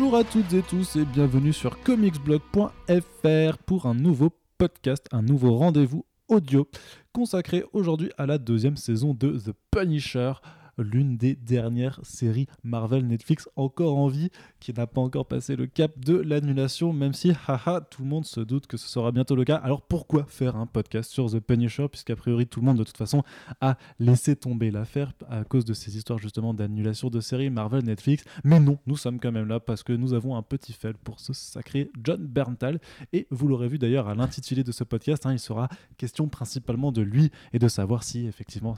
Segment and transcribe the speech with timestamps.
[0.00, 5.56] Bonjour à toutes et tous et bienvenue sur comicsblog.fr pour un nouveau podcast, un nouveau
[5.56, 6.68] rendez-vous audio
[7.12, 10.34] consacré aujourd'hui à la deuxième saison de The Punisher,
[10.78, 15.66] l'une des dernières séries Marvel Netflix encore en vie, qui n'a pas encore passé le
[15.66, 19.36] cap de l'annulation, même si, haha, tout le monde se doute que ce sera bientôt
[19.36, 19.56] le cas.
[19.56, 22.96] Alors pourquoi faire un podcast sur The Punisher, puisqu'a priori tout le monde de toute
[22.96, 23.22] façon
[23.60, 28.24] a laissé tomber l'affaire à cause de ces histoires justement d'annulation de séries Marvel Netflix.
[28.44, 31.20] Mais non, nous sommes quand même là parce que nous avons un petit fel pour
[31.20, 32.80] ce sacré John Berntal,
[33.12, 36.92] et vous l'aurez vu d'ailleurs à l'intitulé de ce podcast, hein, il sera question principalement
[36.92, 38.76] de lui et de savoir si effectivement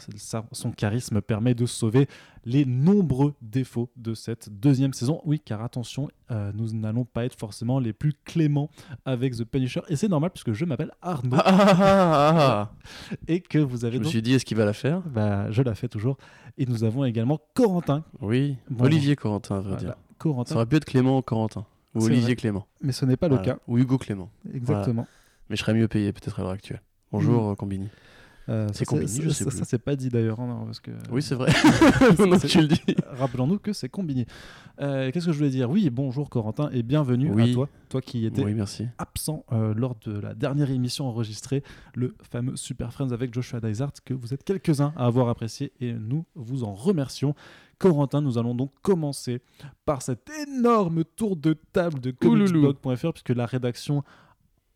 [0.52, 1.89] son charisme permet de sauver
[2.44, 5.20] les nombreux défauts de cette deuxième saison.
[5.24, 8.70] Oui, car attention, euh, nous n'allons pas être forcément les plus cléments
[9.04, 9.80] avec The Punisher.
[9.88, 11.36] Et c'est normal puisque je m'appelle Arnaud.
[11.38, 12.72] Ah, ah, ah,
[13.28, 13.98] et que vous avez.
[13.98, 15.02] Je me suis dit, est-ce qu'il va la faire?
[15.02, 16.16] Bah, Je la fais toujours.
[16.58, 18.04] Et nous avons également Corentin.
[18.20, 19.94] Oui, Olivier Corentin, à vrai dire.
[20.18, 20.50] Corentin.
[20.50, 21.64] Ça aurait pu être Clément Corentin.
[21.94, 22.66] Ou Olivier Clément.
[22.82, 23.58] Mais ce n'est pas le cas.
[23.66, 24.30] Ou Hugo Clément.
[24.52, 25.06] Exactement.
[25.48, 26.82] Mais je serais mieux payé peut-être à l'heure actuelle.
[27.10, 27.56] Bonjour, mm.
[27.56, 27.88] Combini.
[28.50, 30.40] Euh, c'est Combini, je sais Ça, c'est pas dit d'ailleurs.
[30.40, 30.90] Hein, parce que...
[31.10, 31.52] Oui, c'est vrai.
[32.18, 32.96] Maintenant que tu le dis.
[33.12, 34.26] Rappelons-nous que c'est Combini.
[34.80, 35.70] Euh, Qu'est-ce que je voulais dire?
[35.70, 37.68] Oui, bonjour Corentin et bienvenue à toi.
[37.88, 38.44] Toi qui étais
[38.98, 41.62] absent euh, lors de la dernière émission enregistrée,
[41.94, 45.92] le fameux Super Friends avec Joshua Dysart, que vous êtes quelques-uns à avoir apprécié et
[45.92, 47.34] nous vous en remercions.
[47.78, 49.40] Corentin, nous allons donc commencer
[49.86, 54.04] par cet énorme tour de table de comicsblog.fr puisque la rédaction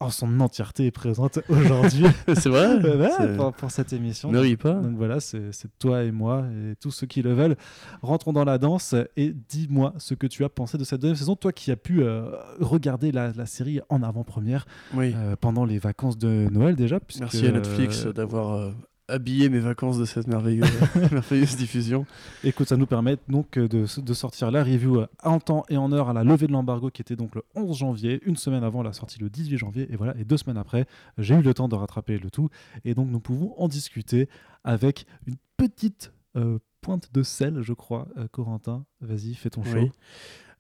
[0.05, 2.05] en son entièreté est présente aujourd'hui.
[2.35, 2.79] c'est vrai
[3.57, 4.31] pour, cette émission.
[4.31, 4.75] Ne ris pas.
[4.75, 7.57] Donc voilà, c'est toi et moi et tous ceux qui le veulent.
[8.03, 11.37] Rentrons dans la danse et dis-moi ce que tu as pensé de cette deuxième saison.
[11.37, 12.31] Toi qui as pu euh,
[12.61, 16.99] regarder la, série en avant-première euh, pendant les vacances de Noël déjà.
[17.21, 18.71] Merci à Netflix d'avoir euh,
[19.09, 20.71] habiller mes vacances de cette merveilleuse,
[21.13, 22.07] merveilleuse diffusion.
[22.43, 25.77] Écoute, ça nous permet donc euh, de, de, sortir la review euh, en temps et
[25.77, 28.65] en heure à la levée de l'embargo qui était donc le 11 janvier, une semaine
[28.65, 30.87] avant la sortie le 18 janvier, et voilà, et deux semaines après,
[31.19, 32.49] j'ai eu le temps de rattraper le tout,
[32.85, 34.29] et donc nous pouvons en discuter
[34.65, 38.85] avec une petite euh, pointe de sel, je crois, Corentin.
[39.01, 39.91] Vas-y, fais ton show.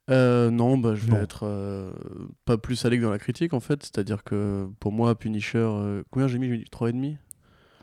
[0.08, 1.92] non, bah, je vais être
[2.46, 3.82] pas plus salé que dans la critique en fait.
[3.82, 5.68] C'est-à-dire que pour moi, Punisher,
[6.10, 6.48] combien j'ai mis?
[6.48, 7.18] 3,5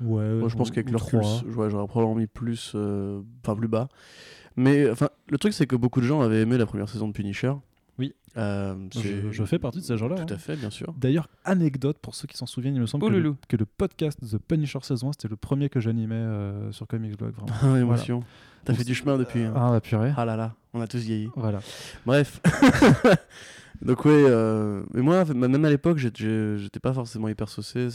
[0.02, 3.90] Ouais, Moi, je pense qu'avec leur plus, j'aurais probablement mis plus, euh, enfin plus bas.
[4.56, 7.14] Mais enfin, le truc, c'est que beaucoup de gens avaient aimé la première saison de
[7.14, 7.54] Punisher.
[8.00, 8.14] Oui.
[8.38, 8.76] Euh,
[9.32, 10.16] je, fais partie de ces gens-là.
[10.16, 10.40] Tout à hein.
[10.40, 10.94] fait, bien sûr.
[10.98, 14.20] D'ailleurs, anecdote pour ceux qui s'en souviennent, il me semble que le, que le, podcast
[14.20, 17.34] The Punisher saison c'était le premier que j'animais euh, sur Comics Blog.
[17.34, 17.52] Vraiment.
[17.76, 18.24] Ah, émotion.
[18.66, 19.44] T'as fait du chemin depuis.
[19.44, 19.54] Hein.
[19.56, 20.14] Ah, la purée.
[20.18, 21.30] Ah là là, on a tous vieilli.
[21.36, 21.60] Voilà.
[22.06, 22.42] Bref.
[23.82, 27.88] Donc ouais, euh, mais moi, même à l'époque, j'étais pas forcément hyper saucé.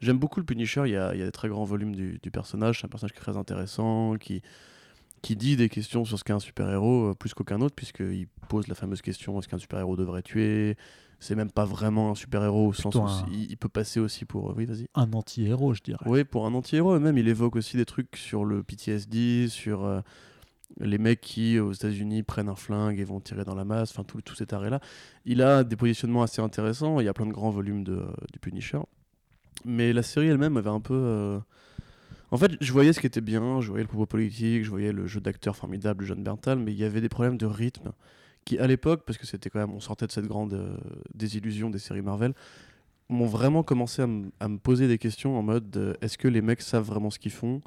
[0.00, 2.18] J'aime beaucoup le Punisher, il y a, il y a des très grands volumes du,
[2.22, 4.42] du personnage, c'est un personnage qui est très intéressant, qui,
[5.22, 8.68] qui dit des questions sur ce qu'est un super-héros euh, plus qu'aucun autre, puisqu'il pose
[8.68, 10.76] la fameuse question est-ce qu'un super-héros devrait tuer?
[11.22, 14.56] C'est même pas vraiment un super-héros au sens où il, peut passer aussi pour.
[14.56, 14.86] Oui, vas-y.
[14.94, 16.06] Un anti-héros, je dirais.
[16.06, 19.84] Oui, pour un anti-héros, même il évoque aussi des trucs sur le PTSD, sur.
[19.84, 20.00] Euh,
[20.78, 24.04] les mecs qui aux États-Unis prennent un flingue et vont tirer dans la masse, enfin
[24.04, 24.80] tout, tout cet arrêt-là.
[25.24, 28.38] Il a des positionnements assez intéressants, il y a plein de grands volumes de, du
[28.38, 28.80] Punisher.
[29.64, 30.94] Mais la série elle-même avait un peu.
[30.94, 31.38] Euh,
[32.30, 34.92] en fait, je voyais ce qui était bien, je voyais le propos politique, je voyais
[34.92, 37.92] le jeu d'acteur formidable de John Berntal, mais il y avait des problèmes de rythme
[38.44, 40.76] qui, à l'époque, parce que c'était quand même, on sortait de cette grande euh,
[41.14, 42.34] désillusion des séries Marvel,
[43.08, 44.06] m'ont vraiment commencé à,
[44.48, 47.32] me poser des questions en mode euh, est-ce que les mecs savent vraiment ce qu'ils
[47.32, 47.60] font?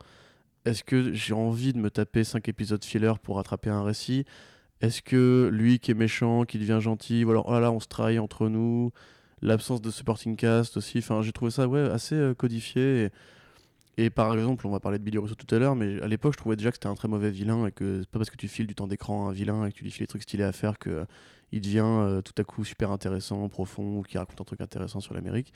[0.65, 4.25] Est-ce que j'ai envie de me taper 5 épisodes filler pour attraper un récit?
[4.81, 8.49] Est-ce que lui qui est méchant, qui devient gentil, ou là, on se trahit entre
[8.49, 8.91] nous
[9.41, 13.09] L'absence de supporting cast aussi, enfin j'ai trouvé ça ouais, assez euh, codifié.
[13.97, 16.33] Et, par exemple, on va parler de Billy Russo tout à l'heure, mais à l'époque
[16.33, 18.37] je trouvais déjà que c'était un très mauvais vilain et que c'est pas parce que
[18.37, 20.23] tu files du temps d'écran à un vilain et que tu lui files des trucs
[20.23, 21.05] stylés à faire que euh,
[21.51, 24.99] il devient euh, tout à coup super intéressant, profond, ou qui raconte un truc intéressant
[24.99, 25.53] sur l'Amérique.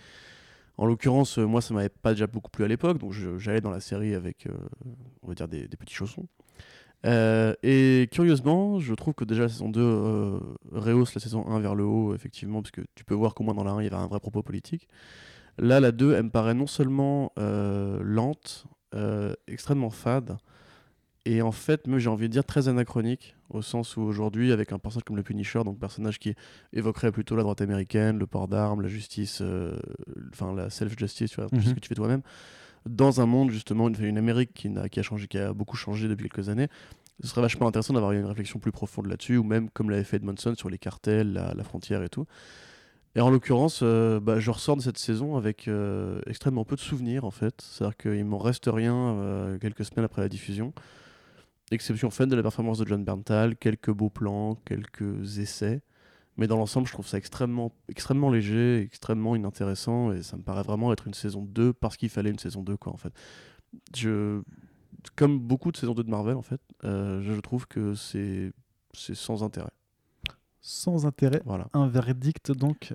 [0.77, 3.71] En l'occurrence, euh, moi, ça m'avait pas déjà beaucoup plu à l'époque, donc j'allais dans
[3.71, 4.51] la série avec, euh,
[5.23, 6.27] on va dire, des, petits chaussons.
[7.05, 10.39] Euh, et curieusement, je trouve que déjà la saison 2
[10.71, 13.55] rehausse la saison 1 vers le haut, effectivement, parce que tu peux voir qu'au moins
[13.55, 14.87] dans la 1, il y avait un vrai propos politique.
[15.57, 18.67] Là, la 2, elle me paraît non seulement lente,
[19.47, 20.37] extrêmement fade,
[21.29, 24.71] et en fait, même j'ai envie de dire très anachronique, au sens où aujourd'hui, avec
[24.71, 26.35] un personnage comme le Punisher, donc personnage qui
[26.71, 29.77] évoquerait plutôt la droite américaine, le port d'armes, la justice, euh,
[30.31, 31.75] enfin la self-justice, tu vois, ce mhm.
[31.75, 32.21] que tu fais toi-même,
[32.85, 35.75] dans un monde justement, une, une Amérique qui a, qui a, changé, qui a beaucoup
[35.75, 36.69] changé depuis quelques années,
[37.21, 40.17] ce serait vachement intéressant d'avoir une réflexion plus profonde là-dessus, ou même comme l'avait fait
[40.17, 42.25] Edmondson sur les cartels, la, frontière et tout.
[43.15, 46.81] Et en l'occurrence, euh, bah, je ressors de cette saison avec euh, extrêmement peu de
[46.81, 47.55] souvenirs en fait.
[47.59, 50.71] C'est-à-dire qu'il m'en reste rien quelques semaines après la diffusion.
[51.71, 55.81] Exception faite de la performance de John Berntal, quelques beaux plans, quelques essais.
[56.37, 60.61] Mais dans l'ensemble, je trouve ça extrêmement, extrêmement léger, extrêmement inintéressant, et ça me paraît
[60.61, 63.11] vraiment être une saison 2 parce qu'il fallait une saison 2, quoi, en fait.
[63.95, 64.41] Je...
[65.15, 68.51] Comme beaucoup de saisons 2 de Marvel, en fait, euh, je trouve que c'est
[68.97, 69.71] c'est sans intérêt.
[70.59, 71.41] Sans intérêt.
[71.45, 71.67] Voilà.
[71.73, 72.93] Un verdict donc.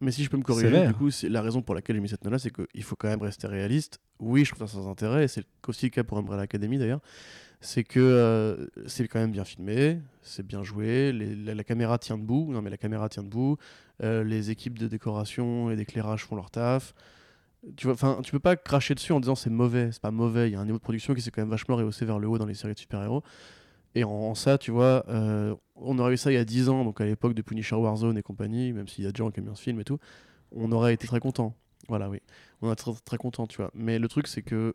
[0.00, 2.08] Mais si je peux me corriger, du coup, c'est la raison pour laquelle j'ai mis
[2.08, 4.00] cette note-là, c'est qu'il faut quand même rester réaliste.
[4.18, 7.00] Oui, je trouve ça sans intérêt, et c'est aussi le cas pour Umbrella Academy d'ailleurs.
[7.64, 12.52] C'est que euh, c'est quand même bien filmé, c'est bien joué, la, caméra tient debout,
[12.52, 13.56] non mais la caméra tient debout,
[14.02, 16.92] euh, les équipes de décoration et d'éclairage font leur taf.
[17.76, 20.50] Tu vois, tu peux pas cracher dessus en disant c'est mauvais, c'est pas mauvais.
[20.50, 22.28] Il y a un niveau de production qui s'est quand même vachement rehaussé vers le
[22.28, 23.22] haut dans les séries de super-héros.
[23.94, 26.84] Et en, ça, tu vois, euh, on aurait eu ça il y a 10 ans,
[26.84, 29.40] donc à l'époque de Punisher Warzone et compagnie, même s'il y a des gens qui
[29.54, 29.98] ce film et tout,
[30.52, 31.56] on aurait été très content.
[31.88, 32.20] Voilà, oui.
[32.60, 33.70] On est très, très content, tu vois.
[33.74, 34.74] Mais le truc, c'est que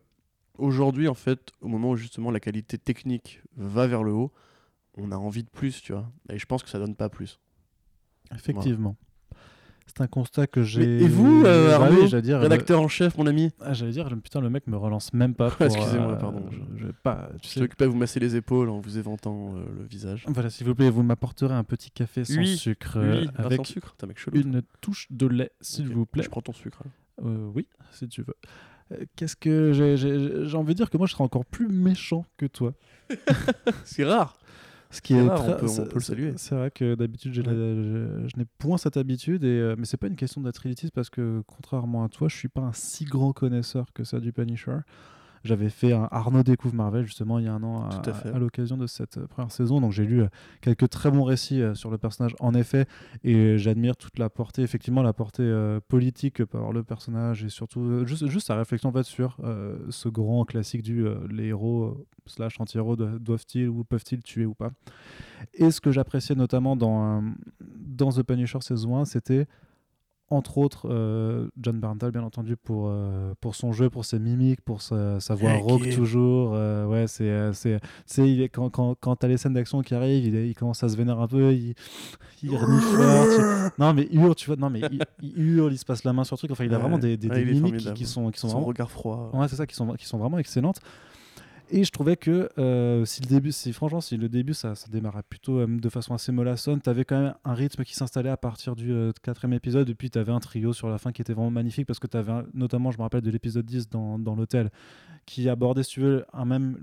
[0.59, 4.31] aujourd'hui, en fait, au moment où justement la qualité technique va vers le haut,
[4.97, 6.11] on a envie de plus, tu vois.
[6.29, 7.39] Et je pense que ça donne pas plus.
[8.33, 8.95] Effectivement.
[9.87, 11.01] C'est un constat que j'ai.
[11.03, 14.07] et vous, euh, Arnaud, oui, j'allais dire, Rédacteur en chef, mon ami, ah, j'allais dire,
[14.21, 15.49] putain, le mec me relance même pas.
[15.57, 17.31] pour, Excusez-moi, euh, pardon, Je, je- vais pas.
[17.41, 20.25] Tu je sais, à vous masser les épaules en vous éventant euh, le visage.
[20.27, 23.63] Voilà, s'il vous plaît, vous m'apporterez un petit café sans Oui, sucre oui, avec sans
[23.63, 24.37] sucre, t'as mec chelou.
[24.39, 26.21] une touche de lait, s'il vous plaît.
[26.23, 26.83] Je prends ton sucre.
[26.85, 26.91] hein.
[27.55, 28.35] Oui, si tu veux.
[29.15, 32.73] Qu'est-ce que j'ai envie de dire que moi je serais encore plus méchant que toi.
[33.85, 34.37] C'est rare.
[34.91, 36.33] Ce qui C'est est rare, très- on peut- on c'est- peut le saluer.
[36.37, 40.07] C'est vrai que d'habitude je, je n'ai point cette habitude et euh, mais c'est pas
[40.07, 43.31] une question d'être élitiste parce que contrairement à toi, je suis pas un si grand
[43.31, 44.77] connaisseur que ça du Punisher.
[45.43, 48.87] J'avais fait un Arnaud découvre Marvel justement il y a un an à, l'occasion de
[48.87, 49.79] cette euh, première saison.
[49.81, 50.27] Donc j'ai lu euh,
[50.61, 52.85] quelques très bons récits euh, sur le personnage en effet
[53.23, 57.43] et j'admire toute la portée, effectivement la portée euh, politique que peut avoir le personnage
[57.43, 61.47] et surtout juste, juste sa réflexion en fait sur euh, ce grand classique du les
[61.47, 64.71] héros slash anti-héros do- doivent-ils ou peuvent-ils tuer ou pas.
[65.53, 67.23] Et ce que j'appréciais notamment dans,
[67.61, 69.47] dans The Punisher saison 1, c'était
[70.31, 74.61] entre autres euh, John Berntal bien entendu pour, euh, pour son jeu, pour ses mimiques,
[74.61, 76.51] pour sa, sa voix Hey, rock toujours.
[76.53, 79.81] euh, ouais, c'est, c'est, tu sais, il est- quand, quand, quand t'as les scènes d'action
[79.81, 81.73] qui arrivent, il, commence à se vénérer un peu, il,
[82.43, 82.49] il
[83.29, 83.41] tu-
[83.79, 86.13] Non mais il hurle, tu vois, non mais il, il hurle, il se passe la
[86.13, 86.51] main sur le truc.
[86.51, 86.81] Enfin, il a Ouais.
[86.83, 89.31] vraiment des, des, Ouais, mimiques qui sont, qui sont Son vraiment regard froid.
[89.33, 90.79] Ouais, c'est ça, qui sont, qui sont vraiment excellentes.
[91.71, 94.87] Et je trouvais que euh, si le début, si, franchement, si le début ça, ça
[94.87, 98.37] démarrait plutôt euh, de façon assez mollassonne, t'avais quand même un rythme qui s'installait à
[98.37, 101.33] partir du euh, quatrième épisode, et puis t'avais un trio sur la fin qui était
[101.33, 104.71] vraiment magnifique, parce que t'avais notamment, je me rappelle de l'épisode 10 dans, l'hôtel,
[105.27, 106.25] qui abordait, si tu veux,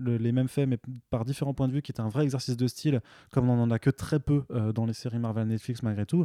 [0.07, 0.79] les mêmes faits, mais
[1.11, 3.01] par différents points de vue, qui était un vrai exercice de style,
[3.33, 4.45] comme on en a que très peu
[4.75, 6.25] dans les séries Marvel Netflix malgré tout.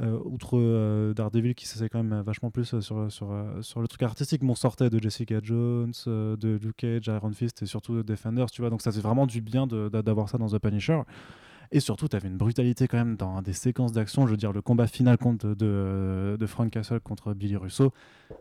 [0.00, 3.88] Euh, outre euh, Daredevil qui s'essaie quand même vachement plus euh, sur, sur, sur le
[3.88, 7.96] truc artistique, mais on sortait de Jessica Jones, de Luke Cage, Iron Fist et surtout
[7.96, 11.00] de Defenders, tu vois, donc ça fait vraiment du bien d'avoir ça dans The Punisher.
[11.72, 14.26] Et surtout, tu avais une brutalité quand même dans des séquences d'action.
[14.26, 17.92] Je veux dire, le combat final contre de, de Frank Castle contre Billy Russo,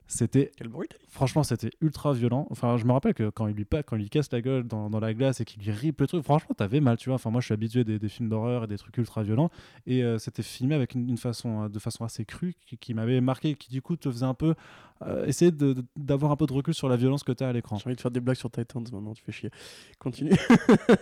[0.07, 2.47] c'était Quel bruit franchement, c'était ultra violent.
[2.51, 4.89] Enfin, je me rappelle que quand il lui, quand il lui casse la gueule dans,
[4.89, 7.15] dans la glace et qu'il lui ripe le truc, franchement, t'avais mal, tu vois.
[7.15, 9.49] Enfin, moi, je suis habitué des, des films d'horreur et des trucs ultra violents.
[9.85, 12.93] Et euh, c'était filmé avec une, une façon, euh, de façon assez crue qui, qui
[12.93, 14.55] m'avait marqué, qui du coup te faisait un peu
[15.01, 15.51] euh, essayer
[15.95, 17.77] d'avoir un peu de recul sur la violence que tu as à l'écran.
[17.77, 19.49] J'ai envie de faire des blagues sur Titans maintenant, tu fais chier.
[19.97, 20.31] Continue.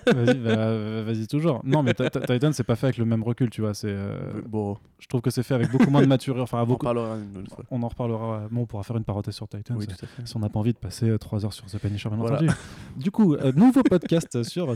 [0.05, 1.61] Vas-y, bah, vas-y toujours.
[1.65, 3.73] Non, mais Ti- Titan, c'est pas fait avec le même recul, tu vois.
[3.73, 6.41] C'est, euh, bon, je trouve que c'est fait avec beaucoup moins de maturité.
[6.41, 6.85] Enfin, on en beaucoup.
[6.85, 7.17] parlera
[7.49, 7.63] fois.
[7.71, 8.47] On en reparlera.
[8.51, 9.75] Bon, on pourra faire une parenthèse sur Titan.
[9.77, 10.25] Oui, tout à fait.
[10.25, 12.37] Si on n'a pas envie de passer 3 heures sur The Punisher, bien Voilà.
[12.37, 12.51] entendu.
[12.95, 14.75] Du coup, euh, nouveau podcast sur euh.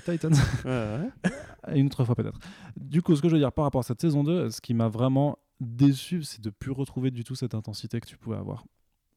[0.65, 1.75] Ouais, ouais.
[1.79, 2.39] Une autre fois peut-être.
[2.77, 4.74] Du coup, ce que je veux dire par rapport à cette saison 2, ce qui
[4.74, 8.65] m'a vraiment déçu, c'est de plus retrouver du tout cette intensité que tu pouvais avoir.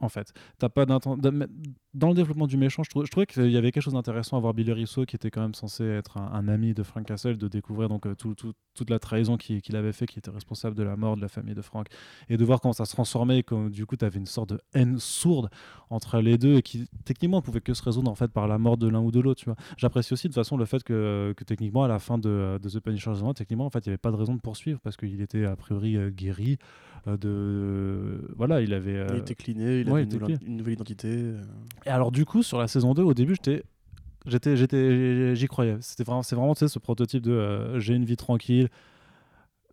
[0.00, 3.82] En fait, t'as pas dans le développement du méchant, je trouvais, qu'il y avait quelque
[3.84, 6.82] chose d'intéressant à voir Billy Russo, qui était quand même censé être un, ami de
[6.82, 10.18] Frank Castle, de découvrir donc euh, tout- tout- toute la trahison qu'il avait fait, qui
[10.18, 11.86] était responsable de la mort de la famille de Frank,
[12.28, 14.48] et de voir comment ça se transformait, et que du coup, tu avais une sorte
[14.50, 15.48] de haine sourde
[15.90, 18.76] entre les deux, et qui techniquement pouvait que se résoudre en fait par la mort
[18.76, 19.44] de l'un ou de l'autre.
[19.76, 22.80] J'apprécie aussi de toute façon le fait que, que techniquement, à la fin de, The
[22.80, 24.96] Punisher Season 1, techniquement, en fait, il n'y avait pas de raison de poursuivre parce
[24.96, 26.58] qu'il était a priori euh, guéri.
[27.06, 28.96] Euh, de voilà, il avait.
[28.96, 30.46] euh, Il était cleané, il ouais, avait il une, était nouvelle, clean.
[30.48, 31.08] une nouvelle identité.
[31.10, 31.40] euh.
[31.86, 33.62] Et alors du coup, sur la saison 2, au début, j'étais
[34.26, 35.76] j'étais j'étais j'y croyais.
[35.80, 38.68] C'était vraiment c'est vraiment tu sais, ce prototype de euh, j'ai une vie tranquille.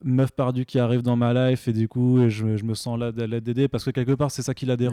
[0.03, 2.97] Meuf perdue qui arrive dans ma life et du coup et je, je me sens
[2.97, 4.91] là de l'aide d'aider parce que quelque part c'est ça qui l'a dedans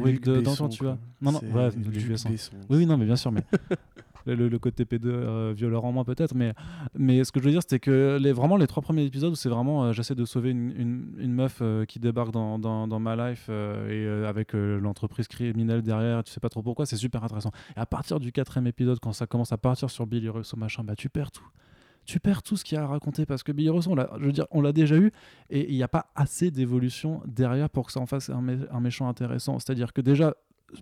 [0.50, 2.28] Besson, tu vois non non ouais Luc Luc Besson.
[2.28, 2.52] Besson.
[2.68, 3.42] oui oui non mais bien sûr mais
[4.36, 6.54] le, côté pédo euh, violeur en moi peut-être, mais,
[6.94, 9.48] mais ce que je veux dire, c'était que vraiment les trois premiers épisodes où c'est
[9.48, 13.46] vraiment euh, j'essaie de sauver une, une, meuf euh, qui débarque dans, dans, ma life
[13.48, 17.50] euh, et avec l'entreprise criminelle derrière, tu sais pas trop pourquoi, c'est super intéressant.
[17.76, 20.84] Et à partir du quatrième épisode, quand ça commence à partir sur Billy Russo, machin,
[20.84, 21.46] bah tu perds tout.
[22.04, 24.32] Tu perds tout ce qu'il y a à raconter parce que Billy Russo, je veux
[24.32, 25.12] dire, on l'a déjà eu
[25.50, 29.08] et il n'y a pas assez d'évolution derrière pour que ça en fasse un méchant
[29.08, 29.58] intéressant.
[29.58, 30.34] C'est-à-dire que déjà,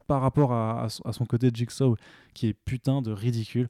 [0.07, 1.97] par rapport à, à son- à son côté Jigsaw,
[2.35, 3.69] qui est putain de ridicule,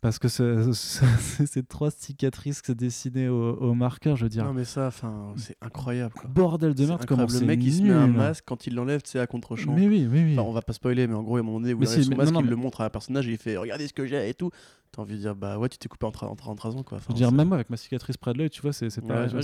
[0.00, 1.04] parce que c'est- c'est
[1.46, 4.86] ces trois cicatrices que c'est dessiné au, au marqueur, je veux dire, Non, mais ça,
[4.86, 6.14] enfin, c'est incroyable.
[6.14, 6.30] Quoi.
[6.30, 8.74] bordel de C'est merde, comment c'est Le mec, il se met un masque quand il
[8.74, 9.74] l'enlève, sais, à contre-champ.
[9.74, 10.32] Mais oui, oui, oui.
[10.38, 11.88] Enfin, on va pas spoiler, mais en gros, à un moment donné, où Mais il
[11.88, 13.38] si, son mais- masque, non, non, il mais- le montre à un personnage et il
[13.38, 14.50] fait Regardez ce que j'ai et tout.
[14.90, 16.76] T'as envie de dire Bah ouais, tu t'es coupé en, tra- en, tra- en 13
[16.76, 16.98] ans, quoi.
[16.98, 19.02] Je veux dire, même moi, avec ma cicatrice près de l'œil, tu vois, c'est c'est
[19.04, 19.40] Ouais, ouais,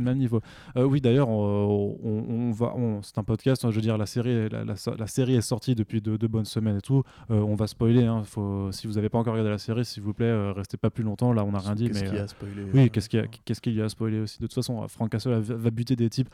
[0.00, 0.40] même niveau.
[0.76, 4.06] Euh, oui, d'ailleurs, on, on- on va, c'est un podcast, hein, je veux dire, la
[4.06, 7.02] série, la, la- la série est sortie depuis deux, deux bonnes semaines et tout.
[7.30, 10.02] Euh, on va spoiler, hein, faut, si vous n'avez pas encore regardé la série, s'il
[10.02, 12.08] vous plaît, euh, restez pas plus longtemps, là, on n'a rien dit, Qu'est-ce mais...
[12.08, 13.88] qu'il y a à spoiler oui, qu'est-ce qu'il y, a- qu'est-ce qu'il y a à
[13.88, 14.38] spoiler aussi?
[14.38, 16.28] De toute façon, Frank Castle va, va buter des types.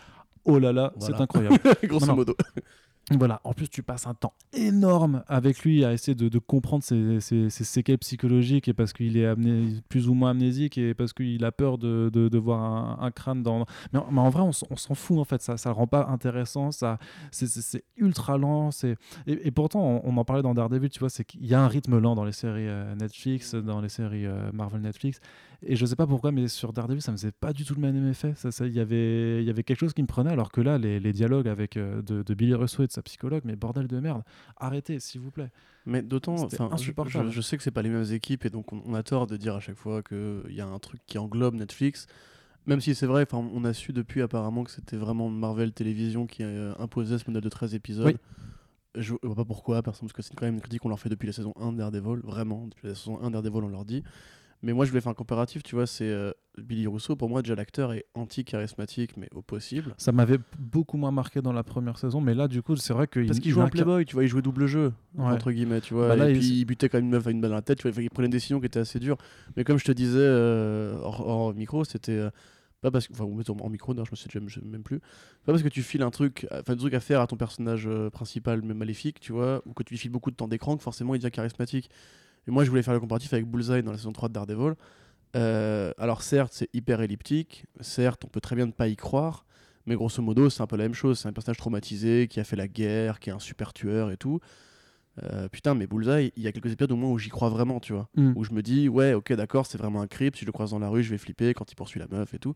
[0.46, 1.58] Oh là là, c'est incroyable.
[1.84, 2.34] Grosso modo.
[3.10, 6.82] Voilà, en plus tu passes un temps énorme avec lui à essayer de, de comprendre
[6.82, 10.94] ses, ses- ses séquelles psychologiques et parce qu'il est amné- plus ou moins amnésique et
[10.94, 13.66] parce qu'il a peur de, de, de voir un, un crâne dans...
[13.92, 16.06] Mais, en- mais en vrai on, s'en fout en fait, ça ça le rend pas
[16.06, 16.96] intéressant, ça,
[17.30, 18.96] c'est- ultra lent, c'est...
[19.26, 21.60] Et, et pourtant on, on en parlait dans Daredevil, tu vois, c'est qu'il y a
[21.62, 25.20] un rythme lent dans les séries euh, Netflix, dans les séries euh, Marvel Netflix,
[25.62, 27.80] et je sais pas pourquoi mais sur Daredevil ça me faisait pas du tout le
[27.80, 30.30] même effet, ça, ça, il y avait il y avait quelque chose qui me prenait
[30.30, 33.02] alors que là les, les dialogues avec euh, de, de Billy Russo et de sa
[33.02, 34.22] psychologue, mais bordel de merde,
[34.56, 35.50] arrêtez s'il vous plaît.
[35.86, 36.36] Mais d'autant,
[36.82, 39.02] je, je- je sais que c'est pas les mêmes équipes et donc on, on a
[39.02, 42.06] tort de dire à chaque fois qu'il y a un truc qui englobe Netflix.
[42.66, 46.42] Même si c'est vrai, on a su depuis apparemment que c'était vraiment Marvel Télévision qui
[46.42, 48.06] euh, imposait ce modèle de 13 épisodes.
[48.06, 48.16] Oui.
[48.96, 51.26] Je vois pas pourquoi, parce que c'est quand même une critique qu'on leur fait depuis
[51.26, 54.02] la saison 1 de Daredevil, vraiment, depuis la saison 1 de Daredevil on leur dit.
[54.64, 57.42] Mais moi je voulais faire un comparatif, tu vois, c'est euh, Billy Russo, pour moi
[57.42, 59.94] déjà l'acteur est anti-charismatique, mais au possible.
[59.98, 63.06] Ça m'avait beaucoup moins marqué dans la première saison, mais là du coup c'est vrai
[63.06, 65.26] qu'il Parce qu'il jouait incarne- Playboy, tu vois, il jouait double jeu, Ouais.
[65.26, 66.08] entre guillemets, tu vois.
[66.08, 67.56] Bah là, et il- puis il butait quand même une meuf avec une balle dans
[67.56, 69.18] la tête, tu vois, il prenait une décision qui était assez dure.
[69.56, 72.30] Mais comme je te disais euh, hors, hors micro, c'était euh,
[72.80, 73.12] pas parce que.
[73.12, 75.00] Enfin, en micro, d'ailleurs, je me déjà même, même plus.
[75.00, 77.86] Pas parce que tu files un truc, enfin, un truc à faire à ton personnage
[77.86, 80.76] euh, principal, mais maléfique, tu vois, ou que tu lui files beaucoup de temps d'écran,
[80.76, 81.90] que forcément il devient charismatique.
[82.46, 84.74] Et moi, je voulais faire le comparatif avec Bullseye dans la saison 3 de Daredevil.
[85.36, 89.44] Euh, alors, certes, c'est hyper elliptique, certes, on peut très bien ne pas y croire.
[89.86, 91.18] Mais grosso modo, c'est un peu la même chose.
[91.18, 94.16] C'est un personnage traumatisé qui a fait la guerre, qui est un super tueur et
[94.16, 94.40] tout.
[95.22, 97.80] Euh, putain, mais Bullseye, il y a quelques épisodes au moins où j'y crois vraiment,
[97.80, 98.08] tu vois.
[98.16, 98.32] Mm.
[98.34, 100.36] Où je me dis, ouais, ok, d'accord, c'est vraiment un creep.
[100.36, 102.32] Si je le croise dans la rue, je vais flipper quand il poursuit la meuf
[102.34, 102.54] et tout.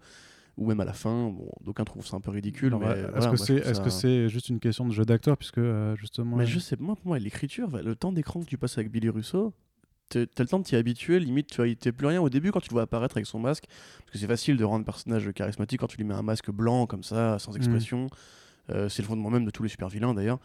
[0.57, 2.75] Ou même à la fin, bon, d'aucuns trouvent ça un peu ridicule.
[2.80, 5.37] Mais Est-ce voilà, que c'est trouve est-ce ça- c'est juste une question de jeu d'acteur
[5.37, 8.59] puisque euh, justement Mais je sais, moi, pour moi, l'écriture, le temps d'écran que tu
[8.59, 9.52] passes avec Billy Russo,
[10.08, 12.50] t'as le temps de t'y habituer, limite, tu vois, il t'est plus rien au début
[12.52, 13.64] quand tu le vois apparaître avec son masque,
[14.00, 16.50] parce que c'est facile de rendre un personnage charismatique quand tu lui mets un masque
[16.50, 18.08] blanc comme ça, sans expression.
[18.70, 20.38] Euh, c'est le fondement même de tous les super vilains d'ailleurs.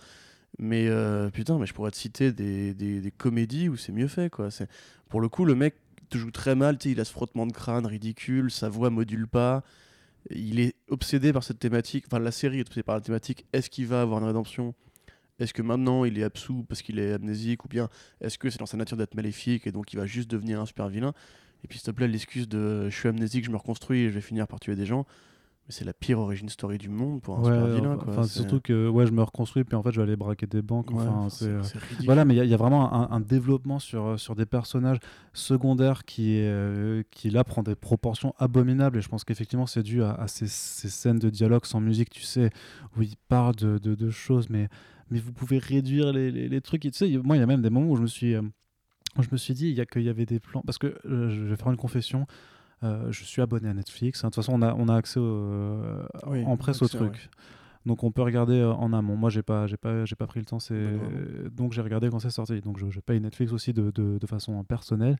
[0.59, 4.07] Mais euh, putain, mais je pourrais te citer des, des, des comédies où c'est mieux
[4.07, 4.51] fait, quoi.
[4.51, 4.69] C'est-
[5.09, 5.75] Pour le coup, le mec
[6.09, 9.63] te joue très mal, il a ce frottement de crâne ridicule, sa voix module pas.
[10.29, 13.69] Il est obsédé par cette thématique, enfin la série est obsédée par la thématique, est-ce
[13.69, 14.73] qu'il va avoir une rédemption?
[15.39, 17.89] Est-ce que maintenant il est absous parce qu'il est amnésique Ou bien
[18.21, 20.65] est-ce que c'est dans sa nature d'être maléfique et donc il va juste devenir un
[20.65, 21.13] super vilain?
[21.63, 24.13] Et puis s'il te plaît, l'excuse de je suis amnésique, je me reconstruis et je
[24.15, 25.05] vais finir par tuer des gens.
[25.65, 27.95] Mais c'est la pire origine story du monde pour un ouais, super vilain.
[27.95, 28.11] Quoi.
[28.11, 30.61] enfin, surtout que ouais, je me reconstruis puis en fait je vais aller braquer des
[30.61, 30.91] banques.
[30.91, 31.61] Ouais, enfin, euh.
[32.05, 34.35] Voilà, mais il y, a- il y a vraiment un, un développement sur, euh, sur
[34.35, 34.97] des personnages
[35.31, 40.03] secondaires qui, euh, qui là prend des proportions abominables et je pense qu'effectivement c'est dû
[40.03, 42.49] à, à ces, ces scènes de dialogue sans musique, tu sais,
[42.97, 44.67] où il parle de, de, de choses, mais,
[45.11, 46.85] mais vous pouvez réduire les, les, les trucs.
[46.85, 48.41] Et tu sais, moi il y a même des moments où je me suis, euh,
[49.19, 51.29] je me suis dit il y a qu'il y avait des plans, parce que euh,
[51.29, 52.25] je vais faire une confession.
[52.83, 54.23] euh, je suis abonné à Netflix.
[54.23, 54.27] hein.
[54.27, 55.81] De toute façon, on a, on a accès au-
[56.27, 57.11] Oui, en presse au accès, truc.
[57.13, 57.19] ouais.
[57.85, 59.17] Donc on peut regarder en amont.
[59.17, 60.59] Moi j'ai pas j'ai pas j'ai pas pris le temps.
[60.59, 62.61] C'est Bah donc j'ai regardé quand c'est sorti.
[62.61, 65.17] Donc je, je paye Netflix aussi de, de, de façon personnelle.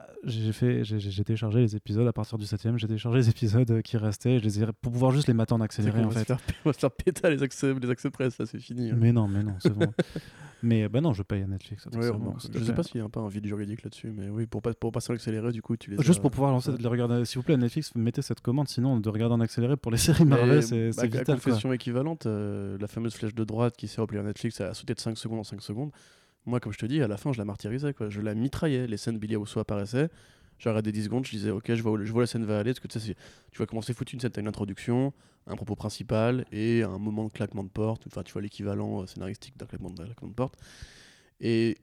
[0.00, 3.70] Euh, J'ai fait j'ai- téléchargé les épisodes à partir du 7 J'ai téléchargé les épisodes
[3.70, 4.38] euh, qui restaient.
[4.38, 6.24] Je les ai pour pouvoir juste les mater en accéléré en fait.
[6.24, 8.90] faire, on va se faire péter les accès, les accès presse, ça c'est fini.
[8.90, 8.96] hein.
[8.98, 9.92] Mais non mais non c'est bon.
[10.62, 11.86] mais bah non je paye à Netflix.
[11.92, 14.46] Ouais, bon, je sais pas s'il y a pas un vide juridique là-dessus, mais oui,
[14.46, 16.70] pour, pas, pour passer en accéléré, du coup, tu les Juste as- pour pouvoir lancer
[16.70, 16.78] ouais.
[16.80, 17.24] les regarder.
[17.26, 20.24] S'il vous plaît Netflix mettez cette commande sinon de regarder en accéléré pour les séries
[20.24, 21.24] Marvel c'est bah, à vital.
[21.26, 21.34] quoi.
[21.34, 25.00] confession équivalente, euh, la fameuse flèche de droite qui sert player Netflix, a sauté de
[25.00, 25.90] 5 secondes en 5 secondes.
[26.46, 28.10] Moi, comme je te dis, à la fin, je la martyrisais, quoi.
[28.10, 28.86] Je la mitraillais.
[28.86, 30.08] Les scènes Billy Rousseau apparaissaient.
[30.64, 32.72] Regardé 10 secondes, je disais, ok, je vois, où- je vois la scène va aller.
[32.72, 33.16] Parce que tu sais,
[33.50, 35.12] tu vois comment c'est foutu une scène, t'as une introduction,
[35.48, 38.04] un propos principal et un moment de claquement de porte.
[38.06, 40.56] Enfin, tu vois l'équivalent euh, scénaristique d'un claquement de, porte.
[41.40, 41.78] Et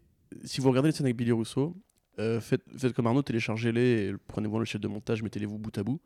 [0.45, 1.75] si vous regardez les scènes avec Billy Rousseau,
[2.17, 5.83] faites, faites comme Arnaud, téléchargez-les et prenez-vous le chef de montage, mettez-les vous bout à
[5.83, 5.99] bout.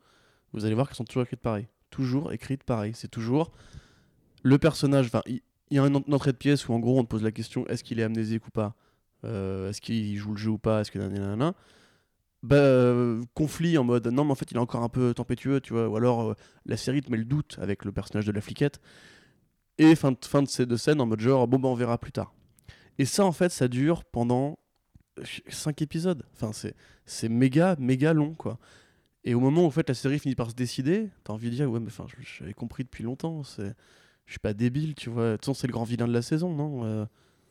[0.52, 1.68] Vous allez voir qu'elles sont toujours écrites pareil.
[1.90, 2.92] Toujours écrites pareil.
[2.94, 3.52] C'est toujours
[4.42, 5.06] le personnage.
[5.06, 5.22] Enfin,
[5.70, 7.22] il y a une, en- une entrée de pièce où en gros on te pose
[7.22, 8.74] la question est-ce qu'il est amnésique ou pas?
[9.24, 10.80] Euh, Est-ce qu'il joue le jeu ou pas?
[10.82, 11.54] Est-ce que nanana
[12.42, 15.60] bah, euh, conflit en mode non mais en fait il est encore un peu tempétueux
[15.60, 15.88] tu vois.
[15.88, 16.34] Ou alors euh,
[16.66, 18.80] la série te met le doute avec le personnage de la fliquette.
[19.78, 21.98] Et fin de, fin de ces deux scènes en mode genre bon bah on verra
[21.98, 22.32] plus tard.
[22.98, 24.58] Et ça en fait ça dure pendant
[25.48, 26.24] 5 épisodes.
[26.34, 26.74] Enfin c'est
[27.06, 28.58] c'est méga méga long quoi.
[29.24, 31.56] Et au moment où en fait la série finit par se décider t'as envie de
[31.56, 32.06] dire ouais mais enfin
[32.40, 33.74] j'avais compris depuis longtemps c'est
[34.26, 36.22] je suis pas débile tu vois de toute façon c'est le grand vilain de la
[36.22, 37.04] saison non Euh,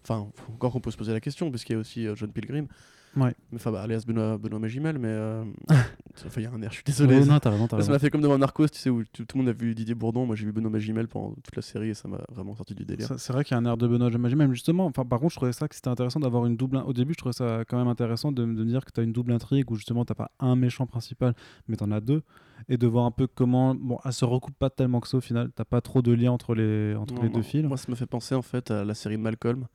[0.04, 2.32] enfin encore qu'on peut se poser la question parce qu'il y a aussi euh, John
[2.32, 2.68] Pilgrim
[3.16, 3.34] Ouais.
[3.52, 5.44] mais enfin bah, alias Benoît, Benoît Magimel mais euh,
[6.26, 8.00] enfin il y a un air je suis désolé non, t'as raison, t'as ça m'a
[8.00, 10.26] fait comme devant Narcos, tu sais, où tout, tout le monde a vu Didier Bourdon.
[10.26, 12.86] Moi, j'ai vu Benoît Magimel pendant toute la série et ça m'a vraiment sorti du
[12.86, 13.10] délire.
[13.18, 14.86] C'est vrai qu'il y a un air de Benoît Magimel, justement.
[14.86, 16.78] Enfin, par contre, je trouvais ça que c'était intéressant d'avoir une double.
[16.86, 19.04] Au début, je trouvais ça quand même intéressant de, de me dire que tu as
[19.04, 21.34] une double intrigue où justement t'as pas un méchant principal,
[21.68, 22.22] mais t'en as deux,
[22.70, 23.74] et de voir un peu comment.
[23.76, 25.52] Bon, elle se recoupe pas tellement que ça au final.
[25.56, 27.36] T'as pas trop de lien entre les entre Non, les non.
[27.36, 27.64] deux fils.
[27.66, 29.68] Moi, ça me fait penser en fait à la série Malcolm,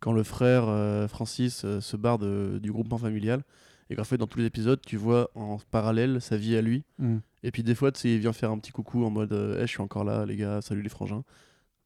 [0.00, 3.42] quand le frère euh, Francis euh, se barre de- du groupement familial
[3.90, 6.84] et qu'en fait, dans tous les épisodes, tu vois en parallèle sa vie à lui.
[6.98, 7.18] Mm.
[7.42, 9.58] Et puis, des fois, tu sais, il vient faire un petit coucou en mode euh,
[9.58, 11.22] Eh, je suis encore là, les gars, salut les frangins.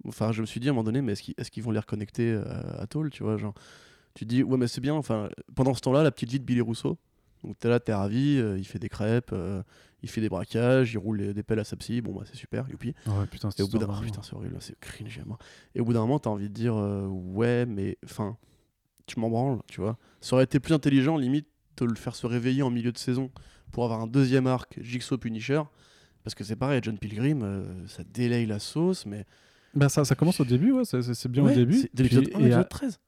[0.06, 1.72] Enfin, je me suis dit à un moment donné, mais est-ce qu'ils est-ce qu'ils vont
[1.72, 3.54] les reconnecter à, à Toll, tu vois genre,
[4.14, 4.94] Tu te dis, ouais, mais c'est bien.
[4.94, 6.98] Enfin, pendant ce temps-là, la petite vie de Billy Rousseau.
[7.44, 9.62] Donc, t'es là, t'es ravi, euh, il fait des crêpes, euh,
[10.02, 12.00] il fait des braquages, il roule des pelles à sa psy.
[12.00, 12.94] Bon, bah, c'est super, youpi.
[13.06, 15.38] Ouais, putain, Et au bout d'un oh, putain, c'est horrible, c'est cringe à mort.
[15.74, 18.36] Et au bout d'un moment, t'as envie de dire euh, ouais, mais enfin,
[19.06, 19.96] tu m'en branles, tu vois.
[20.20, 23.30] Ça aurait été plus intelligent, limite, de le faire se réveiller en milieu de saison
[23.72, 25.62] pour avoir un deuxième arc Jigsaw Punisher.
[26.24, 29.24] Parce que c'est pareil, John Pilgrim, euh, ça délaye la sauce, mais.
[29.74, 31.74] Bah, ça, ça commence au début, ouais, c'est- bien Ouais, au début.
[31.78, 33.00] c'est De l'épisode 1 à l'épisode 13.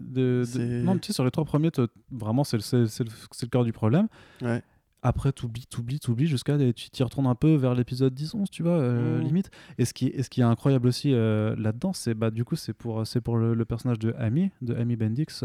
[0.00, 1.70] de- de- C'est- Non, tu sais, sur les trois premiers,
[2.10, 3.10] vraiment, c'est le, c'est- c'est le,
[3.42, 4.08] le cœur du problème.
[4.42, 4.62] Ouais.
[5.02, 8.72] Après, t'oublies, t'oublies, t'oublies jusqu'à tu t'y retournes un peu vers l'épisode 10-11, tu vois,
[8.72, 9.24] euh, Mhm.
[9.24, 9.50] limite.
[9.78, 12.56] Et ce qui, et ce qui est incroyable aussi euh, là-dedans, c'est bah, du coup,
[12.56, 15.44] c'est pour, c'est pour le, le personnage de Amy, de Amy Bendix.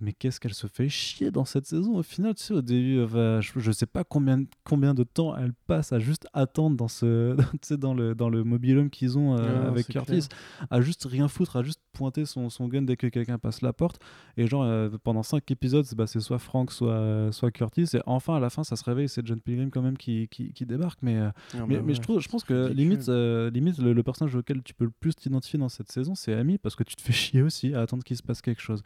[0.00, 2.98] Mais qu'est-ce qu'elle se fait chier dans cette saison au final, tu sais, au début,
[2.98, 6.88] euh, je, je sais pas combien, combien de temps elle passe à juste attendre dans,
[6.88, 10.28] ce, tu sais, dans, le, dans le mobilhome qu'ils ont euh, avec Curtis,
[10.70, 13.72] à juste rien foutre, à juste pointer son, son gun dès que quelqu'un passe la
[13.72, 14.00] porte.
[14.36, 17.88] Et genre, euh, pendant cinq épisodes, bah, c'est soit Frank, soit, soit Curtis.
[17.94, 20.52] Et enfin, à la fin, ça se réveille, c'est John Pilgrim quand même qui, qui,
[20.52, 21.00] qui débarque.
[21.02, 23.92] Mais, euh, Ah, mais, bah mais ouais, je, trouve, je pense que limite, limite le,
[23.92, 26.84] le personnage auquel tu peux le plus t'identifier dans cette saison, c'est Amy, parce que
[26.84, 28.82] tu te fais chier aussi à attendre qu'il se passe quelque chose.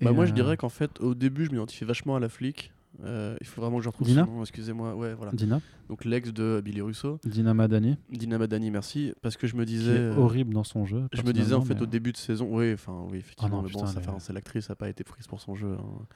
[0.00, 2.72] Bah, moi, je euh, dirais qu'en fait, au début, je m'identifiais vachement à la flic.
[3.02, 4.94] Euh, il faut vraiment que je retrouve Dina excusez-moi.
[4.94, 5.32] Ouais, voilà.
[5.32, 9.12] Dina, Donc, l'ex de Billy Russo, Dina Madani, Dina Madani, merci.
[9.20, 9.94] Parce que je me qui disais.
[9.94, 11.02] est euh, horrible dans son jeu.
[11.12, 13.62] Je me disais en fait mais- au début de saison, oui, enfin oui, effectivement, non,
[13.62, 15.72] mais bon, putain, ça mais- fait- l'actrice n'a pas été prise pour son jeu.
[15.76, 16.06] hein.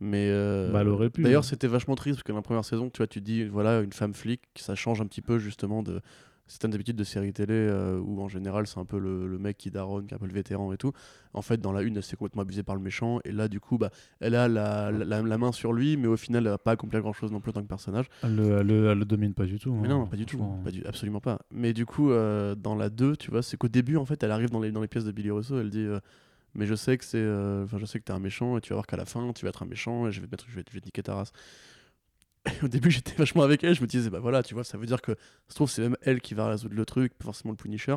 [0.00, 1.46] Mais euh, Bah, elle aurait pu, D'ailleurs, hein.
[1.48, 3.92] c'était vachement triste parce que dans la première saison, tu vois, tu dis voilà, une
[3.92, 6.00] femme flic, ça change un petit peu justement de
[6.48, 9.56] certaines habitudes de séries télé euh, où en général c'est un peu le, le mec
[9.56, 10.92] qui daronne, qui est un peu le vétéran et tout.
[11.34, 13.60] En fait, dans la une, elle s'est complètement abusée par le méchant et là, du
[13.60, 16.58] coup, bah, elle a la, la, la main sur lui, mais au final, elle va
[16.58, 18.06] pas accomplir grand chose non plus en tant que personnage.
[18.22, 19.72] Elle le, elle le- elle le domine pas du tout.
[19.74, 21.38] Mais hein, non, pas du tout, pas du- absolument pas.
[21.52, 24.30] Mais du coup, euh, dans la 2, tu vois, c'est qu'au début, en fait, elle
[24.32, 26.00] arrive dans les, dans les pièces de Billy Russo, elle dit euh,
[26.54, 27.22] Mais je sais que c'est.
[27.64, 29.44] Enfin, je sais que t'es un méchant, et tu vas voir qu'à la fin, tu
[29.44, 31.02] vas être un méchant, et je vais te, mettre, je vais, je vais te niquer
[31.02, 31.32] ta race.
[32.62, 34.86] Au début, j'étais vachement avec elle, je me disais Bah voilà, tu vois, ça veut
[34.86, 35.12] dire que,
[35.48, 37.96] se trouve, c'est même elle qui va résoudre le truc, pas forcément le Punisher.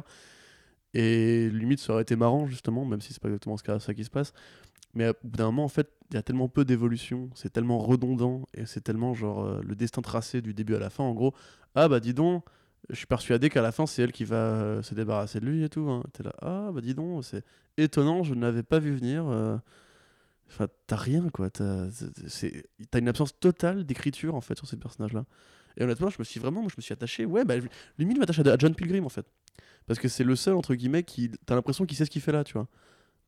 [0.94, 4.04] Et limite, ça aurait été marrant, justement, même si c'est pas exactement ce ça qui
[4.04, 4.34] se passe.
[4.94, 7.80] Mais au bout d'un moment, en fait, il y a tellement peu d'évolution, c'est tellement
[7.80, 11.14] redondant, et c'est tellement genre euh, le destin tracé du début à la fin, en
[11.14, 11.34] gros.
[11.76, 12.44] Ah bah dis donc,
[12.90, 15.64] je suis persuadé qu'à la fin, c'est elle qui va euh, se débarrasser de lui
[15.64, 15.90] et tout.
[15.90, 16.04] Hein.
[16.14, 17.46] T'es là, ah bah dis donc, c'est
[17.78, 19.26] étonnant, je ne l'avais pas vu venir.
[19.30, 19.58] euh.
[20.52, 21.50] Enfin, t'as rien, quoi.
[21.50, 21.88] T'as
[23.00, 25.26] une absence totale d'écriture, en fait, sur ces personnages-là.
[25.78, 27.56] Et honnêtement, je me suis vraiment, moi, je me suis attaché, ouais, bah,
[27.98, 29.26] limite, je m'attache à John Pilgrim, en fait.
[29.88, 31.32] Parce que c'est le seul, entre guillemets, qui.
[31.46, 32.68] T'as l'impression qu'il sait ce qu'il fait là, tu vois.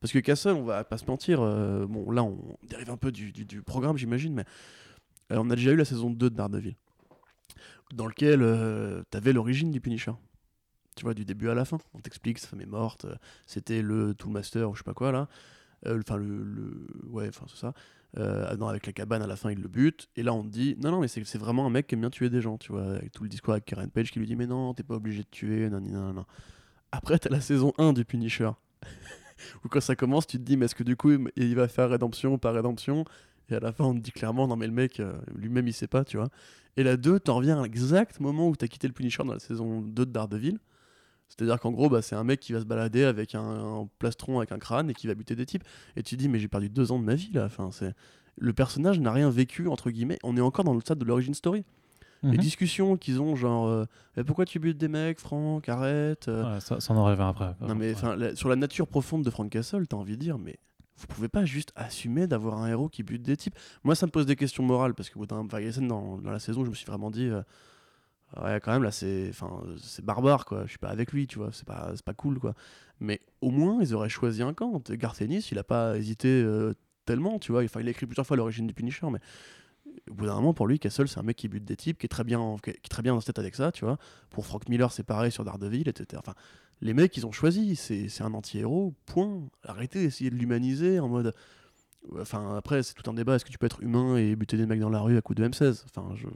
[0.00, 3.12] Parce que Castle, on va pas se mentir, euh, bon, là, on dérive un peu
[3.12, 4.44] du, du- programme, j'imagine, mais
[5.32, 6.76] euh, on a déjà eu la saison 2 de Daredevil,
[7.94, 10.12] dans lequel euh, t'avais l'origine du Punisher.
[10.96, 11.78] Tu vois, du début à la fin.
[11.94, 13.06] On t'explique, sa femme est morte,
[13.46, 15.28] c'était le Toolmaster ou je sais pas quoi, là.
[15.86, 17.74] Euh, Enfin, le, le- Ouais, enfin, c'est ça.
[18.16, 20.08] Euh, non, avec la cabane, à la fin, il le bute.
[20.16, 22.10] Et là, on te dit, non, non, mais c'est vraiment un mec qui aime bien
[22.10, 22.84] tuer des gens, tu vois.
[22.96, 25.22] Avec tout le discours avec Karen Page qui lui dit, mais non, t'es pas obligé
[25.22, 26.24] de tuer, nan, nan, nan.
[26.92, 28.50] Après, t'as la saison 1 du Punisher.
[29.64, 31.90] Où quand ça commence, tu te dis, mais est-ce que du coup, il va faire
[31.90, 33.04] rédemption par rédemption?
[33.50, 35.72] Et à la fin, on te dit clairement, non, mais le mec, euh, lui-même, il
[35.72, 36.28] sait pas, tu vois.
[36.76, 39.38] Et la 2, t'en reviens à l'exact moment où t'as quitté le Punisher dans la
[39.40, 40.58] saison 2 de Daredevil.
[41.36, 44.38] C'est-à-dire qu'en gros, bah, c'est un mec qui va se balader avec un, un plastron,
[44.38, 45.64] avec un crâne et qui va buter des types.
[45.96, 47.44] Et tu te dis, mais j'ai perdu deux ans de ma vie là.
[47.46, 47.92] Enfin, c'est...
[48.36, 50.18] Le personnage n'a rien vécu, entre guillemets.
[50.24, 51.64] On est encore dans le stade de l'origin story.
[52.22, 52.36] Les Mhm.
[52.38, 53.84] discussions qu'ils ont, genre, euh,
[54.16, 55.68] Eh, pourquoi tu butes des mecs, Franck?
[55.68, 56.26] Arrête.
[56.28, 56.54] euh.
[56.54, 57.54] Ouais, ça, ça en revient après.
[57.60, 58.16] Non, mais Ouais.
[58.16, 60.56] la- sur la nature profonde de Frank Castle, t'as envie de dire, mais
[60.96, 63.54] vous pouvez pas juste assumer d'avoir un héros qui bute des types.
[63.84, 66.64] Moi, ça me pose des questions morales parce que bout d'un- dans, dans la saison,
[66.64, 67.42] je me suis vraiment dit, euh,
[68.42, 70.62] ouais, quand même, là, c'est, enfin, c'est barbare, quoi.
[70.64, 71.50] Je suis pas avec lui, tu vois.
[71.52, 72.54] C'est pas, c'est pas cool, quoi.
[73.00, 74.82] Mais au moins, ils auraient choisi un camp.
[74.90, 76.74] Garth Ennis, il a pas hésité euh,
[77.06, 77.62] tellement, tu vois.
[77.64, 79.20] Enfin, il a écrit plusieurs fois l'origine du Punisher, mais
[80.10, 82.06] au bout d'un moment, pour lui, Castle, c'est un mec qui bute des types, qui
[82.06, 83.98] est très bien, qui est très bien dans cette tête avec ça, tu vois.
[84.30, 86.20] Pour Frank Miller, c'est pareil sur Daredevil, etc.
[86.24, 86.34] Enfin,
[86.80, 87.76] les mecs, ils ont choisi.
[87.76, 89.42] C'est c'est un anti-héros, point.
[89.64, 91.34] Arrêtez d'essayer de l'humaniser en mode.
[92.20, 93.36] Enfin, après, c'est tout un débat.
[93.36, 95.40] Est-ce que tu peux être humain et buter des mecs dans la rue à coups
[95.40, 96.26] de M16 Enfin, je,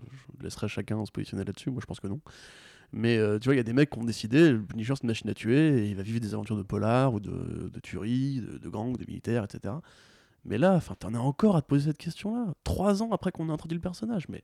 [0.42, 1.70] laisserai chacun se positionner là-dessus.
[1.70, 2.20] Moi, je pense que non.
[2.92, 5.02] Mais euh, tu vois, il y a des mecs qui ont décidé, le Punisher, c'est
[5.02, 7.80] une machine à tuer, et il va vivre des aventures de polar, ou de, de
[7.80, 9.74] tuerie, de, de gangs, de militaires, etc.
[10.44, 12.54] Mais là, t'en as encore à te poser cette question-là.
[12.64, 14.28] Trois ans après qu'on a introduit le personnage.
[14.28, 14.42] Mais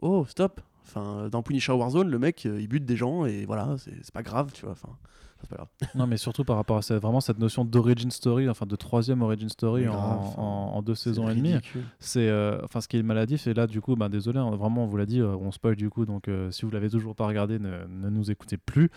[0.00, 0.62] oh, stop.
[0.82, 4.22] Enfin, dans Punisher Warzone, le mec, euh, il bute des gens, et voilà, c'est pas
[4.22, 4.72] grave, tu vois.
[4.72, 4.96] Enfin,
[5.40, 5.68] c'est pas grave.
[5.94, 9.22] Non, mais surtout par rapport à cette, vraiment cette notion d'origin story, enfin de troisième
[9.22, 11.54] origin story en, deux saisons et demie.
[11.98, 13.46] C'est, euh, enfin, ce qui est maladif.
[13.46, 15.76] Et là, du coup, bah, désolé, hein, vraiment, on vous l'a dit, euh, on spoil
[15.76, 16.06] du coup.
[16.06, 18.90] Donc, euh, si vous l'avez toujours pas regardé, ne, ne nous écoutez plus.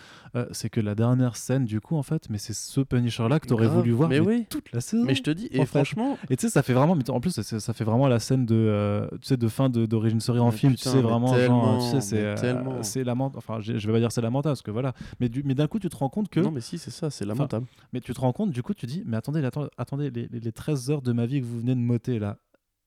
[0.52, 3.66] C'est que la dernière scène, du coup, en fait, mais c'est ce Punisher-là que t'aurais
[3.68, 4.46] voulu voir Mais oui.
[4.48, 5.04] toute la saison.
[5.04, 5.66] Mais je te dis, et fait.
[5.66, 8.18] franchement, Et tu sais, ça fait vraiment, mais en plus, ça, ça fait vraiment la
[8.18, 10.74] scène de, tu sais, de fin de- d'origine story en Mais film.
[10.74, 13.38] putain, tu sais, vraiment, genre, tu sais, c'est, c'est lamentable.
[13.38, 14.92] Enfin, je je vais pas dire c'est lamentable parce que voilà.
[15.20, 17.10] Mais, du, mais d'un coup, tu te rends compte que, non, mais si, c'est ça,
[17.10, 17.66] c'est lamentable.
[17.92, 19.42] mais tu te rends compte, du coup, tu dis, mais attendez,
[19.76, 22.38] attendez, les, les- les 13 heures de ma vie que vous venez de m'ôter là.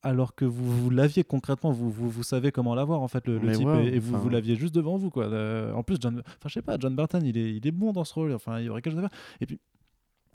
[0.06, 3.38] Alors que vous, vous l'aviez concrètement, vous, vous, vous savez comment l'avoir en fait le,
[3.38, 5.26] le type ouais, et, et vous, vous l'aviez juste devant vous quoi.
[5.26, 7.94] Euh, en plus, John, enfin je sais pas, John Burton il est, il est bon
[7.94, 8.34] dans ce rôle.
[8.34, 9.18] Enfin il y aurait quelque chose à faire.
[9.40, 9.62] Et puis de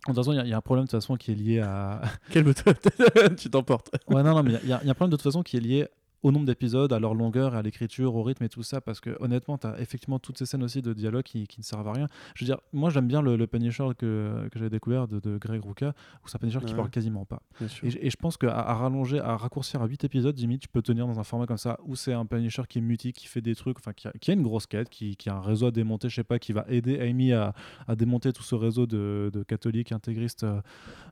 [0.07, 1.35] toute façon il y a- il y, a un problème de toute façon qui est
[1.35, 2.73] lié à, Calme-toi,
[3.37, 3.91] tu t'emportes?
[4.09, 5.61] Ouais, non, non, mais il y, y a un problème de toute façon qui est
[5.61, 5.87] lié
[6.23, 9.17] au nombre d'épisodes, à leur longueur, à l'écriture, au rythme et tout ça, parce que
[9.21, 11.93] honnêtement, tu as effectivement toutes ces scènes aussi de dialogue qui, qui ne servent à
[11.93, 12.07] rien.
[12.35, 15.39] Je veux dire, moi j'aime bien le, le Punisher que, que j'ai découvert de, de
[15.39, 16.75] Greg Rucka, où c'est un Punisher qui Ouais.
[16.77, 17.41] parle quasiment pas.
[17.83, 20.69] Et, je- et je pense qu'à à rallonger, à raccourcir à 8 épisodes, Jimmy, tu
[20.69, 23.27] peux tenir dans un format comme ça, où c'est un Punisher qui est mutique, qui
[23.29, 25.41] fait des trucs, enfin qui a, qui a une grosse quête, qui, qui a un
[25.41, 27.55] réseau à démonter, je sais pas, qui va aider Amy à,
[27.87, 30.61] à démonter tout ce réseau de, de catholiques, intégristes, euh,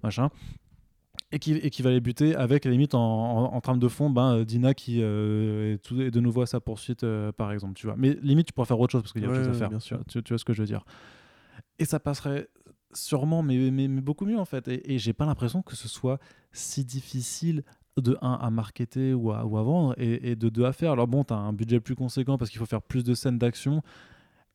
[0.02, 0.30] machin
[1.32, 3.78] et qui, et qui va les buter avec à la limite en, en, en trame
[3.80, 7.02] de fond ben, euh, Dina qui euh, est, tout- est de nouveau à sa poursuite
[7.04, 7.96] euh, par exemple tu vois.
[7.98, 9.68] Mais limite tu pourrais faire autre chose parce qu'il y a autre chose à faire.
[9.68, 9.96] bien tu, sûr.
[9.96, 10.84] vois, tu- tu vois ce que je veux dire.
[11.78, 12.48] Et ça passerait
[12.94, 14.68] sûrement mais, mais, mais beaucoup mieux en fait.
[14.68, 16.18] Et, et j'ai pas l'impression que ce soit
[16.52, 17.64] si difficile
[18.00, 20.92] de 1 à marketer ou à, ou à vendre et, et de 2 à faire.
[20.92, 23.38] Alors bon tu as un budget plus conséquent parce qu'il faut faire plus de scènes
[23.38, 23.82] d'action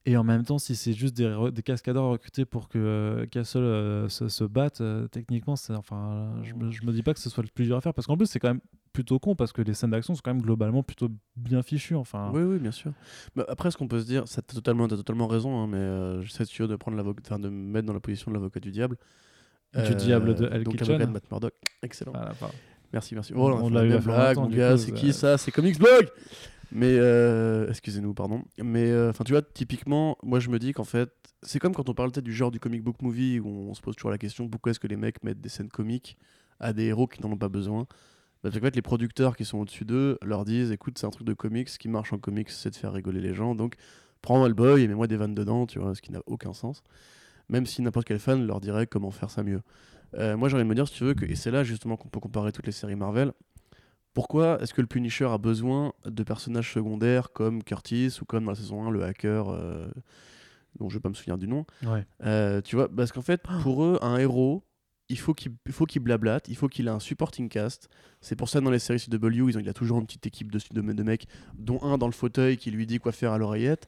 [0.05, 3.59] et en même temps, si c'est juste des, des cascadeurs recrutés pour que euh, Castle
[3.59, 7.43] euh, se, se batte, euh, techniquement, enfin, je, je me dis pas que ce soit
[7.43, 8.61] le plus dur à faire parce qu'en plus, c'est quand même
[8.93, 11.95] plutôt con parce que les scènes d'action sont quand même globalement plutôt bien fichues.
[11.95, 12.91] Enfin, Oui, oui, bien sûr.
[13.35, 15.77] Mais après, ce qu'on peut se dire, ça t'as totalement, t'as totalement raison, hein, mais
[15.77, 18.71] euh, j'essaie de, de prendre l'avocat, de me mettre dans la position de l'avocat du
[18.71, 18.97] diable.
[19.73, 20.97] Du diable de Hal Donc Kitchen.
[20.97, 21.53] de Matt Murdock.
[21.81, 22.11] Excellent.
[22.11, 22.33] voilà,
[22.93, 23.33] Merci, merci.
[23.35, 26.09] Oh, on on, l'a eu blague, mon gars, c'est euh, qui ça C'est Comics Blog
[26.71, 28.43] Mais, euh, excusez-nous, pardon.
[28.57, 31.09] Mais, euh, enfin, tu vois, typiquement, moi je me dis qu'en fait,
[31.43, 33.81] c'est comme quand on parle peut-être du genre du comic book movie où on se
[33.81, 36.17] pose toujours la question pourquoi est-ce que les mecs mettent des scènes comiques
[36.59, 37.87] à des héros qui n'en ont pas besoin?
[38.41, 41.27] Parce qu'en fait, les producteurs qui sont au-dessus d'eux leur disent écoute, c'est un truc
[41.27, 43.75] de comics, ce qui marche en comics, c'est de faire rigoler les gens, donc
[44.21, 46.83] prends-moi le boy et mets-moi des vannes dedans, tu vois, ce qui n'a aucun sens.
[47.49, 49.61] Même si n'importe quel fan leur dirait comment faire ça mieux.
[50.15, 51.97] Euh, moi, j'ai envie de me dire, si tu veux, que, et c'est là justement
[51.97, 53.31] qu'on peut comparer toutes les séries Marvel.
[54.13, 58.51] Pourquoi est-ce que le Punisher a besoin de personnages secondaires comme Curtis ou comme dans
[58.51, 59.87] la saison 1 le hacker euh,
[60.77, 61.65] dont je vais pas me souvenir du nom?
[61.85, 62.05] Ouais.
[62.25, 64.63] Euh, Tu vois, parce qu'en fait, pour eux, un héros,
[65.07, 65.53] il faut qu'il
[65.87, 67.87] qu'il blablate, il faut qu'il ait un supporting cast.
[68.19, 70.51] C'est pour ça dans les séries CW, ils ont, il a toujours une petite équipe
[70.51, 73.37] de, de, de mecs, dont un dans le fauteuil qui lui dit quoi faire à
[73.37, 73.87] l'oreillette.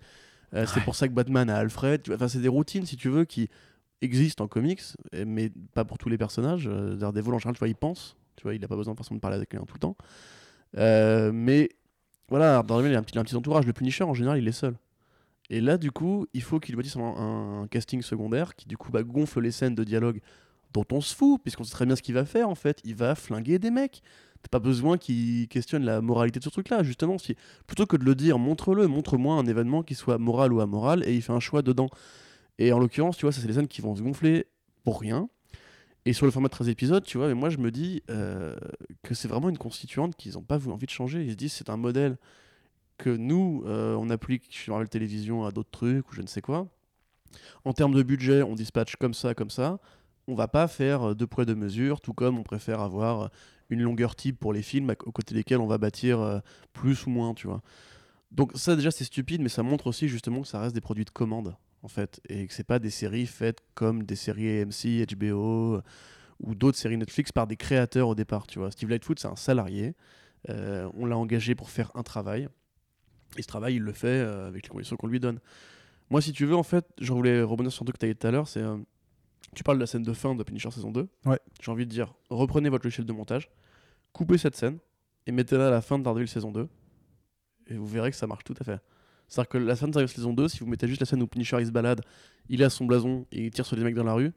[0.54, 2.02] Euh, C'est pour ça que Batman a Alfred.
[2.14, 3.50] Enfin, c'est des routines, si tu veux, qui
[4.04, 4.82] existent en comics,
[5.26, 6.68] mais pas pour tous les personnages.
[6.68, 8.16] Euh, Daredevil, en général, tu vois, il pense.
[8.36, 9.96] Tu vois, il n'a pas besoin de parler avec quelqu'un tout le temps.
[10.78, 11.70] Euh, mais
[12.30, 13.66] voilà, Daredevil, il a un petit, il a un petit entourage.
[13.66, 14.76] Le Punisher, en général, il est seul.
[15.50, 18.92] Et là, du coup, il faut qu'il bâtisse un, un casting secondaire qui, du coup,
[18.92, 20.20] bah, gonfle les scènes de dialogue
[20.74, 22.80] dont on se fout, puisqu'on sait très bien ce qu'il va faire, en fait.
[22.84, 24.02] Il va flinguer des mecs.
[24.42, 27.16] T'as pas besoin qu'il questionne la moralité de ce truc-là, justement.
[27.68, 31.13] Plutôt que de le dire, montre-le, montre-moi un événement qui soit moral ou amoral, et
[31.13, 31.89] il fait un choix dedans.
[32.60, 34.48] Et en l'occurrence, tu vois, ça, c'est les scènes qui vont se gonfler
[34.84, 35.30] pour rien.
[36.06, 38.56] Et sur le format de 13 épisodes, tu vois, mais moi, je me dis euh,
[39.04, 41.24] que c'est vraiment une constituante qu'ils n'ont pas voulu- envie de changer.
[41.24, 42.18] Ils se disent, c'est un modèle
[42.98, 46.42] que nous, euh, on applique chez Marvel Télévision à d'autres trucs ou je ne sais
[46.42, 46.68] quoi.
[47.66, 49.80] En termes de budget, on dispatche comme ça, comme ça.
[50.28, 53.30] On va pas faire deux poids, deux mesures, tout comme on préfère avoir
[53.70, 56.42] une longueur type pour les films aux côtés desquels on va bâtir
[56.74, 57.62] plus ou moins, tu vois.
[58.32, 61.06] Donc ça déjà c'est stupide, mais ça montre aussi justement que ça reste des produits
[61.06, 65.06] de commande en fait, et que c'est pas des séries faites comme des séries AMC,
[65.15, 65.82] HBO
[66.39, 68.72] ou d'autres séries Netflix par des créateurs au départ, tu vois.
[68.72, 69.96] Steve Lightfoot c'est un salarié,
[70.50, 72.48] euh, on l'a engagé pour faire un travail,
[73.38, 75.39] et ce travail il le fait euh, avec les conditions qu'on lui donne.
[76.10, 78.13] Moi si tu veux en fait, je voulais rebondir sur un truc que tu as
[78.13, 78.78] dit tout à l'heure, c'est euh,
[79.56, 81.08] tu parles de la scène de fin de Punisher saison 2.
[81.26, 81.39] Ouais.
[81.62, 83.50] J'ai envie de dire, reprenez votre logiciel de montage,
[84.12, 84.80] coupez cette scène
[85.28, 86.67] et mettez-la à la fin de Daredevil saison 2
[87.67, 88.80] et vous verrez que ça marche tout à fait.
[89.28, 91.58] C'est-à-dire que la fin de saison 2, si vous mettez juste la scène où Punisher
[91.60, 92.02] il se balade,
[92.50, 94.32] il a son blason et il tire sur des mecs dans la rue,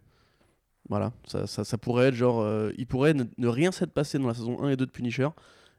[0.89, 2.41] voilà, ça, ça, pourrait être genre.
[2.41, 5.29] Euh, il pourrait ne, rien s'être passé dans la saison 1 et 2 de Punisher,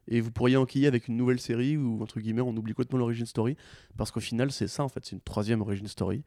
[0.08, 3.26] et vous pourriez enquiller avec une nouvelle série où, entre guillemets, on oublie complètement l'origin
[3.26, 3.56] story,
[3.96, 6.24] parce qu'au final, c'est ça en fait, c'est une troisième origin story.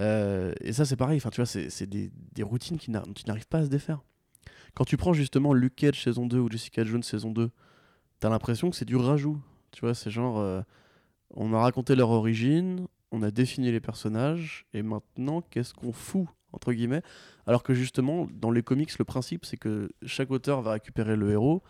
[0.00, 3.64] Euh, et ça, c'est pareil, tu vois, c'est des, des, routines qui n'arrivent pas à
[3.64, 4.00] se défaire.
[4.74, 7.50] Quand tu prends justement Luke Cage saison 2 ou Jessica Jones saison 2,
[8.20, 9.40] t'as l'impression que c'est du rajout.
[9.72, 10.38] Tu vois, c'est genre.
[10.38, 10.62] Euh,
[11.34, 16.26] on a raconté leur origine, on a défini les personnages, et maintenant, qu'est-ce qu'on fout
[16.52, 17.02] entre guillemets?
[17.46, 21.30] Alors que justement dans les comics le principe c'est que chaque auteur va récupérer le
[21.30, 21.62] héros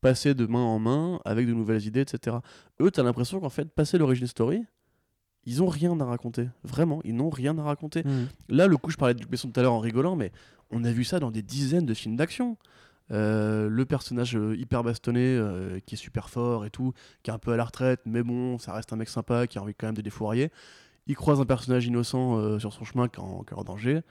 [0.00, 2.38] passer de main en main avec de nouvelles idées etc
[2.80, 4.64] eux t'as l'impression qu'en fait passer l'origine story
[5.44, 6.48] ils ont rien à raconter.
[6.62, 8.02] Vraiment ils n'ont rien à raconter.
[8.02, 8.26] Mmh.
[8.48, 10.32] là le coup je parlais de Luc Besson tout à l'heure en rigolant mais
[10.70, 12.56] on a vu ça dans des dizaines de films d'action
[13.10, 16.92] euh, le personnage euh, hyper bastonné, euh, qui est super fort et tout,
[17.22, 19.58] qui est un peu à la retraite, mais bon, ça reste un mec sympa, qui
[19.58, 20.50] a envie quand même de défourailler.
[21.06, 24.02] Il croise un personnage innocent sur son chemin qui est en, danger.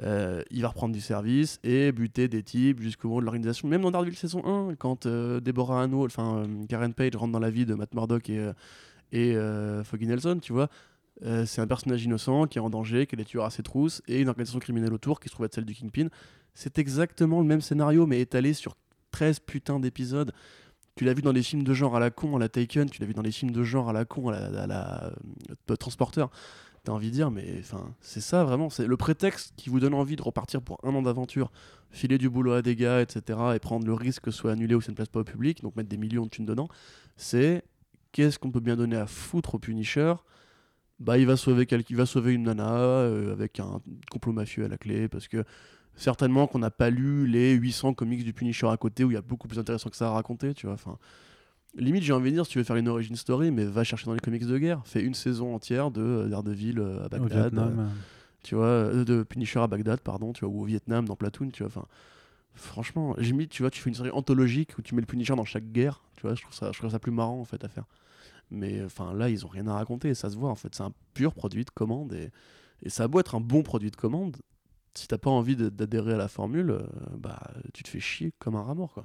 [0.00, 3.66] il va reprendre du service et buter des types jusqu'au moment de l'organisation.
[3.66, 7.66] Même dans Daredevil saison 1, quand Deborah Hanno, enfin Karen Page rentre dans la vie
[7.66, 8.48] de Matt Murdock et,
[9.10, 9.34] et
[9.82, 10.68] Foggy Nelson, tu vois,
[11.46, 14.20] c'est un personnage innocent qui est en danger, qui les tueurs à ses trousses, et
[14.20, 16.10] une organisation criminelle autour qui se trouve être celle du Kingpin.
[16.54, 18.76] C'est exactement le même scénario, mais étalé sur
[19.12, 20.32] 13 putains d'épisodes.
[20.96, 23.00] Tu l'as vu dans les films de genre à la con, à la Taken, tu
[23.00, 26.26] l'as vu dans les films de genre à la con, à la, à euh.
[26.82, 27.62] T'as envie de dire, mais
[28.00, 31.02] c'est ça vraiment, c'est le prétexte qui vous donne envie de repartir pour un an
[31.02, 31.52] d'aventure,
[31.90, 34.74] filer du boulot à des gars, etc., et prendre le risque que ce soit annulé
[34.74, 36.68] ou que ça ne place pas au public, donc mettre des millions de thunes dedans.
[37.16, 37.64] C'est
[38.12, 40.14] qu'est-ce qu'on peut bien donner à foutre au Punisher?
[41.00, 44.64] Bah il va sauver quelqu'un, il va sauver une nana euh, avec un complot mafieux
[44.64, 45.44] à la clé parce que
[46.00, 49.18] certainement qu'on n'a pas lu les 800 comics du Punisher à côté où il y
[49.18, 50.74] a beaucoup plus intéressant que ça à raconter, tu vois.
[50.74, 50.96] Enfin,
[51.76, 54.06] limite j'ai envie de dire si tu veux faire une origin story, mais va chercher
[54.06, 57.30] dans les comics de guerre, fais une saison entière de euh, Daredevil euh, à Bagdad,
[57.30, 57.86] Vietnam, euh,
[58.42, 61.50] tu vois, euh, de Punisher à Bagdad, pardon, tu vois, ou au Vietnam dans Platoon,
[61.50, 61.68] tu vois.
[61.68, 61.86] Enfin,
[62.54, 65.44] franchement, limite tu vois, tu fais une série anthologique où tu mets le Punisher dans
[65.44, 67.68] chaque guerre, tu vois, je trouve ça, je trouve ça plus marrant en fait à
[67.68, 67.84] faire.
[68.50, 70.74] Mais enfin là, ils ont rien à raconter, ça se voit en fait.
[70.74, 72.30] C'est un pur produit de commande et,
[72.82, 74.38] et ça a beau être un bon produit de commande,
[74.94, 76.80] si t'as pas envie d'adhérer à la formule, euh,
[77.18, 77.40] bah
[77.72, 79.04] tu te fais chier comme un rat mort quoi.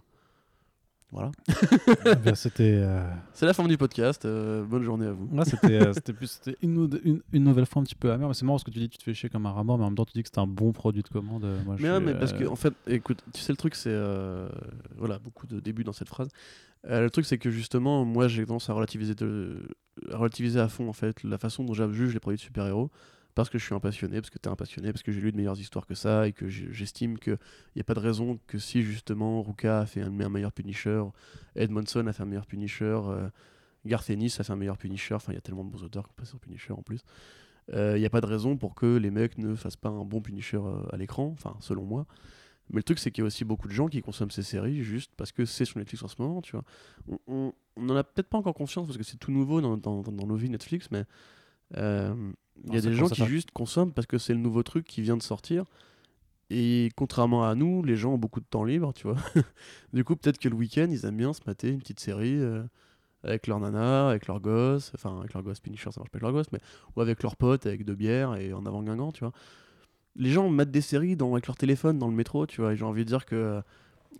[1.11, 1.31] Voilà.
[2.27, 2.79] eh c'était.
[2.83, 4.25] euh, C'est la fin du podcast.
[4.25, 5.29] euh, bonne journée à vous.
[5.33, 8.43] Là, c'était c'était plus une, une, une nouvelle fois un petit peu amère, mais c'est
[8.43, 9.89] marrant parce que tu dis tu te fais chier comme un rat mort, mais en
[9.89, 11.45] même temps tu dis que c'était un bon produit de commande.
[11.65, 13.75] Moi, je Mais, ouais, suis, mais parce que en fait, écoute, tu sais le truc
[13.75, 13.95] c'est
[14.97, 16.27] voilà beaucoup de débuts dans cette phrase.
[16.83, 19.67] Le truc c'est que justement moi j'ai tendance à relativiser de
[20.11, 22.65] à relativiser à fond en fait la façon dont je juge les produits de super
[22.67, 22.91] héros
[23.35, 25.31] parce que je suis un passionné, parce que t'es un passionné, parce que j'ai lu
[25.31, 27.37] de meilleures histoires que ça et que j'estime qu'il
[27.75, 31.03] n'y a pas de raison que si justement Ruka a fait un, meilleur Punisher,
[31.55, 33.29] Edmondson a fait un meilleur Punisher, euh,
[33.85, 36.07] Garth Ennis a fait un meilleur Punisher, enfin il y a tellement de bons auteurs
[36.07, 37.01] qui passé sur Punisher en plus.
[37.73, 40.21] Il n'y a pas de raison pour que les mecs ne fassent pas un bon
[40.21, 42.05] Punisher euh, à l'écran, enfin selon moi.
[42.69, 44.83] Mais le truc, c'est qu'il y a aussi beaucoup de gens qui consomment ces séries
[44.83, 46.63] juste parce que c'est sur Netflix en ce moment, tu vois.
[47.07, 49.77] On, on, on en a peut-être pas encore confiance parce que c'est tout nouveau dans-
[49.77, 51.05] dans nos vies Netflix, mais
[51.77, 54.85] euh, il y a des gens qui juste consomment parce que c'est le nouveau truc
[54.85, 55.65] qui vient de sortir.
[56.49, 59.17] Et contrairement à nous, les gens ont beaucoup de temps libre, tu vois.
[59.93, 62.63] du coup, peut-être que le week-end, ils aiment bien se mater une petite série euh,
[63.23, 66.23] avec leur nana, avec leur gosse, enfin avec leur gosse Punisher, ça marche pas avec
[66.23, 66.59] leur gosse, mais
[66.95, 69.33] ou avec leurs potes, avec deux bières et en avant guingant, tu vois.
[70.15, 72.77] Les gens mettent des séries dans, avec leur téléphone dans le métro, tu vois, et
[72.77, 73.61] j'ai envie de dire que euh,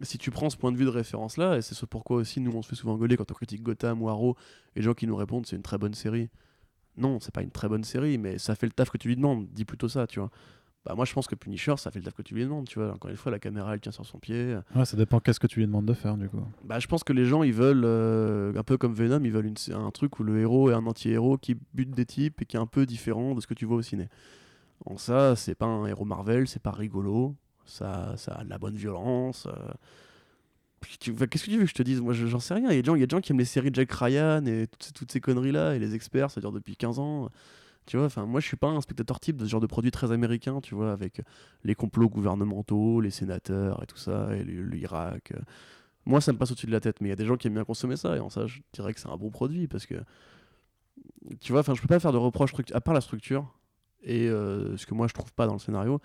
[0.01, 2.41] si tu prends ce point de vue de référence là, et c'est ce pourquoi aussi
[2.41, 4.35] nous on se fait souvent engueuler quand on critique Gotham ou Arrow,
[4.75, 6.29] et les gens qui nous répondent c'est une très bonne série.
[6.97, 9.15] Non, c'est pas une très bonne série, mais ça fait le taf que tu lui
[9.15, 10.29] demandes, dis plutôt ça, tu vois.
[10.85, 12.77] Bah moi je pense que Punisher ça fait le taf que tu lui demandes, tu
[12.77, 12.91] vois.
[12.93, 14.55] Encore une fois, la caméra elle tient sur son pied.
[14.75, 16.43] Ouais, ça dépend qu'est-ce que tu lui demandes de faire du coup.
[16.63, 19.47] Bah, je pense que les gens, ils veulent, euh, un peu comme Venom, ils veulent
[19.47, 22.55] une- un truc où le héros est un anti-héros qui bute des types et qui
[22.55, 24.09] est un peu différent de ce que tu vois au ciné.
[24.85, 28.59] En ça, c'est pas un héros Marvel, c'est pas rigolo, ça, ça a de la
[28.59, 29.47] bonne violence.
[29.47, 29.73] euh.
[30.87, 32.01] Qu'est-ce que tu veux que je te dise?
[32.01, 32.69] Moi, je- j'en sais rien.
[32.71, 33.91] Il y, a des gens, il y a des gens qui aiment les séries Jack
[33.91, 37.29] Ryan et toutes ces, toutes ces conneries-là, et les experts, ça dure depuis 15 ans.
[37.87, 39.91] Tu vois, enfin, moi, je suis pas un spectateur type de ce genre de produit
[39.91, 41.21] très américain, tu vois, avec
[41.63, 45.33] les complots gouvernementaux, les sénateurs et tout ça, et l'Irak.
[46.05, 47.47] Moi, ça me passe au-dessus de la tête, mais il y a des gens qui
[47.47, 49.85] aiment bien consommer ça, et en ça, je dirais que c'est un bon produit, parce
[49.85, 49.95] que,
[51.41, 53.53] tu vois, enfin, je peux pas faire de reproches, à part la structure,
[54.03, 55.99] et euh, ce que moi, je trouve pas dans le scénario,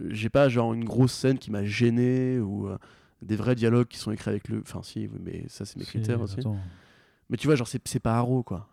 [0.00, 2.78] euh, j'ai pas, genre, une grosse scène qui m'a gêné, ou euh,
[3.26, 4.60] des vrais dialogues qui sont écrits avec le...
[4.60, 6.40] Enfin, si, oui, mais ça, c'est mes Si, critères aussi.
[6.40, 6.56] attends.
[7.28, 8.68] Mais tu vois, genre, c'est pas Arrow, quoi.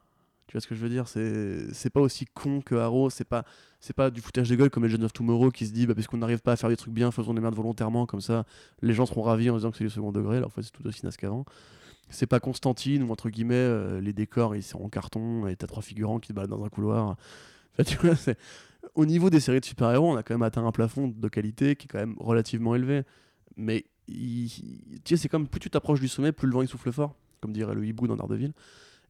[0.48, 1.08] Tu vois ce que je veux dire?
[1.08, 3.44] C'est pas aussi con que Arrow, c'est pas,
[3.80, 6.06] c'est pas du foutage de gueule comme Legend of Tomorrow qui se dit, bah, parce
[6.08, 8.46] qu'on n'arrive pas à faire des trucs bien, faisons des merdes volontairement, comme ça,
[8.82, 10.72] les gens seront ravis en disant que c'est du second degré, alors en fait, c'est
[10.72, 11.46] tout aussi naze qu'avant.
[12.10, 15.66] C'est pas Constantine, où entre guillemets, euh, les décors, ils sont en carton, et t'as
[15.66, 17.16] trois figurants qui se baladent dans un couloir.
[17.74, 18.38] Enfin, tu vois, c'est...
[18.94, 21.76] Au niveau des séries de super-héros, on a quand même atteint un plafond de qualité
[21.76, 23.04] qui est quand même relativement élevé.
[23.56, 24.50] Mais il-
[25.04, 27.16] tu sais, c'est comme plus tu t'approches du sommet, plus le vent il souffle fort,
[27.42, 28.54] comme dirait le hibou dans Daredevil.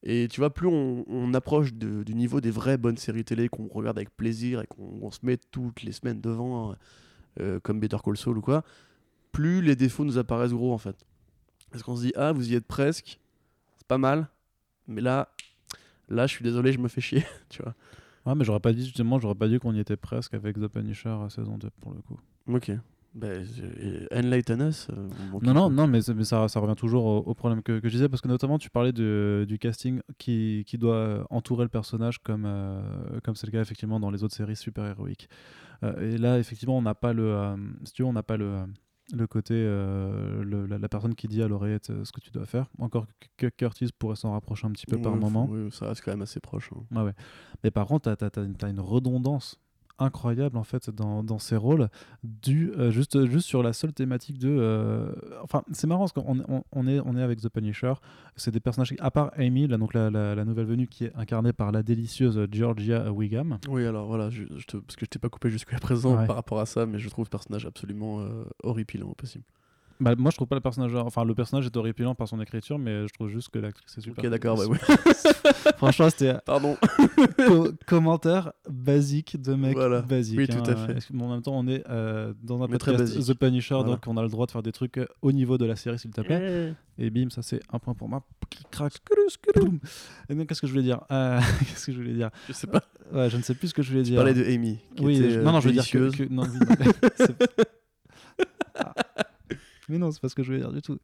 [0.05, 3.47] Et tu vois, plus on, on approche de- du niveau des vraies bonnes séries télé
[3.47, 6.75] qu'on regarde avec plaisir et qu'on on se met toutes les semaines devant,
[7.39, 8.63] euh, comme Better Call Saul ou quoi,
[9.31, 10.97] plus les défauts nous apparaissent gros en fait.
[11.71, 13.19] Parce qu'on se dit, ah, vous y êtes presque,
[13.77, 14.27] c'est pas mal,
[14.87, 15.29] mais là,
[16.09, 17.73] là, je suis désolé, je me fais chier, tu vois.
[18.25, 20.67] Ouais, mais j'aurais pas dit justement, j'aurais pas dit qu'on y était presque avec The
[20.67, 22.19] Punisher euh, saison 2 pour le coup.
[22.47, 22.71] Ok.
[23.15, 24.87] Ben, je- Enlighten us.
[24.89, 25.07] euh,
[25.43, 28.09] Non, non, non, mais, ça, ça revient toujours au, au problème que, que je disais,
[28.09, 32.45] parce que notamment tu parlais de- du casting qui, qui doit entourer le personnage comme
[32.45, 35.29] euh, comme c'est le cas effectivement dans les autres séries super-héroïques.
[35.83, 38.37] Euh, et là, effectivement, on n'a pas le, euh, si tu veux, on n'a pas
[38.37, 38.65] le, euh,
[39.13, 42.31] le côté, euh, le- la, la personne qui dit à l'oreillette euh, ce que tu
[42.31, 42.67] dois faire.
[42.79, 43.05] Encore
[43.37, 45.47] que Curtis pourrait s'en rapprocher un petit peu par moment.
[45.51, 46.71] oui, ça reste quand même assez proche.
[46.73, 46.83] hein.
[46.97, 47.13] Ouais, ouais.
[47.63, 48.25] Mais par contre, tu
[48.65, 49.59] as, une redondance
[49.99, 51.89] incroyable en fait dans, dans ces rôles
[52.23, 55.11] dû euh, juste, juste sur la seule thématique de euh,
[55.43, 57.93] enfin c'est marrant parce qu'on on, on est, on est avec The Punisher
[58.35, 61.15] c'est des personnages à part Amy là, donc la, la, la nouvelle venue qui est
[61.15, 65.09] incarnée par la délicieuse Georgia Wiggum Oui, alors voilà, je, je te- parce que je
[65.09, 66.25] t'ai pas coupé jusqu'à présent Ouais.
[66.27, 69.45] par rapport à ça, mais je trouve le personnage absolument euh, horripilant au possible.
[70.03, 72.77] Bah, moi je trouve pas le personnage enfin le personnage est horripilant par son écriture
[72.77, 74.77] mais je trouve juste que l'actrice est super ok, d'accord, bah oui.
[75.77, 76.77] franchement c'était Pardon.
[77.47, 80.01] Co- commentaire basique de mec Voilà.
[80.01, 80.37] basique.
[80.37, 80.75] Oui, tout à hein.
[80.87, 81.11] fait.
[81.11, 83.35] Bon, en même temps, on est euh, dans un Mais très podcast basique.
[83.35, 83.91] The Punisher, Voilà.
[83.91, 85.97] donc on a le droit de faire des trucs euh, au niveau de la série,
[85.99, 86.73] s'il te plaît.
[86.97, 88.23] Et bim, ça c'est un point pour moi.
[88.71, 88.93] Crac.
[90.29, 92.67] Et donc, qu'est-ce que je voulais dire Euh, Qu'est-ce que je voulais dire Je sais
[92.67, 92.83] pas.
[93.11, 94.17] Ouais, je ne sais plus ce que je voulais Tu dire.
[94.17, 94.79] parlais de Amy.
[94.95, 96.27] Qui oui, était, je- euh, non, non, je veux dire que.
[96.29, 96.43] non.
[99.93, 100.99] Mais non, c'est pas ce que je voulais dire du tout.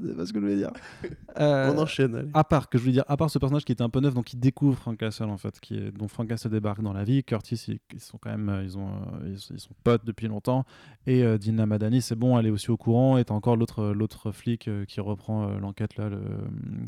[0.00, 0.70] C'est pas ce que je voulais dire.
[1.40, 2.28] Euh, On enchaîne, allez.
[2.34, 4.12] à part que je voulais dire, à part ce personnage qui était un peu neuf,
[4.12, 7.04] donc il découvre Frank Castle en fait, qui est, dont Frank Castle débarque dans la
[7.04, 7.22] vie.
[7.22, 10.04] Curtis, ils, ils sont quand même, euh, ils ont, euh, ils, sont- ils sont potes
[10.04, 10.64] depuis longtemps.
[11.06, 13.18] Et euh, Dina Madani, c'est bon, elle est aussi au courant.
[13.18, 16.20] Et t'as encore l'autre, l'autre flic euh, qui reprend euh, l'enquête là, le-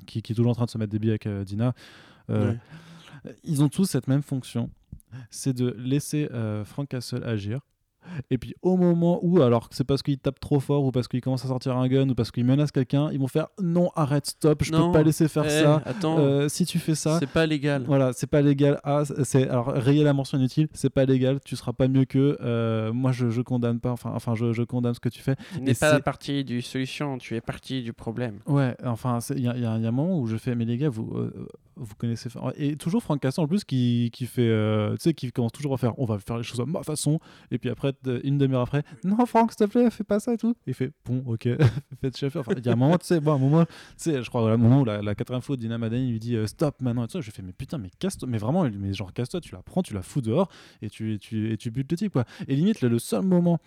[0.06, 1.74] qui, qui est toujours en train de se mettre des billes avec euh, Dina.
[2.28, 2.52] Euh,
[3.24, 3.32] Ouais.
[3.44, 4.70] Ils ont tous cette même fonction,
[5.30, 7.60] c'est de laisser euh, Frank Castle agir.
[8.30, 11.06] Et puis au moment où, alors que c'est parce qu'il tape trop fort ou parce
[11.08, 13.90] qu'il commence à sortir un gun ou parce qu'il menace quelqu'un, ils vont faire non,
[13.94, 15.82] arrête, stop, je Non, peux pas laisser faire Eh, ça.
[15.84, 17.84] Attends, Euh, si tu fais ça, c'est pas légal.
[17.86, 18.80] voilà, c'est pas légal.
[18.84, 21.38] Ah, c'est alors rayer la mention inutile, c'est pas légal.
[21.44, 23.12] Tu seras pas mieux que euh, moi.
[23.12, 23.90] Je, je condamne pas.
[23.90, 25.36] Enfin, enfin, je, je condamne ce que tu fais.
[25.54, 28.38] Tu n'es pas partie du solution, tu es partie du problème.
[28.46, 30.88] Ouais, enfin, y, y il y a un moment où je fais, mais les gars,
[30.88, 31.48] vous, euh,
[31.80, 32.28] vous connaissez.
[32.56, 35.74] Et toujours Franck Casson en plus qui, qui fait, euh, tu sais, qui commence toujours
[35.74, 37.18] à faire, on va faire les choses à ma façon.
[37.50, 40.36] Et puis après, une demi-heure après, non, Franck, s'il te plaît, fais pas ça et
[40.36, 40.54] tout.
[40.66, 41.48] Il fait, bon, ok,
[42.00, 42.36] faites chef.
[42.36, 44.48] Enfin, il y a un moment, tu sais, bon, un moment, tu sais, je crois,
[44.50, 47.08] le moment où la, la quatrième fois, Dina Madani lui dit, euh, stop maintenant et
[47.08, 47.20] tout.
[47.20, 49.94] Je fais, mais putain, mais casse-toi, mais vraiment, mais genre, casse-toi, tu la prends, tu
[49.94, 50.48] la fous dehors
[50.82, 52.24] et tu, et tu, et tu butes le type, quoi.
[52.46, 53.58] Et limite, le, seul moment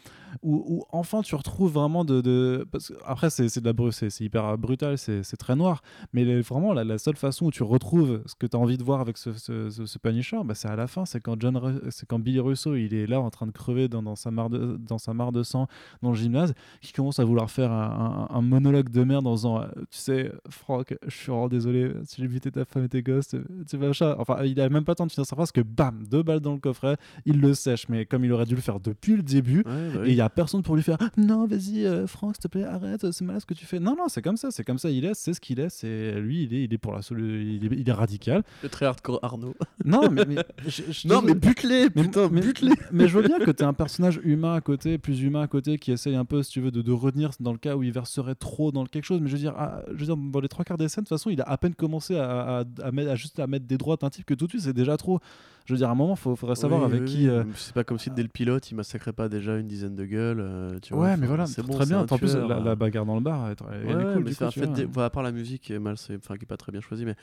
[0.44, 2.68] où, où enfin tu retrouves vraiment de.
[2.72, 5.82] Parce que après, c'est de la c'est hyper brutal, c'est très noir.
[6.14, 9.02] Mais vraiment, la seule façon où tu retrouves ce que tu as envie de voir
[9.02, 11.06] avec ce, ce, ce- ce Punisher, bah, c'est à la fin.
[11.06, 13.88] C'est quand, John Ru- c'est quand Billy Russo il est là en train de crever
[13.88, 15.68] dans, dans, sa, mare de, dans sa mare de sang
[16.02, 19.36] dans le gymnase, qui commence à vouloir faire un, un- un monologue de merde en
[19.36, 22.90] disant euh, Tu sais, Franck, je suis vraiment désolé si j'ai buté ta femme et
[22.90, 23.36] tes gosses.
[23.70, 23.92] Tu vas.
[24.18, 26.40] Enfin, il a même pas le temps de finir sa phrase que bam, deux balles
[26.40, 27.88] dans le coffret, il le sèche.
[27.90, 30.10] Mais comme il aurait dû le faire depuis le début, Ouais, bah oui.
[30.10, 32.64] et il y a personne pour lui faire non vas-y euh, Franck s'il te plaît
[32.64, 34.90] arrête c'est malade ce que tu fais non non c'est comme ça c'est comme ça
[34.90, 37.44] il est c'est ce qu'il est c'est lui il est il est pour la solu-
[37.44, 39.56] il est, il est radical Le très hardcore Arnaud.
[39.86, 40.36] non mais, mais
[40.68, 42.74] je- je- non, mais bute-les, mais, putain, mais, bute-les.
[42.92, 45.78] mais je veux bien que tu un personnage humain à côté, plus humain à côté,
[45.78, 47.92] qui essaye un peu, si tu veux, de, de retenir dans le cas où il
[47.92, 49.20] verserait trop dans le quelque chose.
[49.22, 51.08] Mais je veux dire, ah, je veux dire dans les trois quarts des scènes, de
[51.10, 53.66] toute façon, il a à peine commencé à, à, à mettre, à juste à mettre
[53.66, 55.20] des droites un type que tout de suite, c'est déjà trop.
[55.66, 57.30] Je veux dire, à un moment, il faudrait savoir Oui, avec oui, qui.
[57.30, 60.04] euh, C'est pas comme si dès le pilote, il massacrait pas déjà une dizaine de
[60.04, 60.42] gueules.
[60.42, 62.02] euh, tu vois, Ouais, mais voilà, c'est bon, très bien.
[62.02, 62.64] En plus, tueur, la, euh.
[62.66, 64.24] la bagarre dans le bar, elle, elle est cool.
[64.26, 64.66] mais coup, fait.
[64.66, 64.76] vois.
[64.76, 66.82] des- à part la musique qui est mal, c'est- enfin qui est pas très bien
[66.82, 67.16] choisie, mais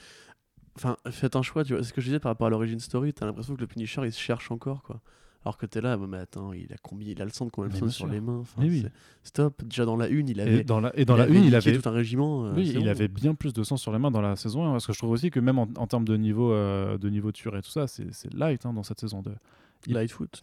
[0.83, 1.83] Enfin, faites un choix, tu vois.
[1.83, 3.13] C'est ce que je disais par rapport à l'origin story.
[3.13, 5.01] T'as l'impression que le Punisher il se cherche encore, quoi.
[5.45, 7.51] Alors que t'es là, bah, mais attends, il a combien, il a le sang de
[7.51, 8.39] combien de personnes sur les mains.
[8.41, 8.85] Enfin, oui.
[9.23, 9.63] Stop.
[9.65, 10.65] Déjà dans la une, il Et avait.
[10.65, 11.79] dans la, et dans il la avait une, il avait.
[11.79, 12.47] tout un régiment.
[12.47, 12.89] euh, Oui, il bon.
[12.91, 14.99] avait bien plus de sang sur les mains dans la saison 1, parce que je
[14.99, 17.71] trouve aussi que même en, en termes de niveau, euh, de niveau tueur et tout
[17.71, 19.31] ça, c'est c'est light hein, dans cette saison 2.
[19.87, 20.43] il- Lightfoot,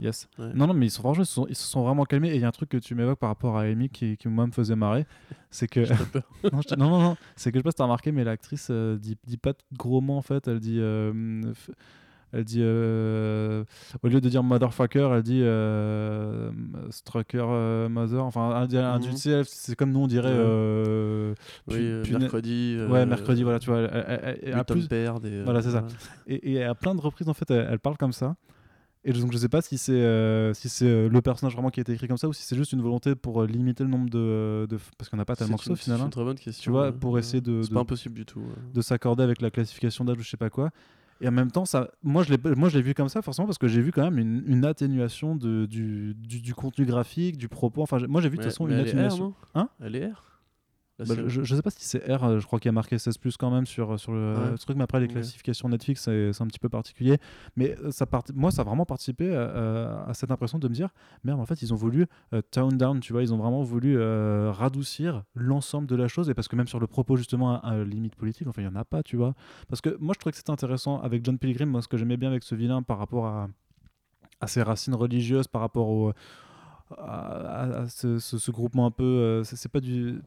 [0.00, 0.28] Yes.
[0.38, 0.52] Ouais.
[0.54, 2.30] Non, non, mais ils sont franchement, ils se sont, ils se sont vraiment calmés.
[2.30, 4.28] Et il y a un truc que tu m'évoques par rapport à Amy qui, qui
[4.28, 5.06] moi me faisait marrer,
[5.50, 5.80] c'est que
[6.52, 8.68] non, je- non, non, non, c'est que je sais pas si t'as remarqué, mais l'actrice
[8.70, 10.48] euh, dit, dit pas de gros mots en fait.
[10.48, 11.42] Elle dit, euh,
[12.32, 13.64] elle dit, euh,
[14.02, 16.50] au lieu de dire motherfucker, elle dit euh,
[16.90, 18.24] strucker euh, mother.
[18.24, 18.50] Enfin,
[18.94, 20.32] un- tu sais, c'est comme nous on dirait.
[21.68, 21.76] Oui,
[22.18, 22.76] mercredi.
[22.88, 23.78] Ouais, mercredi, voilà, tu vois.
[23.80, 24.88] elle- elle- elle- plus-
[25.44, 25.84] Voilà, c'est ça.
[26.26, 28.36] et, et à plein de reprises, en fait, elle parle comme ça.
[29.08, 31.78] Et donc, je sais pas si c'est euh, si c'est euh, le personnage vraiment qui
[31.78, 33.88] a été écrit comme ça ou si c'est juste une volonté pour euh, limiter le
[33.88, 35.98] nombre de, de parce qu'on n'a pas tellement que ça au final.
[35.98, 36.62] c'est une très bonne question.
[36.64, 38.40] Tu vois, pour essayer de- pas impossible du tout.
[38.40, 38.46] ouais.
[38.74, 40.70] de s'accorder avec la classification d'âge ou je sais pas quoi.
[41.20, 43.46] Et en même temps, ça, moi je l'ai, moi je l'ai vu comme ça forcément
[43.46, 47.38] parce que j'ai vu quand même une, une atténuation de, du, du, du contenu graphique,
[47.38, 47.82] du propos.
[47.82, 49.24] Enfin, moi j'ai vu de toute façon une elle est R, atténuation.
[49.24, 49.34] non?
[49.54, 49.68] Hein?
[49.80, 50.35] Elle est R?
[50.98, 52.96] Bah, je, je sais pas si c'est R, euh, je crois qu'il y a marqué
[52.96, 54.56] 16 plus quand même sur, sur le Ouais.
[54.56, 57.18] truc, mais après les classifications Netflix c'est un petit peu particulier.
[57.54, 58.22] Mais euh, ça part...
[58.34, 60.88] moi ça a vraiment participé à, à cette impression de me dire
[61.22, 63.98] merde, en fait ils ont voulu euh, tone down, tu vois, ils ont vraiment voulu
[63.98, 66.30] euh, radoucir l'ensemble de la chose.
[66.30, 68.68] Et parce que même sur le propos justement à, à limite politique, enfin il y
[68.68, 69.34] en a pas, tu vois.
[69.68, 72.16] Parce que moi je trouvais que c'était intéressant avec John Pilgrim, moi ce que j'aimais
[72.16, 73.48] bien avec ce vilain par rapport à,
[74.40, 76.12] à ses racines religieuses, par rapport au.
[76.96, 80.20] À, ce, ce- ce groupement un peu euh, c'est pas du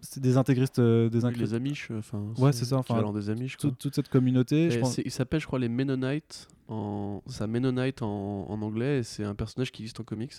[0.00, 2.22] c'est des intégristes euh, des Oui, les Amish, euh, enfin.
[2.38, 3.70] Ouais, c'est ça, enfin, des Amish, quoi.
[3.70, 4.70] toute, toute cette communauté.
[4.70, 6.48] je pense- Il s'appelle, je crois, les Mennonites.
[6.68, 7.22] En...
[7.26, 8.98] Ça Mennonite en, en anglais.
[8.98, 10.32] Et c'est un personnage qui existe en comics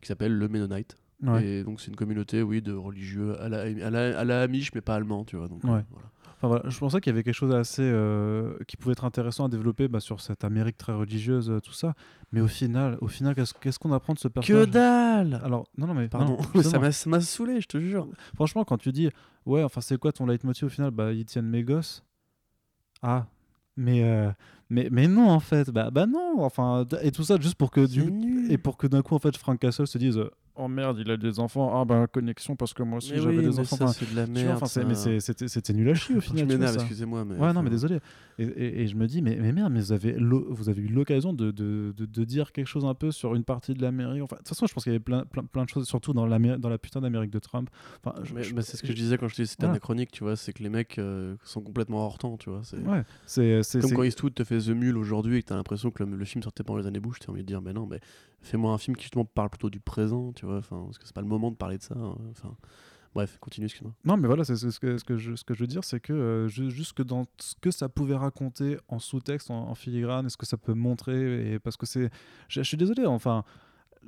[0.00, 0.96] qui s'appelle le Mennonite.
[1.22, 1.44] Ouais.
[1.44, 4.72] Et donc, c'est une communauté, oui, de religieux à la, à la, à la Amish,
[4.74, 5.48] mais pas allemand, tu vois.
[5.48, 5.70] Donc, Ouais.
[5.70, 6.08] euh, voilà.
[6.42, 9.44] Enfin, voilà, je pensais qu'il y avait quelque chose assez euh, qui pouvait être intéressant
[9.44, 11.92] à développer bah, sur cette Amérique très religieuse, euh, tout ça.
[12.32, 14.70] Mais au final, au final, qu'est-ce qu'on apprend de ce Que personnage?
[14.70, 18.08] dalle Alors, non, non, mais Pardon, non, ça m'a ça m'a saoulé, je te jure.
[18.34, 19.10] Franchement, quand tu dis,
[19.44, 20.92] ouais, enfin, c'est quoi ton leitmotiv au final?
[20.92, 22.02] Bah, ils tiennent mes gosses.
[23.02, 23.26] Ah,
[23.76, 24.30] mais, euh,
[24.70, 25.70] mais, mais non, en fait.
[25.70, 28.10] Bah, bah non, enfin, et tout ça juste pour que du.
[28.10, 28.50] nul.
[28.50, 30.18] Et pour que d'un coup, en fait, Frank Castle se dise
[30.62, 31.80] Oh merde, il a des enfants.
[31.80, 33.76] Ah, bah, connexion, parce que moi aussi, j'avais oui, des mais enfants.
[33.76, 34.84] ça, c'est de la vois, ça.
[34.84, 36.46] mais c'était nul à chier au Je final.
[36.46, 36.80] m'énerve, ça.
[36.80, 37.24] excusez-moi.
[37.24, 37.98] Mais Ouais, non, mais désolé.
[38.38, 40.82] Et, et- et je me dis, mais, mais merde, mais vous avez, l'o- vous avez
[40.82, 43.82] eu l'occasion de, de, de, de dire quelque chose un peu sur une partie de
[43.82, 44.22] l'Amérique.
[44.22, 46.12] Enfin, de toute façon, je pense qu'il y avait plein, plein, plein de choses, surtout
[46.12, 47.68] dans, dans la putain d'Amérique de Trump.
[48.04, 49.72] Enfin, je- Mais, je- mais c'est ce que je disais quand je disais c'était Voilà.
[49.72, 52.60] anachronique, tu vois, c'est que les mecs euh, sont complètement hors temps, tu vois.
[52.64, 53.62] C'est Ouais, c'est.
[53.80, 56.24] comme quand Eastwood te fait The Mule aujourd'hui et que t'as l'impression que le, le
[56.24, 58.00] film sortait pendant les années Bush, t'as envie de dire, mais non, mais
[58.42, 61.20] fais-moi un film qui justement parle plutôt du présent, tu vois, parce que c'est pas
[61.20, 61.94] le moment de parler de ça.
[61.96, 62.16] hein,
[63.14, 63.94] bref, continue, excuse-moi.
[64.04, 67.02] Non, mais voilà, c'est ce que, je, veux dire, c'est que euh, ju- juste que
[67.02, 70.74] dans ce que ça pouvait raconter en sous-texte, en, filigrane, et ce que ça peut
[70.74, 72.10] montrer, parce que c'est.
[72.48, 73.44] Je, suis désolé, enfin,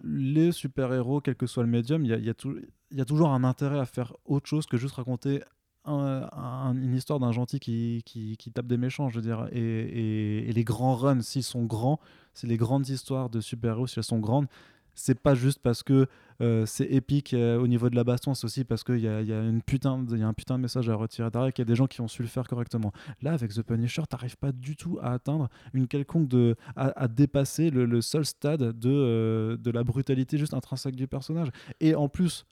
[0.02, 4.14] les super-héros, quel que soit le médium, il y a toujours un intérêt à faire
[4.24, 5.42] autre chose que juste raconter
[5.84, 9.48] un- un- une histoire d'un gentil qui, qui, tape des méchants, je veux dire.
[9.52, 11.98] Et, les grands runs, s'ils sont grands,
[12.34, 14.46] c'est les grandes histoires de super-héros, si elles sont grandes,
[14.94, 16.06] c'est pas juste parce que
[16.42, 19.22] euh, c'est épique euh, au niveau de la baston, c'est aussi parce qu'il y a,
[19.22, 21.76] y, a y a un putain de message à retirer derrière, qu'il y a des
[21.76, 22.92] gens qui ont su le faire correctement.
[23.22, 26.56] Là, avec The Punisher, t'arrives pas du tout à atteindre une quelconque de.
[26.76, 31.48] à, dépasser le, le seul stade de, euh, de la brutalité juste intrinsèque du personnage.
[31.80, 32.44] Et en plus,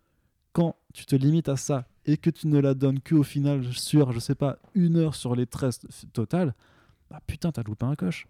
[0.53, 4.13] quand tu te limites à ça et que tu ne la donnes qu'au final sur,
[4.13, 6.55] je sais pas, une heure sur les 13 f- totales,
[7.11, 8.27] bah putain, t'as loupé un coche.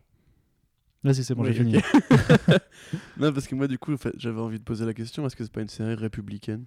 [1.02, 1.76] Vas-y, c'est bon, Oui, j'ai fini.
[3.18, 5.52] non, parce que moi, du coup, j'avais envie de poser la question est-ce que c'est
[5.52, 6.64] pas une série républicaine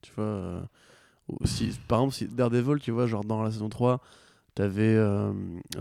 [0.00, 0.62] Tu vois, euh,
[1.44, 4.00] si, par exemple, si Daredevil, tu vois, genre dans la saison 3,
[4.54, 5.32] t'avais euh,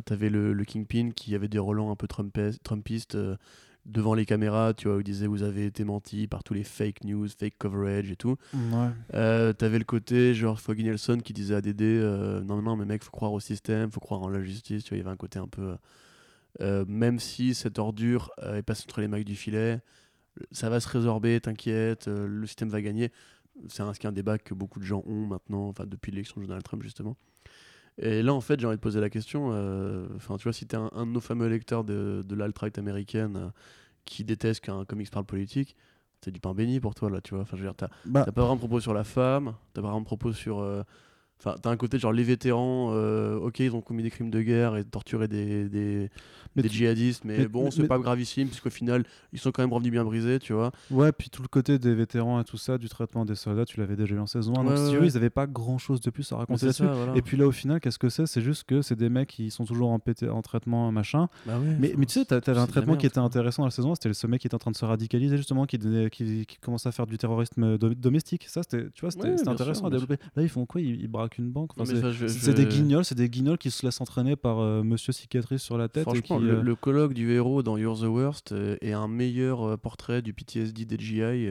[0.05, 3.37] t'avais le, le Kingpin qui avait des relents un peu Trumpes- trumpistes euh,
[3.85, 6.63] devant les caméras, tu vois, où il disait vous avez été menti par tous les
[6.63, 8.37] fake news, fake coverage et tout.
[8.53, 8.89] Ouais.
[9.13, 12.85] Euh, t'avais le côté genre Foggy Nelson qui disait à Dédé euh, non non mais
[12.85, 15.11] mec faut croire au système faut croire en la justice tu vois il y avait
[15.11, 15.75] un côté un peu
[16.61, 19.79] euh, même si cette ordure euh, est passée entre les mailles du filet
[20.51, 23.11] ça va se résorber t'inquiète euh, le système va gagner
[23.69, 26.63] c'est un, un débat que beaucoup de gens ont maintenant enfin depuis l'élection de Donald
[26.63, 27.17] Trump justement
[27.97, 30.65] et là en fait j'ai envie de poser la question euh, enfin tu vois si
[30.65, 33.49] t'es un, un de nos fameux lecteurs de, de l'alt-right américaine euh,
[34.05, 35.75] qui déteste qu'un comics parle politique
[36.21, 38.23] c'est du pain béni pour toi là tu vois enfin je veux dire t'as Bah,
[38.25, 40.59] T'as pas vraiment de propos sur la femme, t'as pas vraiment de propos sur.
[40.59, 40.83] euh,
[41.45, 44.41] Enfin, t'as un côté genre les vétérans, euh, ok, ils ont commis des crimes de
[44.41, 46.09] guerre et torturé des, des,
[46.69, 50.05] djihadistes, mais, mais- bon, c'est pas gravissime, puisqu'au final, ils sont quand même revenus bien
[50.05, 50.71] brisés, tu vois.
[50.89, 53.79] Ouais, puis tout le côté des vétérans et tout ça, du traitement des soldats, tu
[53.79, 54.63] l'avais déjà eu en saison 1.
[54.63, 56.83] Donc, si tu veux, ils avaient pas grand chose de plus à raconter là-dessus.
[56.83, 57.15] voilà.
[57.17, 58.25] Et puis là, au final, qu'est-ce que c'est?
[58.25, 59.99] C'est juste que c'est des mecs qui sont toujours en,
[60.41, 61.27] traitement, machin.
[61.45, 63.91] Bah ouais, Mais, tu sais, t'a- t'avais un traitement qui était intéressant dans la saison
[63.91, 66.45] 1, c'était ce mec qui était en train de se radicaliser, justement, qui, donnait- qui,
[66.45, 68.45] qui commençait à faire du terrorisme do- domestique.
[68.47, 70.17] Ça, c'était tu vois, c'était Ouais, intéressant sûr, à développer.
[70.35, 70.79] Là, ils font quoi?
[70.81, 71.71] Ils, ils braquent une banque.
[71.77, 75.13] Enfin, c'est- je- des guignols, c'est des guignols qui se laissent entraîner par euh, Monsieur
[75.13, 76.01] Cicatrice sur la tête.
[76.03, 78.93] et Franchement, qui, le, euh, le colloque du héros dans You're the Worst euh, est
[78.93, 81.49] un meilleur portrait du PTSD des GI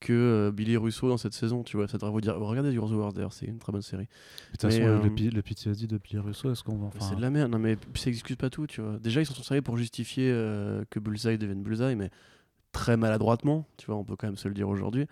[0.00, 1.86] que euh, Billy Russo dans cette saison, tu vois.
[1.86, 2.34] Ça devrait vous dire.
[2.38, 4.04] Regardez You're the Worst d'ailleurs, c'est une très bonne série.
[4.04, 6.86] De toute façon, Mais, le, PTSD de Billy Russo, est-ce qu'on va.
[6.86, 8.98] Enfin, C'est de la merde, non mais ça excuse pas tout, tu vois.
[8.98, 12.10] Déjà, ils sont servis pour justifier euh, que Bullseye devienne Bullseye, mais
[12.72, 15.06] très maladroitement, tu vois, on peut quand même se le dire aujourd'hui.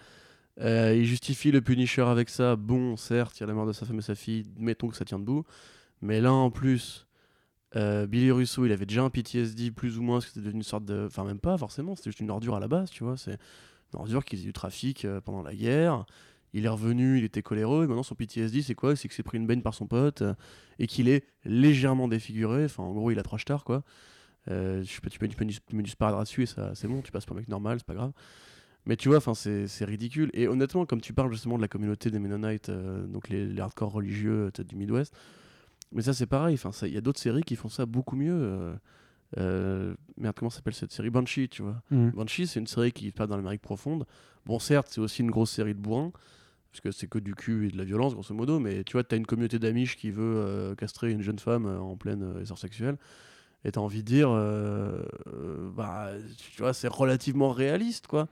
[0.60, 2.56] Euh, il justifie le Punisher avec ça.
[2.56, 4.96] Bon, certes, il y a la mort de sa femme et sa fille, mettons que
[4.96, 5.44] ça tient debout.
[6.02, 7.06] Mais là, en plus,
[7.76, 10.58] euh, Billy Russo, il avait déjà un PTSD plus ou moins, parce que c'était devenu
[10.58, 11.06] une sorte de.
[11.06, 13.16] Enfin, même pas forcément, c'était juste une ordure à la base, tu vois.
[13.16, 13.38] C'est
[13.92, 16.06] une ordure qui faisait du trafic euh, pendant la guerre.
[16.54, 18.96] Il est revenu, il était coléreux, et maintenant son PTSD, c'est quoi?
[18.96, 20.22] C'est qu'il s'est pris une baigne par son pote,
[20.78, 22.64] et qu'il est légèrement défiguré.
[22.64, 23.84] Enfin, en gros, il a trois stars, quoi.
[24.46, 27.12] Sais pas, tu peux, tu peux, tu du sparadrap dessus et ça, c'est bon, tu
[27.12, 28.12] passes pour un mec normal, c'est pas grave.
[28.88, 30.30] Mais tu vois, c'est ridicule.
[30.32, 33.60] Et honnêtement, comme tu parles justement de la communauté des Mennonites, euh, donc les, les
[33.60, 35.14] hardcore religieux euh, du Midwest,
[35.92, 36.58] mais ça c'est pareil.
[36.82, 38.32] Il y a d'autres séries qui font ça beaucoup mieux.
[38.32, 38.74] euh,
[39.36, 41.10] euh, merde, comment s'appelle cette série?
[41.10, 41.82] Banshee, tu vois.
[41.90, 42.10] hmm.
[42.12, 44.06] Banshee, c'est une série qui se passe dans l'Amérique profonde.
[44.46, 46.10] Bon, certes, c'est aussi une grosse série de bourrins,
[46.72, 49.04] parce que c'est que du cul et de la violence, grosso modo, mais tu vois,
[49.04, 52.56] t'as une communauté d'Amish qui veut euh, castrer une jeune femme euh, en pleine essor
[52.56, 52.96] sexuelle,
[53.64, 54.30] et t'as envie de dire,
[55.76, 58.28] bah, tu vois, c'est relativement réaliste, quoi.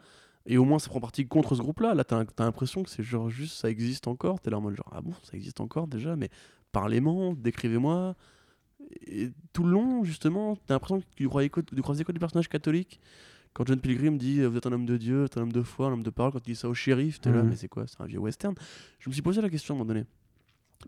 [0.46, 1.94] Et au moins, ça prend parti contre ce groupe-là.
[1.94, 4.40] Là, t'as t'as l'impression que c'est genre juste, ça existe encore.
[4.40, 6.28] T'es là en mode genre, ah bon, ça existe encore déjà, mais
[6.72, 8.14] parlez-moi, décrivez-moi.
[9.06, 12.18] Et tout le long, justement, t'as l'impression que tu croisais que, tu croisais que des
[12.20, 13.00] personnages catholiques.
[13.54, 15.52] Quand John Pilgrim dit euh, Vous êtes un homme de Dieu, vous êtes un homme
[15.52, 17.48] de foi, un homme de parole, quand il dit ça au shérif, t'es là, Mhm.
[17.50, 17.86] mais c'est quoi?
[17.86, 18.54] C'est un vieux western.
[19.00, 20.04] Je me suis posé la question à un moment donné.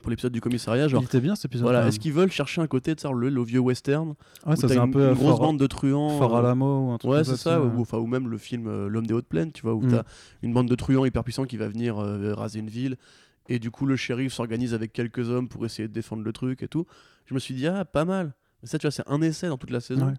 [0.03, 1.65] Pour l'épisode du commissariat, genre, Il était bien cet épisode.
[1.65, 4.15] voilà, est-ce qu'ils veulent chercher un côté de ça, le, le vieux western Ouais,
[4.45, 6.91] Ah, ça faisait un peu une grosse Fort- bande de truands Fort euh, Alamo ou
[6.93, 9.15] un truc Ouais, comme c'est ça, ou, enfin, ou même le film euh, L'homme des
[9.15, 9.91] hautes plaines, tu vois, où Mm.
[9.91, 10.03] t'as
[10.43, 12.97] une bande de truands hyper puissants qui va venir euh, raser une ville,
[13.49, 16.63] et du coup le shérif s'organise avec quelques hommes pour essayer de défendre le truc
[16.63, 16.87] et tout.
[17.27, 18.35] Je me suis dit, ah, pas mal.
[18.63, 20.07] Mais ça, tu vois, c'est un essai dans toute la saison.
[20.09, 20.15] Ouais.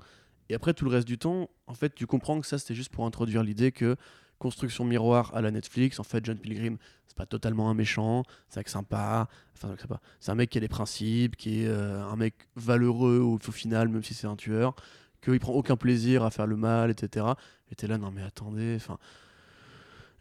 [0.49, 2.91] Et après, tout le reste du temps, en fait, tu comprends que ça, c'était juste
[2.91, 3.95] pour introduire l'idée que
[4.39, 6.77] construction miroir à la Netflix, en fait, John Pilgrim,
[7.07, 9.75] c'est pas totalement un méchant, c'est un mec sympa, enfin,
[10.19, 13.51] c'est un mec qui a des principes, qui est euh, un mec valeureux au, au
[13.51, 14.75] final, même si c'est un tueur,
[15.21, 17.25] qu'il prend aucun plaisir à faire le mal, etc.
[17.71, 18.97] Et t'es là, non mais attendez, enfin.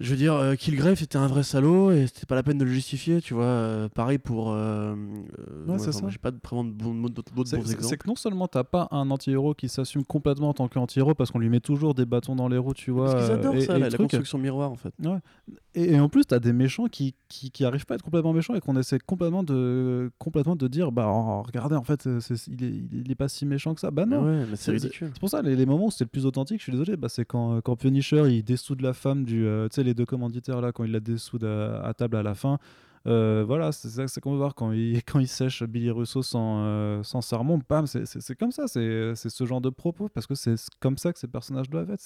[0.00, 2.64] Je veux dire, euh, Kilgrave c'était un vrai salaud et c'était pas la peine de
[2.64, 3.44] le justifier, tu vois.
[3.44, 4.52] Euh, pareil pour.
[4.52, 6.08] euh, euh, Ouais, c'est enfin, ça.
[6.08, 7.96] J'ai pas de- vraiment de bons- d'autres bons c'est- c'est exemples.
[7.96, 11.40] que non seulement t'as pas un anti-héros qui s'assume complètement en tant qu'anti-héros parce qu'on
[11.40, 13.06] lui met toujours des bâtons dans les roues, tu vois.
[13.12, 14.94] Parce qu'ils euh, adorent et- ça, et la, construction miroir en fait.
[15.74, 18.32] Et, et en plus, t'as des méchants qui, qui, qui arrivent pas à être complètement
[18.32, 22.08] méchants et qu'on essaie complètement de, complètement de dire bah oh, regardez, en fait,
[22.48, 23.90] il, est, il est pas si méchant que ça.
[23.90, 24.24] Bah non.
[24.24, 25.10] ouais, mais c'est ridicule.
[25.12, 27.08] C'est pour ça, les, les moments où c'est le plus authentique, je suis désolé, bah,
[27.08, 29.44] c'est quand, euh, quand Punisher il dessoude la femme du.
[29.46, 32.22] euh, tu sais, les deux commanditaires là, quand il la dessoude à, à table à
[32.22, 32.58] la fin.
[33.06, 36.22] Euh, voilà, c'est ça c'est qu'on veut voir quand il, quand il sèche Billy Russo
[36.22, 40.34] sans, euh, sans sermon, bam, c'est- comme ça, c'est ce genre de propos, parce que
[40.34, 42.00] c'est comme ça que ces personnages doivent être.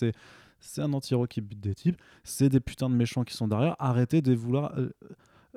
[0.65, 3.75] C'est un anti-héros qui bute des types, c'est des putains de méchants qui sont derrière.
[3.79, 4.79] Arrêtez de vouloir.
[4.79, 4.91] euh,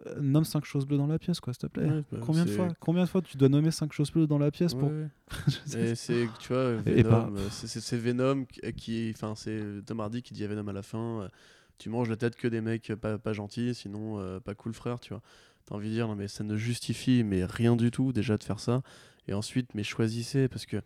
[0.08, 1.86] euh, nomme 5 choses bleues dans la pièce, quoi, s'il te plaît.
[1.90, 4.38] Ouais, bah, combien, de fois, combien de fois tu dois nommer 5 choses bleues dans
[4.38, 4.90] la pièce pour.
[4.90, 5.08] Ouais,
[5.96, 8.46] c'est, tu vois, Et Venom, pas- euh, c'est- Venom
[8.76, 11.30] qui- enfin, c'est Tom Hardy qui dit à Venom à la fin,
[11.78, 15.00] tu manges la tête que des mecs pas, pas gentils, sinon euh, pas cool frère,
[15.00, 15.22] tu vois.
[15.66, 18.44] T'as envie de dire, non mais ça ne justifie mais rien du tout déjà de
[18.44, 18.82] faire ça.
[19.28, 20.78] Et ensuite, mais choisissez parce que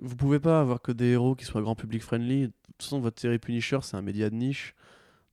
[0.00, 2.42] vous pouvez pas avoir que des héros qui soient grand public friendly.
[2.42, 4.74] De toute façon, votre série Punisher, c'est un média de niche.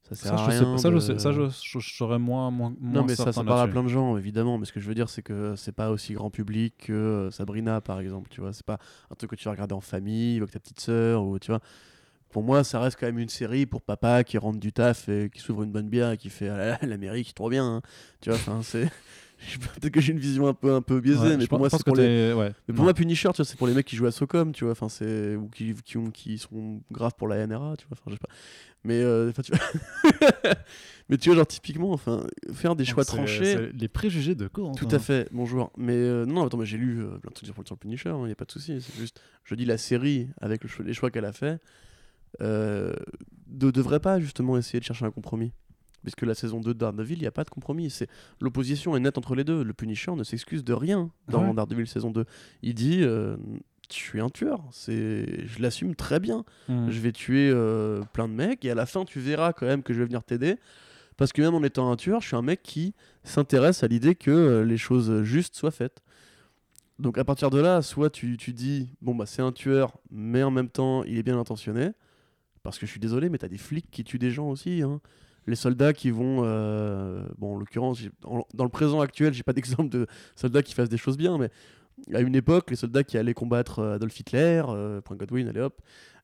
[0.03, 0.77] Ça sert Ça, à je rien.
[0.77, 3.61] ça, je sais- ça, je, je- je serais moins, moins, non, mais ça, ça parle
[3.61, 4.57] à plein de gens, évidemment.
[4.57, 7.31] Mais ce que je veux dire, c'est que c'est pas aussi grand public que euh,
[7.31, 8.29] Sabrina, par exemple.
[8.29, 8.79] Tu vois, c'est pas
[9.11, 11.61] un truc que tu vas regarder en famille, avec ta petite sœur, ou tu vois.
[12.33, 15.29] Pour moi, ça reste quand même une série pour papa qui rentre du taf et
[15.31, 17.75] qui s'ouvre une bonne bière et qui fait ah l'Amérique, trop bien.
[17.75, 17.81] hein.
[18.21, 18.89] Tu vois, enfin, c'est.
[19.59, 21.79] Peut-être que j'ai une vision un peu, un peu biaisée, Ouais, mais pour moi, pense
[21.79, 22.33] c'est que pour les.
[22.33, 22.53] ouais.
[22.67, 24.89] Mais pour moi, Punisher, c'est pour les mecs qui jouent à Socom, tu vois, enfin,
[24.89, 28.13] c'est ou qui, qui, ont, qui sont graves pour la NRA, tu vois, enfin, je
[28.13, 28.29] sais pas.
[28.83, 30.53] Mais, euh, tu vois...
[31.09, 33.69] mais tu vois, genre, typiquement, enfin, faire des choix tranchés.
[33.73, 34.87] les préjugés de Corentin.
[34.87, 35.71] Tout à fait, bonjour.
[35.77, 38.13] Mais euh, non, attends, mais j'ai lu euh, plein de trucs sur, sur le Punisher,
[38.21, 38.81] il n'y a pas de souci.
[38.81, 41.59] C'est juste, je dis la série, avec le les choix qu'elle a fait,
[42.39, 45.51] ne devrait pas justement essayer de chercher un compromis.
[46.03, 47.89] Puisque la saison 2 de Daredevil, il n'y a pas de compromis.
[47.89, 48.09] C'est
[48.41, 49.63] L'opposition est nette entre les deux.
[49.63, 51.53] Le Punisher ne s'excuse de rien dans Ouais.
[51.53, 52.25] Daredevil saison 2.
[52.61, 53.37] Il dit euh,
[53.89, 54.61] Je suis un tueur.
[54.71, 55.45] C'est...
[55.47, 56.43] Je l'assume très bien.
[56.67, 56.89] Mm.
[56.89, 59.81] Je vais tuer euh, plein de mecs et à la fin, tu verras quand même
[59.81, 60.57] que je vais venir t'aider.
[61.15, 64.15] Parce que même en étant un tueur, je suis un mec qui s'intéresse à l'idée
[64.15, 66.01] que euh, les choses justes soient faites.
[66.99, 70.43] Donc à partir de là, soit tu, tu dis, bon bah c'est un tueur, mais
[70.43, 71.91] en même temps il est bien intentionné,
[72.63, 74.81] parce que je suis désolé, mais t'as des flics qui tuent des gens aussi.
[74.81, 74.99] hein.
[75.45, 78.01] Les soldats qui vont, euh, bon en l'occurrence,
[78.53, 81.49] dans le présent actuel, j'ai pas d'exemple de soldats qui fassent des choses bien, mais
[82.13, 85.59] à une époque, les soldats qui allaient combattre euh, Adolf Hitler, euh, point Godwin, allez
[85.59, 85.81] hop,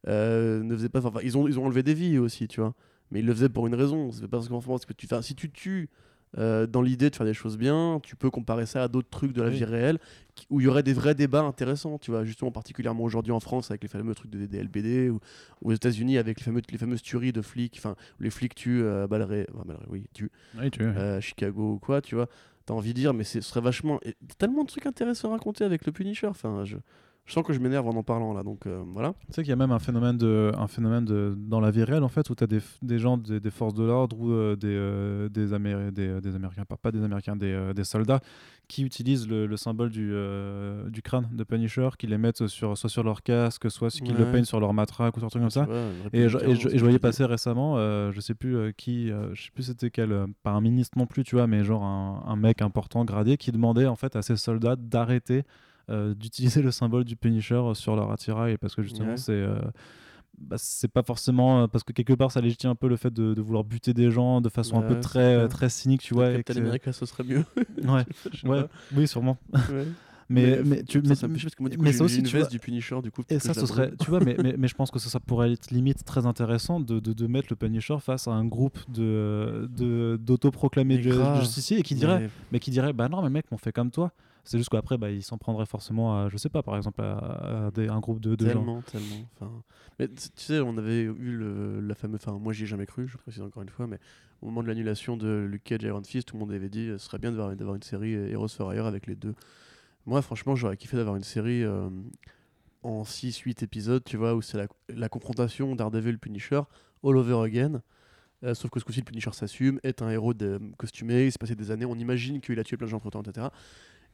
[0.07, 2.73] euh, ne faisaient pas, enfin, ils ont, ils ont enlevé des vies aussi, tu vois.
[3.11, 4.11] Mais ils le faisaient pour une raison.
[4.11, 5.89] C'est parce qu'en France que tu, si tu tues
[6.37, 9.33] euh, dans l'idée de faire des choses bien, tu peux comparer ça à d'autres trucs
[9.33, 9.55] de la Oui.
[9.55, 9.97] vie réelle
[10.35, 12.23] qui- où il y aurait des vrais débats intéressants, tu vois.
[12.23, 15.19] Justement, particulièrement aujourd'hui en France avec les fameux trucs de DLBD ou,
[15.61, 18.53] ou aux États-Unis avec les, fameux, les fameuses tueries de flics, enfin, où les flics
[18.55, 22.01] tuent euh, balles ré- enfin, balles ré- oui, tuent Oui, tu- euh, Chicago ou quoi,
[22.01, 22.27] tu vois.
[22.65, 23.99] T'as envie de dire, mais ce serait vachement.
[24.03, 26.27] et tellement de trucs intéressants à raconter avec le Punisher.
[26.27, 26.77] Enfin, je,
[27.29, 29.13] je sens que je m'énerve en en parlant là, donc euh, voilà.
[29.27, 31.83] Tu sais qu'il y a même un phénomène, de, un phénomène de, dans la vie
[31.83, 34.31] réelle, en fait, où tu as des, des gens des, des forces de l'ordre ou
[34.31, 38.19] euh, des, euh, des, Améri- des, des Américains, pas, pas des Américains, des, des soldats
[38.67, 40.13] qui utilisent le, le symbole du,
[40.89, 44.31] du crâne de Punisher, qui les mettent sur, soit sur leur casque, soit qu'ils le
[44.31, 45.67] peignent sur leur matraque ou sur un truc comme ça.
[46.13, 47.77] Et je, et, je, républicain, et c'est je ce que voyais passer récemment,
[48.11, 51.35] je sais plus qui, je sais plus c'était quel, pas un ministre non plus, tu
[51.35, 54.75] vois, mais genre un, un mec important gradé qui demandait en fait à ses soldats
[54.75, 55.43] d'arrêter
[56.13, 59.17] d'utiliser le symbole du Punisher sur leur attirail parce que justement Ouais.
[59.17, 59.59] c'est euh,
[60.37, 63.13] bah, c'est pas forcément euh, parce que quelque part ça légitime un peu le fait
[63.13, 66.13] de, de vouloir buter des gens de façon un peu très euh, très cynique tu
[66.13, 67.43] vois Captain que- America, ce serait mieux.
[67.85, 68.05] ouais
[68.95, 69.85] oui sûrement Ouais.
[70.31, 72.33] mais mais, tu mais, ça parce que moi, du coup, mais ça aussi, une tu
[72.35, 73.23] veste vois- du Punisher, du coup.
[73.29, 75.51] Et ça, ce serait, tu vois, mais, mais, mais je pense que ça, ça pourrait
[75.53, 79.67] être limite très intéressant de, de, de mettre le Punisher face à un groupe de,
[79.75, 81.39] de, d'autoproclamés Mais ju- grave.
[81.41, 83.89] justiciers et qui dirait, Mais- mais qui dirait, bah non, mais mec, on fait comme
[83.89, 84.11] toi.
[84.49, 87.69] C'est juste qu'après, bah, ils s'en prendraient forcément à, je sais pas, par exemple, à,
[87.77, 88.81] un groupe de, de gens.
[88.81, 89.63] tellement, tellement.
[89.99, 92.19] Mais tu sais, on avait eu le, la fameuse.
[92.23, 93.99] Enfin, moi, j'y ai jamais cru, je précise encore une fois, mais
[94.41, 96.87] au moment de l'annulation de Luke Cage et Iron Fist, tout le monde avait dit
[96.87, 99.35] euh, ce serait bien d'avoir une série euh, Heroes for Hire avec les deux.
[100.07, 101.87] Moi, franchement, j'aurais kiffé d'avoir une série euh,
[102.81, 106.61] en 6-8 épisodes, tu vois, où c'est la, la confrontation Daredevil Punisher
[107.03, 107.83] all over again.
[108.55, 111.55] Sauf que ce coup-ci, le Punisher s'assume, est un héros de, costumé, il s'est passé
[111.55, 113.47] des années, on imagine qu'il a tué plein de gens entre temps, etc.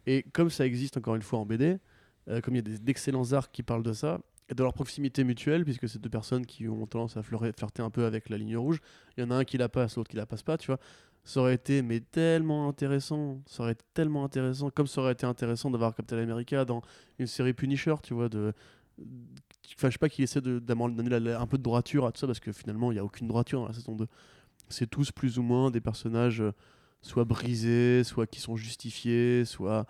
[0.07, 1.77] Et comme ça existe encore une fois en BD,
[2.29, 5.23] euh, comme il y a d'excellents arcs qui parlent de ça, et de leur proximité
[5.23, 8.57] mutuelle, puisque c'est deux personnes qui ont tendance à flirter un peu avec la ligne
[8.57, 8.79] rouge,
[9.17, 10.79] il y en a un qui la passe, l'autre qui la passe pas, tu vois.
[11.23, 15.25] Ça aurait été mais tellement intéressant, ça aurait été tellement intéressant, comme ça aurait été
[15.25, 16.83] intéressant d'avoir Captain America dans
[17.17, 18.53] une série Punisher, tu vois, de
[19.75, 22.27] enfin je sais pas qu'il essaie de d'amener un peu de droiture à tout ça
[22.27, 24.07] parce que finalement il y a aucune droiture dans la saison 2.
[24.69, 26.51] C'est tous plus ou moins des personnages euh,
[27.05, 29.85] soit brisés, soit qui sont justifiés, soit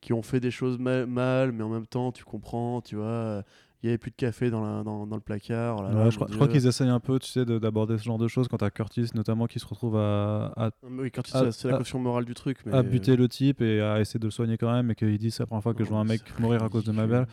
[0.00, 3.42] qui ont fait des choses ma- mal, mais en même temps tu comprends, tu vois,
[3.82, 5.78] il y avait plus de café dans, la- dans, dans le placard.
[5.78, 6.58] oh là Ouais, là, je, crois, je crois Dieu.
[6.60, 9.06] qu'ils essayent un peu, tu sais, de- d'aborder ce genre de choses quand t'as Curtis
[9.14, 12.58] notamment qui se retrouve à, à, Oui, à- c'est la à- caution morale du truc.
[12.66, 12.72] Mais...
[12.74, 15.30] à buter le type et à essayer de le soigner quand même et qu'il dit
[15.30, 17.26] c'est la première fois que je vois un mec mourir à cause de ma belle.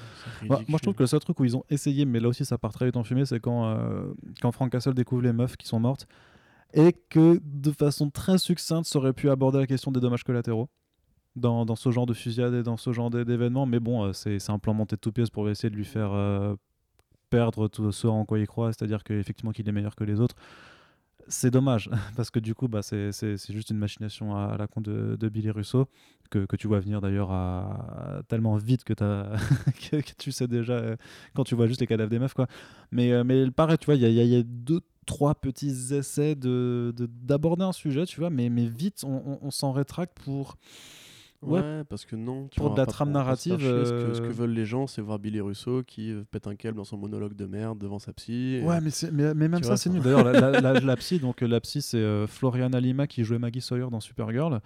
[0.44, 2.46] Moi, moi, je trouve que le seul truc où ils ont essayé, mais là aussi
[2.46, 4.06] ça part très vite en fumée, c'est quand, euh,
[4.42, 6.08] quand Frank Castle découvre les meufs qui sont mortes
[6.76, 10.70] et que de façon très succincte, ça aurait pu aborder la question des dommages collatéraux
[11.36, 13.66] dans, ce genre de fusillade et dans ce genre d'é- d'événements.
[13.66, 15.86] Mais bon, euh, c'est c'est un plan monté de toutes pièces pour essayer de lui
[15.86, 16.56] faire euh,
[17.30, 20.36] perdre tout ce en quoi il croit, c'est-à-dire qu'effectivement qu'il est meilleur que les autres.
[21.28, 23.12] C'est dommage, parce que du coup, bah, c'est
[23.50, 25.88] juste une machination à, la con de, de Billy Russo,
[26.30, 28.84] que, que tu vois venir d'ailleurs à, tellement vite
[29.92, 30.96] que, que, tu sais déjà euh,
[31.34, 32.34] quand tu vois juste les cadavres des meufs.
[32.34, 32.48] Quoi.
[32.92, 35.34] Mais, euh, mais pareil, tu vois, il y a, y a- y a deux, trois
[35.36, 40.18] petits essais d'aborder de, d'aborder un sujet, tu vois, mais, mais vite, on s'en rétracte
[40.24, 40.58] pour.
[41.42, 42.48] Ouais, Ouais, parce que non.
[42.50, 43.60] tu pour de la trame narrative.
[43.60, 46.48] Ce, que, ce que euh, veulent les gens, c'est voir Billy Russo qui euh, pète
[46.48, 48.62] un câble dans son monologue de merde devant sa psy.
[48.64, 50.02] Ouais, mais, c'est- mais, mais même ça, c'est nul.
[50.02, 53.24] D'ailleurs, la, la, la- la psy, donc euh, la psy, c'est euh, Floriana Lima qui
[53.24, 54.60] jouait Maggie Sawyer dans Supergirl.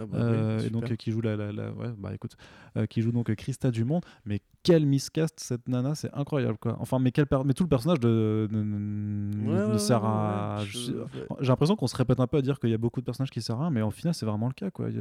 [0.00, 2.36] Ah bah oui, Euh, et donc qui joue la, la, la- ouais bah écoute
[2.76, 6.98] euh, qui joue donc Christa Dumont mais quelle miscast cette nana c'est incroyable quoi enfin
[7.00, 11.48] mais quel mais tout le personnage de, de- ne- Ouais, ne ouais, sert à j'ai
[11.48, 13.42] l'impression qu'on se répète un peu à dire qu'il y a beaucoup de personnages qui
[13.42, 14.96] servent à rien mais au final c'est vraiment le cas quoi la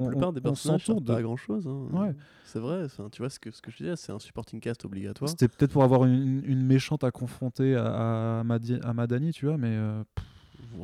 [0.00, 1.66] on, plupart des on personnages de pas à grand chose.
[1.66, 2.14] Ouais.
[2.44, 5.30] C'est vrai, tu vois ce que, ce que je disais, c'est un supporting cast obligatoire.
[5.30, 9.46] c'était peut-être pour avoir une, une méchante à confronter à, à, Madi- à Madani tu
[9.46, 10.02] vois mais euh,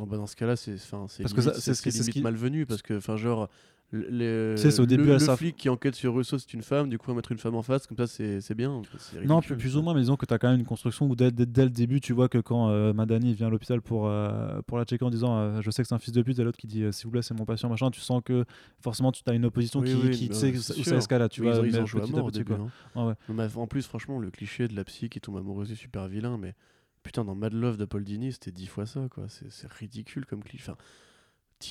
[0.07, 3.17] Bah, dans ce cas-là, c'est Parce que c'est ce limite qui- malvenu parce que, enfin,
[3.17, 3.49] genre,
[3.91, 6.53] le, le- Tu sais, c'est au le- début, le, flic qui enquête sur Russo, c'est
[6.53, 8.83] une femme, du coup, on va mettre une femme en face, comme ça, c'est bien.
[9.25, 11.17] Non, plus, plus ou moins, mais disons que tu as quand même une construction où
[11.17, 14.07] dès, dès- dès le début, tu vois que quand euh, Madani vient à l'hôpital pour,
[14.07, 16.39] euh, pour la checker en disant euh, Je sais que c'est un fils de pute,
[16.39, 18.45] et l'autre qui dit S'il vous plaît, c'est mon patient, machin, tu sens que
[18.83, 21.41] forcément tu as une opposition Oui, qui, oui, qui bah, c'est où ça escalade, tu
[21.41, 22.55] Oui, vois, ils, mais petit à petit, début.
[22.57, 22.65] quoi.
[22.67, 22.71] hein.
[22.95, 23.15] Ah ouais.
[23.35, 26.37] Mais en plus, franchement, le cliché de la psy qui tombe amoureuse du super vilain,
[26.37, 26.55] mais
[27.03, 29.29] putain, dans Mad Love de Paul Dini, c'était dix fois ça, quoi.
[29.29, 30.65] C'est c'est ridicule comme cliché.
[30.71, 30.77] Enfin,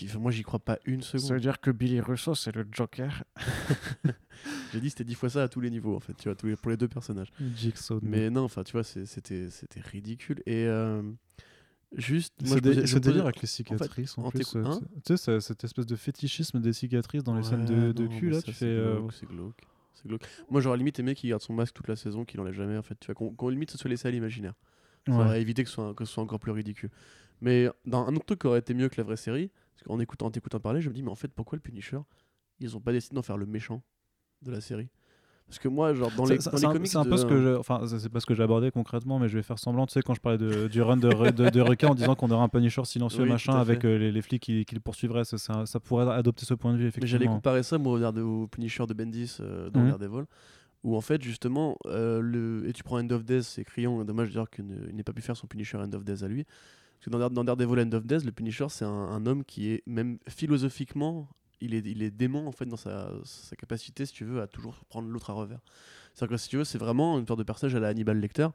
[0.05, 1.39] enfin, moi, j'y crois pas une Ça veut seconde.
[1.41, 3.23] dire que Billy Russo, c'est le Joker.
[4.73, 6.47] J'ai dit c'était dix fois ça à tous les niveaux, en fait, tu vois, tous
[6.47, 7.31] les- pour les deux personnages.
[7.55, 7.99] Jigsaw.
[8.01, 10.41] Mais non, enfin, tu vois, c'était c'était ridicule.
[10.45, 11.01] Et euh,
[11.95, 14.55] juste, moi, dé- posais- délire avec les cicatrices en, en plus.
[14.55, 17.87] euh, hein tu sais, c'est- cette espèce de fétichisme des cicatrices dans les scènes de,
[17.87, 18.65] Ouais, de non, cul, là, ça, tu c'est fais.
[18.65, 19.61] euh, glauque, C'est glauque.
[20.05, 20.23] Glauque.
[20.51, 22.83] Moi, j'aurais limite aimé qu'il garde son masque toute la saison, qu'il enlève jamais, en
[22.83, 22.97] fait.
[22.99, 24.53] Tu vois, qu'on qu'on limite se soit laissé à l'imaginaire.
[25.13, 25.41] Ça ouais.
[25.41, 26.89] évité que ce, soit, que ce soit encore plus ridicule.
[27.41, 29.99] Mais dans un autre truc qui aurait été mieux que la vraie série, parce qu'en
[29.99, 31.99] écoutant, en t'écoutant parler, je me dis, mais en fait, pourquoi le Punisher
[32.59, 33.83] Ils ont pas décidé d'en faire le méchant
[34.41, 34.89] de la série?
[35.47, 36.87] Parce que moi, genre, dans les, C'est- dans c'est les un- comics.
[36.91, 39.17] C'est un peu de- ce que je, enfin, c'est pas ce que j'ai abordé concrètement,
[39.17, 39.85] mais je vais faire semblant.
[39.87, 42.29] Tu sais, quand je parlais de, du run de, de, de requin en disant qu'on
[42.31, 45.23] aurait un Punisher silencieux, Oui, machin, avec euh, les, les flics qui, qui le poursuivraient,
[45.23, 47.07] ça, pourrait adopter ce point de vue, effectivement.
[47.19, 49.87] j'allais comparer ça, moi, au, Punisher de Bendis euh, dans Mhm.
[49.91, 50.25] Daredevil,
[50.87, 52.65] où en fait, justement, euh, le...
[52.65, 55.35] et tu prends End of Days, c'est criant, dommage d'ailleurs qu'il n'ait pas pu faire
[55.35, 56.45] son Punisher End of Days à lui.
[56.45, 59.69] Parce que dans, dans Daredevil End of Days, le Punisher, c'est un, un homme qui
[59.69, 61.27] est, même philosophiquement,
[61.59, 64.47] il est, il est dément en fait dans sa, sa capacité, si tu veux, à
[64.47, 65.59] toujours prendre l'autre à revers.
[66.13, 68.47] C'est-à-dire que si tu veux, c'est vraiment une sorte de personnage à la Hannibal Lecter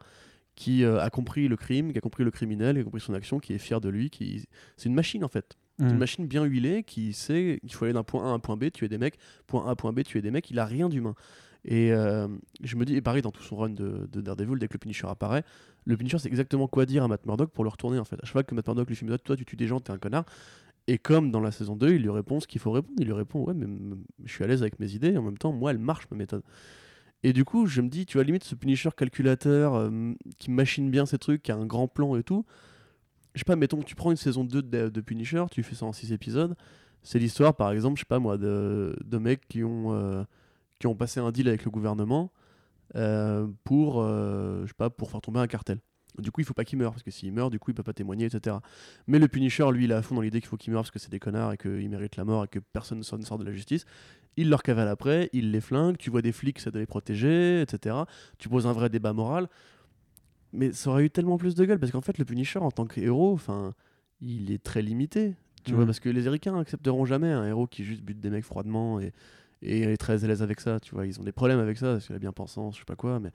[0.55, 3.12] qui euh, a compris le crime, qui a compris le criminel, qui a compris son
[3.12, 4.47] action, qui est fier de lui, qui
[4.78, 5.59] c'est une machine en fait.
[5.78, 5.91] C'est Mm.
[5.91, 8.57] une machine bien huilée qui sait qu'il faut aller d'un point A à un point
[8.57, 11.14] B, tuer des mecs, point A, point B, tuer des mecs, il a rien d'humain.
[11.64, 12.26] Et euh,
[12.62, 14.78] je me dis, et pareil dans tout son run de, de Daredevil, dès que le
[14.78, 15.44] Punisher apparaît,
[15.84, 18.16] le Punisher c'est exactement quoi dire à Matt Murdock pour le retourner en fait.
[18.16, 19.98] À chaque fois que Matt Murdock lui fait toi tu tues des gens, t'es un
[19.98, 20.24] connard.
[20.88, 22.94] Et comme dans la saison 2, il lui répond ce qu'il faut répondre.
[22.98, 23.66] Il lui répond ouais mais
[24.24, 26.16] je suis à l'aise avec mes idées et en même temps moi elle marche ma
[26.16, 26.42] méthode.
[27.22, 30.90] Et du coup je me dis tu vois limite ce Punisher calculateur euh, qui machine
[30.90, 32.44] bien ses trucs, qui a un grand plan et tout.
[33.34, 35.86] Je sais pas, mettons tu prends une saison 2 de, de Punisher, tu fais ça
[35.86, 36.56] en 6 épisodes.
[37.02, 40.22] C'est l'histoire, par exemple, je sais pas moi, de, de mecs qui ont, euh,
[40.83, 42.33] qui ont passé un deal avec le gouvernement
[42.97, 45.78] euh, pour, euh, je sais pas, pour faire tomber un cartel.
[46.18, 47.85] Du coup, il faut pas qu'il meure, parce que s'il meurt, du coup, il peut
[47.85, 48.57] pas témoigner, etc.
[49.07, 50.91] Mais le Punisher, lui, il est à fond dans l'idée qu'il faut qu'il meure parce
[50.91, 53.45] que c'est des connards et qu'ils méritent la mort et que personne ne sort, de
[53.45, 53.85] la justice.
[54.37, 57.61] Il leur cavale après, il les flingue, tu vois des flics, ça doit les protéger,
[57.61, 57.95] etc.
[58.39, 59.49] Tu poses un vrai débat moral.
[60.53, 62.87] Mais ça aurait eu tellement plus de gueule, parce qu'en fait, le Punisher, en tant
[62.87, 63.72] que héros, enfin,
[64.20, 65.37] il est très limité.
[65.62, 68.45] Tu vois, parce que les Américains accepteront jamais un héros qui juste bute des mecs
[68.45, 69.12] froidement et,
[69.62, 70.80] et est très à l'aise avec ça.
[70.80, 72.96] Tu vois, ils ont des problèmes avec ça, parce que la bien-pensance, je sais pas
[72.96, 73.30] quoi, mais.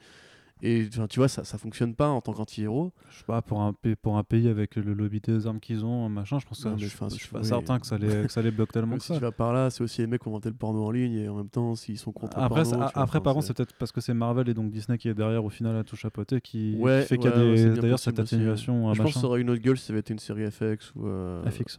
[0.64, 2.92] Et tu vois, ça, ça fonctionne pas en tant qu'anti-héros.
[3.12, 5.86] Je sais pas, pour un, pays- pour un pays avec le lobby des armes qu'ils
[5.86, 6.98] ont, machin, je pense que Non, je, suis
[7.28, 9.14] pas certain que ça les, que ça les bloque tellement que si ça.
[9.18, 11.14] tu vas par là, c'est aussi les mecs qui ont inventé le porno en ligne
[11.14, 12.78] et en même temps, s'ils sont contre Après, le porno.
[12.80, 15.14] vois, après par contre, c'est- peut-être parce que c'est Marvel et donc Disney qui est
[15.14, 17.70] derrière au final à tout chapeauter qui, qui Ouais, fait qu'il y a ouais, des-
[17.74, 18.92] bien d'ailleurs cette atténuation.
[18.96, 20.92] Je pense que ça aurait une autre gueule si ça avait été une série FX
[20.96, 21.06] ou.
[21.06, 21.78] euh, FX.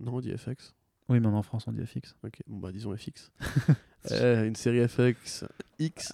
[0.00, 0.72] Non, on dit FX.
[1.08, 2.14] Oui, mais en France on dit FX.
[2.24, 3.30] Ok, bon bah disons FX.
[4.12, 5.44] Euh, une série FX
[5.80, 6.12] X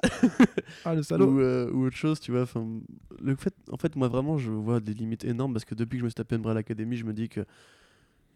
[0.86, 2.42] Ah le ou, euh, ou autre chose, tu vois.
[2.42, 2.66] enfin,
[3.20, 6.00] Le fait, en fait, moi vraiment, je vois des limites énormes parce que depuis que
[6.00, 7.44] je me suis tapé Umbrella Academy, je me dis que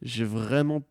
[0.02, 0.82] j'ai vraiment.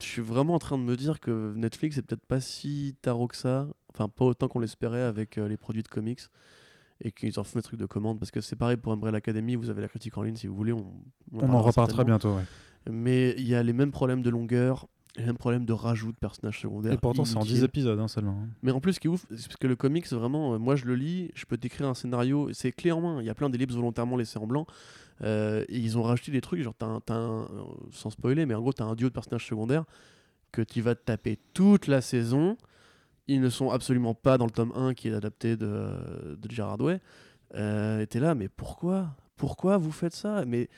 [0.00, 3.28] Je suis vraiment en train de me dire que Netflix est peut-être pas si tarot
[3.28, 3.68] que ça.
[3.94, 6.20] Enfin, pas autant qu'on l'espérait avec euh, les produits de comics.
[7.04, 8.18] Et qu'ils en font des trucs de commande.
[8.18, 10.54] Parce que c'est pareil pour Umbrella Academy, vous avez la critique en ligne si vous
[10.54, 10.72] voulez.
[10.72, 10.84] On,
[11.32, 12.04] On en parlera reparlera certainement.
[12.04, 12.36] bientôt.
[12.36, 12.44] Ouais.
[12.90, 14.86] Mais il y a les mêmes problèmes de longueur,
[15.16, 16.92] les mêmes problèmes de rajout de personnages secondaires.
[16.92, 17.64] Et pourtant c'est en 10 inutiles.
[17.64, 18.38] épisodes hein, seulement.
[18.44, 18.48] hein.
[18.62, 20.76] Mais en plus, ce qui est ouf, c'est parce que le comics, vraiment, euh, moi
[20.76, 23.20] je le lis, je peux t'écrire un scénario, c'est clé en main.
[23.20, 24.66] Il y a plein d'ellipses volontairement laissées en blanc.
[25.22, 27.46] euh, et ils ont rajouté des trucs, genre, t'as un, t'as un- euh,
[27.92, 29.84] sans spoiler, mais en gros, t'as un duo de personnages secondaires
[30.50, 32.56] que tu vas te taper toute la saison.
[33.28, 36.80] Ils ne sont absolument pas dans le tome 1 qui est adapté de, de Gerard
[36.80, 37.00] Way.
[37.54, 39.14] Euh, et t'es là, mais pourquoi?
[39.36, 40.44] Pourquoi vous faites ça?
[40.44, 40.68] Mais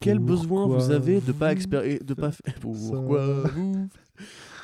[0.00, 3.88] quel besoin vous avez de pas de pas faites fa- pourquoi vous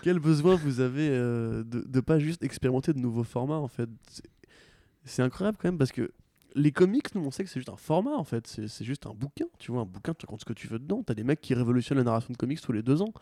[0.02, 3.88] quel besoin vous avez euh, de, de pas juste expérimenter de nouveaux formats en fait?
[4.10, 4.24] C'est-
[5.04, 6.10] c'est incroyable quand même parce que
[6.54, 8.46] les comics nous on sait que c'est juste un format en fait.
[8.46, 10.78] C'est c'est juste un bouquin tu vois un bouquin tu racontes ce que tu veux
[10.78, 11.02] dedans.
[11.02, 13.12] T'as des mecs qui révolutionnent la narration de comics tous les deux ans.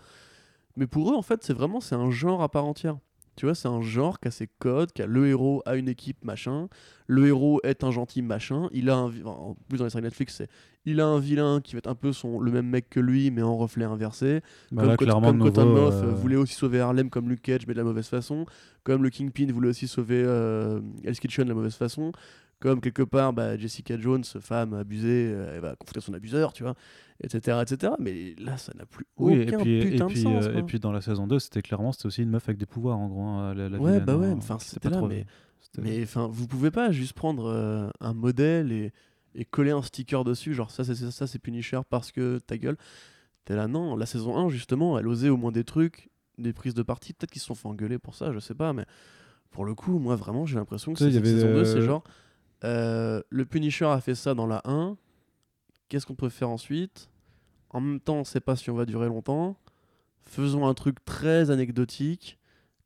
[0.76, 2.98] Mais pour eux en fait c'est vraiment c'est un genre à part entière
[3.38, 5.88] tu vois c'est un genre qui a ses codes qui a le héros a une
[5.88, 6.68] équipe machin
[7.06, 10.34] le héros est un gentil machin il a un en plus dans les séries Netflix
[10.34, 10.48] c'est
[10.84, 13.30] Il a un vilain qui va être un peu son, le même mec que lui,
[13.30, 14.40] mais en reflet inversé.
[14.72, 17.66] Bah comme là, clairement, comme nouveau, euh, euh, voulait aussi sauver Harlem comme Luke Cage,
[17.66, 18.46] mais de la mauvaise façon.
[18.84, 22.12] Comme le Kingpin voulait aussi sauver euh, Hell's Kitchen de la mauvaise façon.
[22.60, 26.64] Comme quelque part, bah, Jessica Jones, femme abusée, euh, elle va confronter son abuseur, tu
[26.64, 26.74] vois,
[27.22, 27.92] etc., etc.
[28.00, 30.46] Mais là, ça n'a plus Oui, et aucun et, putain de puis, sens.
[30.46, 32.66] euh, et puis dans la saison 2, c'était clairement c'était aussi une meuf avec des
[32.66, 33.22] pouvoirs en gros.
[33.22, 35.24] hein, la, la Ouais, vilaine, bah ouais, hein, enfin, c'était là, trop- mais-
[35.80, 38.92] Mais enfin, vous pouvez pas juste prendre euh, un modèle et,
[39.36, 42.76] et coller un sticker dessus, genre ça c'est ça, c'est Punisher parce que ta gueule.
[43.44, 46.74] T'es là, non, la saison 1, justement, elle osait au moins des trucs, des prises
[46.74, 47.12] de parti.
[47.12, 48.84] Peut-être qu'ils se sont fait engueuler pour ça, je sais pas, mais
[49.50, 52.02] pour le coup, moi vraiment, j'ai l'impression que avait, saison 2, c'est genre
[52.64, 54.96] euh, le Punisher a fait ça dans la 1,
[55.88, 57.08] qu'est-ce qu'on peut faire ensuite?
[57.70, 59.56] En même temps, on sait pas si on va durer longtemps.
[60.22, 62.38] Faisons un truc très anecdotique,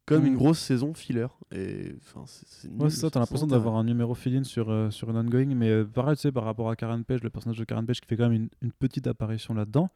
[0.06, 0.26] comme Mm.
[0.26, 1.26] une grosse saison filler.
[1.52, 5.16] Et enfin, c'est Ouais, ça, t'as l'impression d'avoir un numéro fill-in sur, euh, sur une
[5.16, 7.86] ongoing, mais euh, pareil, tu sais, par rapport à Karen Page, le personnage de Karen
[7.86, 9.88] Page qui fait quand même une, une petite apparition là-dedans.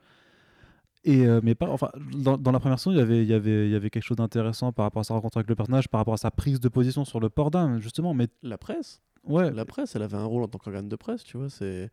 [1.05, 3.33] Et, euh, mais pas, enfin, dans, dans la première saison, il y avait, il y
[3.35, 5.89] avait, il y avait quelque chose d'intéressant par rapport à sa rencontre avec le personnage,
[5.89, 8.13] par rapport à sa prise de position sur le port d'âme, justement.
[8.13, 11.25] Mais La presse, ouais, la presse, elle avait un rôle en tant qu'organe de presse,
[11.25, 11.49] tu vois.
[11.51, 11.91] C'est,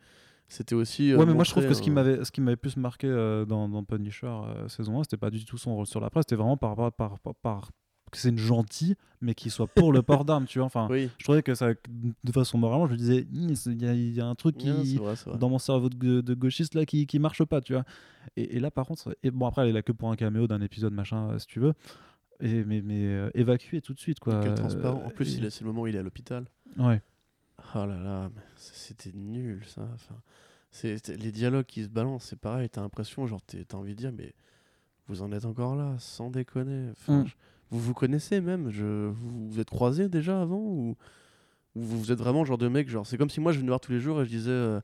[0.48, 1.12] c'était aussi.
[1.12, 2.78] euh, ouais mais moi je trouve que ce qui un- m'avait, ce qui m'avait plus
[2.78, 6.00] marqué euh, dans, dans Punisher euh, saison 1, c'était pas du tout son rôle sur
[6.00, 7.72] la presse, c'était vraiment par par, par, par-
[8.12, 10.68] que c'est une gentille, mais qui soit pour le port d'armes, tu vois.
[10.68, 11.70] Enfin, Oui, je trouvais que ça,
[12.24, 15.50] de façon moralement, je me disais, il y, y a un truc qui, vrai, dans
[15.50, 17.86] mon cerveau de, de gauchiste là qui, qui marche pas, tu vois.
[18.36, 20.46] Et, et là, par contre, et bon, après, elle est là que pour un caméo
[20.46, 21.74] d'un épisode, machin, euh, si tu veux.
[22.40, 24.40] Et, mais mais euh, tout de suite, quoi.
[24.44, 25.00] Quel transparent.
[25.06, 26.46] En Euh, plus, c'est le moment où il est à l'hôpital.
[26.78, 27.02] Ouais.
[27.76, 29.88] Oh là là, c'était nul ça.
[29.94, 30.16] Enfin,
[30.72, 32.70] c'est les dialogues qui se balancent, c'est pareil.
[32.70, 34.34] T'as l'impression, genre, t'as envie de dire, mais
[35.08, 36.90] vous en êtes encore là, sans déconner.
[36.92, 37.28] Enfin, Mm.
[37.28, 37.34] je-
[37.72, 38.70] vous vous connaissez même.
[38.70, 40.96] Je, vous vous êtes croisés déjà avant ou
[41.76, 43.70] ou vous, vous êtes vraiment genre de mec, genre, c'est comme si moi je venais
[43.70, 44.52] voir tous les jours et je disais.
[44.52, 44.80] euh,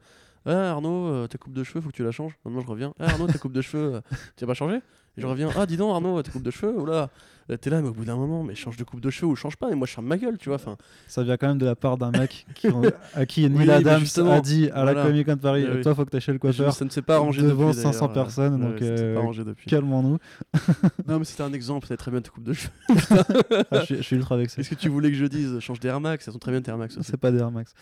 [0.48, 2.34] ah Arnaud, euh, ta coupe de cheveux, faut que tu la changes.
[2.44, 2.94] Maintenant je reviens.
[2.98, 4.02] Ah Arnaud, ta coupe de cheveux, euh,
[4.38, 4.80] tu as pas changé?
[5.20, 5.50] Et je reviens.
[5.56, 7.10] Ah dis donc Arnaud, ta coupe de cheveux, oula.
[7.50, 9.36] Là, T'es là, mais au bout d'un moment, mais change de coupe de cheveux ou
[9.36, 9.72] change pas.
[9.72, 10.58] Et moi je ferme ma gueule, tu vois.
[10.58, 12.68] Enfin, Ça vient quand même de la part d'un mec qui,
[13.16, 15.04] à qui Oui, Neil mais Adams a dit à la voilà.
[15.10, 15.82] Comic Con de Paris Oui, oui.
[15.82, 16.72] Toi, faut que t'achètes le coiffeur.
[16.74, 18.14] ça ne s'est pas arrangé devant depuis, 500 d'ailleurs.
[18.14, 19.56] personnes, Ouais, donc, euh.
[19.68, 20.20] Calmons-nous.
[21.08, 22.72] Non, mais c'était un exemple, c'était très bien ta coupe de cheveux.
[23.72, 24.58] Ah, je, suis, je suis ultra vexé.
[24.58, 26.62] Qu'est-ce que tu voulais que je dise Change des Air Max, elles sont très bien
[26.62, 27.10] tes Air Max aussi.
[27.10, 27.74] C'est pas des Air Max.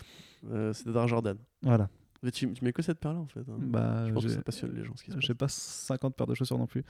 [0.50, 1.36] Euh, c'est des Air Jordan.
[1.62, 1.90] Voilà.
[2.28, 3.40] Mais tu, tu mets que cette paire-là en fait.
[3.40, 3.56] hein.
[3.58, 6.58] Bah, je pense que ça passionne les gens ce J'ai pas 50 paires de chaussures
[6.58, 6.84] non plus.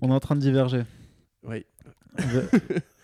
[0.00, 0.84] On est en train de diverger.
[1.42, 1.66] Oui.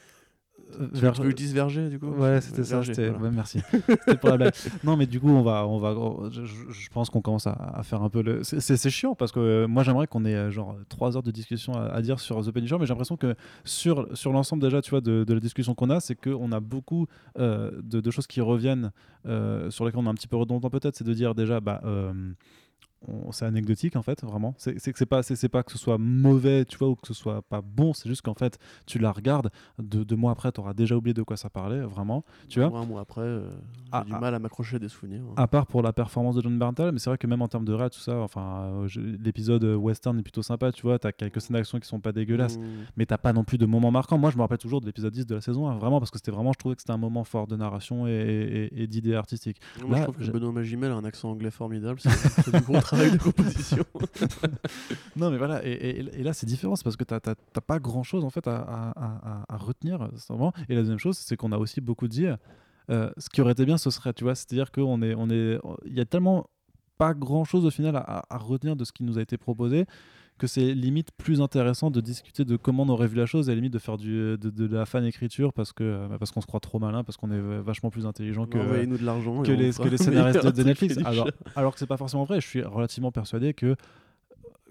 [0.78, 2.76] Ve- vers- Tu veux que je dise verger du coup Ouais, c'était ça.
[2.76, 3.08] Verger, C'était...
[3.10, 3.24] voilà.
[3.24, 3.60] ouais, merci.
[3.70, 4.52] C'était pour la blague.
[4.84, 5.94] Non, mais du coup, on va, on va.
[6.30, 8.42] Je, pense qu'on commence à, à faire un peu le.
[8.42, 11.74] C'est, chiant parce que euh, moi, j'aimerais qu'on ait euh, genre trois heures de discussion
[11.74, 14.90] à, à dire sur The Punisher, mais j'ai l'impression que sur sur l'ensemble déjà, tu
[14.90, 17.06] vois, de, de la discussion qu'on a, c'est qu'on a beaucoup
[17.38, 18.90] euh, de, de choses qui reviennent
[19.26, 20.96] euh, sur lesquelles on est un petit peu redondant peut-être.
[20.96, 21.80] C'est de dire déjà, bah.
[23.30, 25.98] C'est anecdotique en fait vraiment c'est c'est que c'est pas c'est pas que ce soit
[25.98, 29.10] mauvais tu vois ou que ce soit pas bon c'est juste qu'en fait tu la
[29.12, 32.60] regardes deux, deux mois après tu auras déjà oublié de quoi ça parlait vraiment tu
[32.60, 34.20] vois un mois après, euh, j'ai Ah, du ah.
[34.20, 35.22] mal à m'accrocher des souvenirs.
[35.30, 35.34] hein.
[35.36, 37.64] à part pour la performance de John Berntal, mais c'est vrai que même en termes
[37.64, 38.88] de réa, tout ça, enfin, euh,
[39.22, 42.12] l'épisode euh, western est plutôt sympa, tu vois, t'as quelques scènes d'action qui sont pas
[42.12, 42.62] dégueulasses, Mmh.
[42.96, 44.18] mais t'as pas non plus de moments marquants.
[44.18, 46.18] Moi, je me rappelle toujours de l'épisode 10 de la saison 1, vraiment, parce que
[46.18, 49.14] c'était vraiment, je trouvais que c'était un moment fort de narration et, et- et d'idées
[49.14, 49.60] artistiques.
[49.80, 52.00] Moi, Là, je trouve que Benoît Magimel a un accent anglais formidable.
[52.00, 52.62] C'est du
[52.96, 53.84] travail de composition.
[55.16, 57.60] Non, mais voilà, et, et- et là, c'est différent, c'est parce que t'as t'as- t'as
[57.60, 60.08] pas grand chose, en fait, à, à- à- à retenir.
[60.68, 62.26] Et la deuxième chose, c'est qu'on a aussi beaucoup dit,
[62.90, 65.58] euh, ce qui aurait été bien, ce serait, tu vois, c'est-à-dire qu'on est, on est,
[65.86, 66.46] il y a tellement
[66.98, 69.86] pas grand chose au final à retenir de ce qui nous a été proposé
[70.38, 73.52] que c'est limite plus intéressant de discuter de comment on aurait vu la chose et
[73.52, 76.32] à la limite de faire du, de, de la fan écriture parce que bah, parce
[76.32, 79.42] qu'on se croit trop malin parce qu'on est vachement plus intelligent que Envoyez-nous de l'argent.
[79.42, 82.40] que les, que les scénaristes de, de Netflix alors, alors que c'est pas forcément vrai
[82.40, 83.76] je suis relativement persuadé que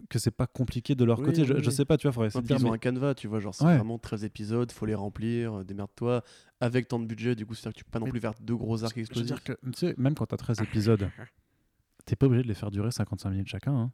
[0.10, 1.76] que c'est pas compliqué de leur Oui, côté je, oui, je oui.
[1.76, 3.64] sais pas tu vois faudrait Non, dire ils ont un canevas, tu vois, genre c'est
[3.64, 3.76] Ouais.
[3.78, 6.22] vraiment 13 épisodes, faut les remplir, euh, démerde-toi,
[6.60, 8.56] avec tant de budget, du coup, c'est-à-dire que tu peux pas non plus faire deux
[8.58, 9.28] gros arcs je veux explosifs.
[9.28, 11.10] dire que tu sais même quand t'as 13 épisodes
[12.06, 13.92] t'es pas obligé de les faire durer 55 minutes chacun hein.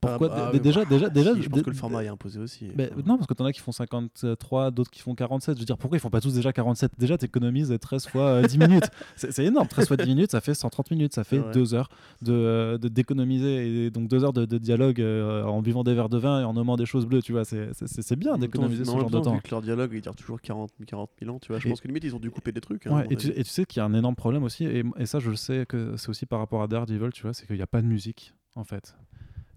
[0.00, 2.08] Pourquoi Ah, bah, oui, déjà bah, déjà déjà si, je pense que le format est
[2.08, 2.68] imposé aussi.
[2.76, 5.56] Mais Enfin, non, parce que t'en as qui font 53, d'autres qui font 47.
[5.56, 8.42] Je veux dire, pourquoi ils font pas tous déjà 47 Déjà, t'économises 13 fois euh,
[8.42, 8.88] 10 minutes.
[9.16, 9.66] C'est énorme.
[9.68, 11.14] 13 fois 10 minutes, ça fait 130 minutes.
[11.14, 11.52] Ça fait Ouais.
[11.52, 11.88] 2 heures
[12.22, 13.86] de, euh, de d'économiser.
[13.86, 16.44] Et donc 2 heures de, de dialogue euh, en buvant des verres de vin et
[16.44, 17.22] en nommant des choses bleues.
[17.22, 19.34] Tu vois, c'est bien d'économiser ce genre de temps.
[19.34, 21.70] Vu que leur dialogue, il dure toujours 40, 40 000 ans, tu vois, je Et-
[21.70, 22.86] pense que limite, ils ont dû couper des trucs.
[22.86, 24.84] hein, Ouais, et, tu, et tu sais qu'il y a un énorme problème aussi, et,
[24.96, 27.46] et ça je le sais que c'est aussi par rapport à Daredevil, tu vois, c'est
[27.46, 28.94] qu'il n'y a pas de musique en fait.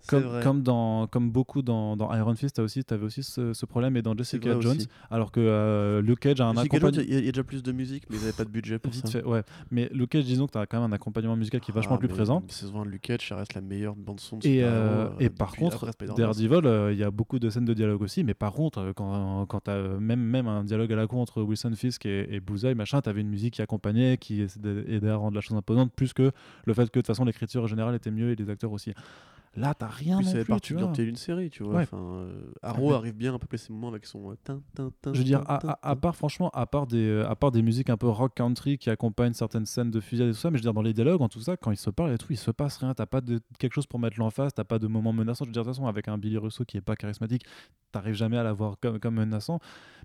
[0.08, 3.96] Comme, dans, comme beaucoup dans, dans Iron Fist, tu aussi, avais aussi ce, ce problème
[3.98, 4.88] et dans Jessica Jones, aussi.
[5.10, 7.04] alors que euh, Luke Cage a un accompagnement.
[7.04, 8.50] il y, a- il y a déjà plus de musique, mais ils n'avaient pas de
[8.50, 9.20] budget pour Vite ça.
[9.20, 9.44] fait, ouais.
[9.70, 11.96] Mais Luke Cage, disons que tu as quand même un accompagnement musical qui est vachement
[11.96, 12.44] Ah, plus mais présent.
[12.48, 14.68] La saison 1 de Luke Cage, ça reste la meilleure bande son de Et, euh,
[15.08, 15.90] euh, et par contre.
[16.18, 19.46] Daredevil, euh, il y a beaucoup de scènes de dialogue aussi, mais par contre, quand,
[19.46, 22.40] quand tu as même, même un dialogue à la con entre Wilson Fisk et, et
[22.40, 25.92] Bullseye, machin, tu avais une musique qui accompagnait, qui aidait à rendre la chose imposante,
[25.94, 26.32] plus que
[26.66, 28.94] le fait que de toute façon l'écriture générale était mieux et les acteurs aussi.
[29.58, 31.76] Là, t'as rien Puis non plus, partie de l'identité d'une série, tu vois.
[31.76, 31.82] Ouais.
[31.84, 35.18] Enfin, euh, Arrow arrive bien à peupler ses moments avec son tin, tin, tin, Je
[35.20, 37.98] veux dire, à, à- part franchement, à part des, euh, à part des musiques un
[37.98, 40.68] peu rock country qui accompagnent certaines scènes de fusillade et tout ça, mais je veux
[40.68, 42.50] dire dans les dialogues, en tout ça, quand ils se parlent et tout, il se
[42.50, 42.94] passe rien.
[42.94, 45.44] T'as pas de quelque chose pour mettre l'emphase, t'as pas de moment menaçant.
[45.44, 47.44] Je veux dire de toute façon, avec un Billy Russo qui est pas charismatique,
[47.92, 49.60] t'arrives jamais à l'avoir comme, comme menaçant.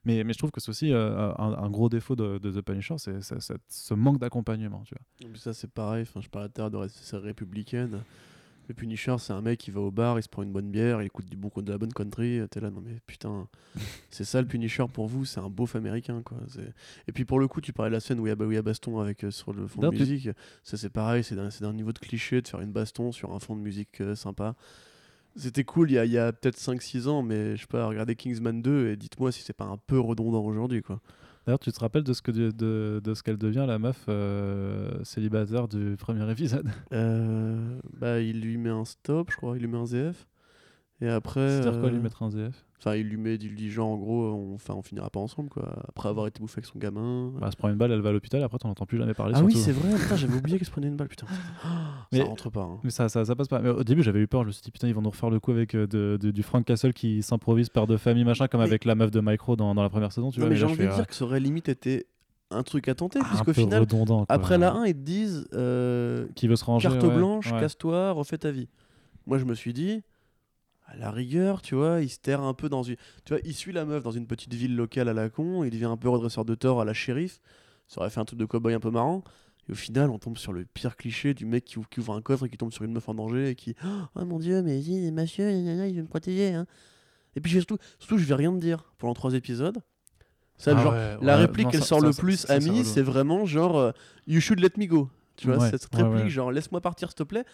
[0.05, 2.65] Mais, mais je trouve que c'est aussi euh, un, un gros défaut de, de The
[2.65, 3.21] Punisher, c'est
[3.69, 5.29] ce manque d'accompagnement, tu vois.
[5.29, 6.03] Et puis ça, c'est pareil.
[6.03, 8.01] Enfin, je parlais de série républicaine.
[8.69, 11.01] Le Punisher, c'est un mec qui va au bar, il se prend une bonne bière,
[11.01, 12.41] il écoute du bon, de la bonne country.
[12.41, 13.47] euh, T'es là, non mais putain,
[14.11, 16.39] c'est ça le Punisher pour vous, c'est un beauf américain quoi.
[17.07, 18.63] Et puis pour le coup, tu parlais de la scène où il y a, y
[18.63, 20.29] baston avec euh, sur le fond de tu- musique.
[20.65, 23.55] Ça, c'est pareil, c'est d'un niveau de cliché de faire une baston sur un fond
[23.55, 24.57] de musique euh, sympa.
[25.37, 27.87] C'était cool il y a, il y a peut-être 5-6 ans, mais je sais pas,
[27.87, 31.01] regardez Kingsman 2 et dites-moi si c'est pas un peu redondant aujourd'hui quoi.
[31.47, 34.05] D'ailleurs, tu te rappelles de ce que de, de, de ce qu'elle devient la meuf
[34.09, 36.69] euh, célibataire du premier épisode?
[36.93, 40.27] Euh, bah, il lui met un stop, je crois, il lui met un ZF.
[41.01, 41.49] Et après.
[41.61, 43.89] C'est-à-dire quoi euh, lui mettre un ZF Enfin, il lui met, il lui dit genre
[43.89, 45.83] en gros, on, enfin, on finira pas ensemble quoi.
[45.89, 47.31] Après avoir été bouffé avec son gamin.
[47.35, 49.15] bah, Elle se prend une balle, elle va à l'hôpital, après t'en entends plus jamais
[49.15, 49.33] parler.
[49.37, 49.97] ah oui, c'est vrai.
[49.99, 51.09] Putain, j'avais oublié qu'elle se prenait une balle.
[51.09, 51.27] Putain,
[52.13, 52.61] Mais- ça rentre pas.
[52.63, 52.79] hein.
[52.85, 53.61] Mais ça, ça, ça passe pas.
[53.61, 54.43] Mais au début, j'avais eu peur.
[54.43, 56.31] Je me suis dit, putain, ils vont nous refaire le coup avec euh, de- de-
[56.31, 59.21] du Frank Castle qui s'improvise père de famille, machin, comme Mais- avec la meuf de
[59.21, 60.31] Micro dans, dans la première saison.
[60.31, 62.07] Tu Non, vois, mais mais j'ai envie de dire que ça aurait limite été
[62.51, 64.25] un truc à tenter, euh, un puisqu'au final, redondant.
[64.29, 66.89] après la 1, ils te disent euh, qui veut se ranger.
[66.91, 67.59] carte ouais, blanche, ouais.
[67.59, 68.69] casse-toi, refais ta vie.
[69.27, 70.03] Moi, je me suis dit,
[70.87, 72.97] à la rigueur, tu vois, il se terre un peu dans une.
[73.25, 75.71] Tu vois, il suit la meuf dans une petite ville locale à la con, il
[75.71, 77.41] devient un peu redresseur de tort à la shérif.
[77.89, 79.23] Ça aurait fait un truc de cow-boy un peu marrant.
[79.69, 82.15] Et au final, on tombe sur le pire cliché du mec qui, ou- qui ouvre
[82.15, 83.75] un coffre et qui tombe sur une meuf en danger et qui
[84.15, 85.25] Oh mon dieu, mais gna, gna,
[85.75, 86.55] gna, il veut me protéger.
[86.55, 86.67] Hein.
[87.35, 89.79] Et puis surtout, surtout, je vais rien te dire pendant trois épisodes.
[90.57, 93.03] Ça, Ah genre, ouais, la ouais, réplique qu'elle sort ça- le ça- plus à c'est
[93.03, 93.91] vraiment genre euh,
[94.29, 95.11] You should let me go.
[95.37, 97.45] Tu vois, Ouais, cette réplique, genre laisse-moi partir s'il te plaît.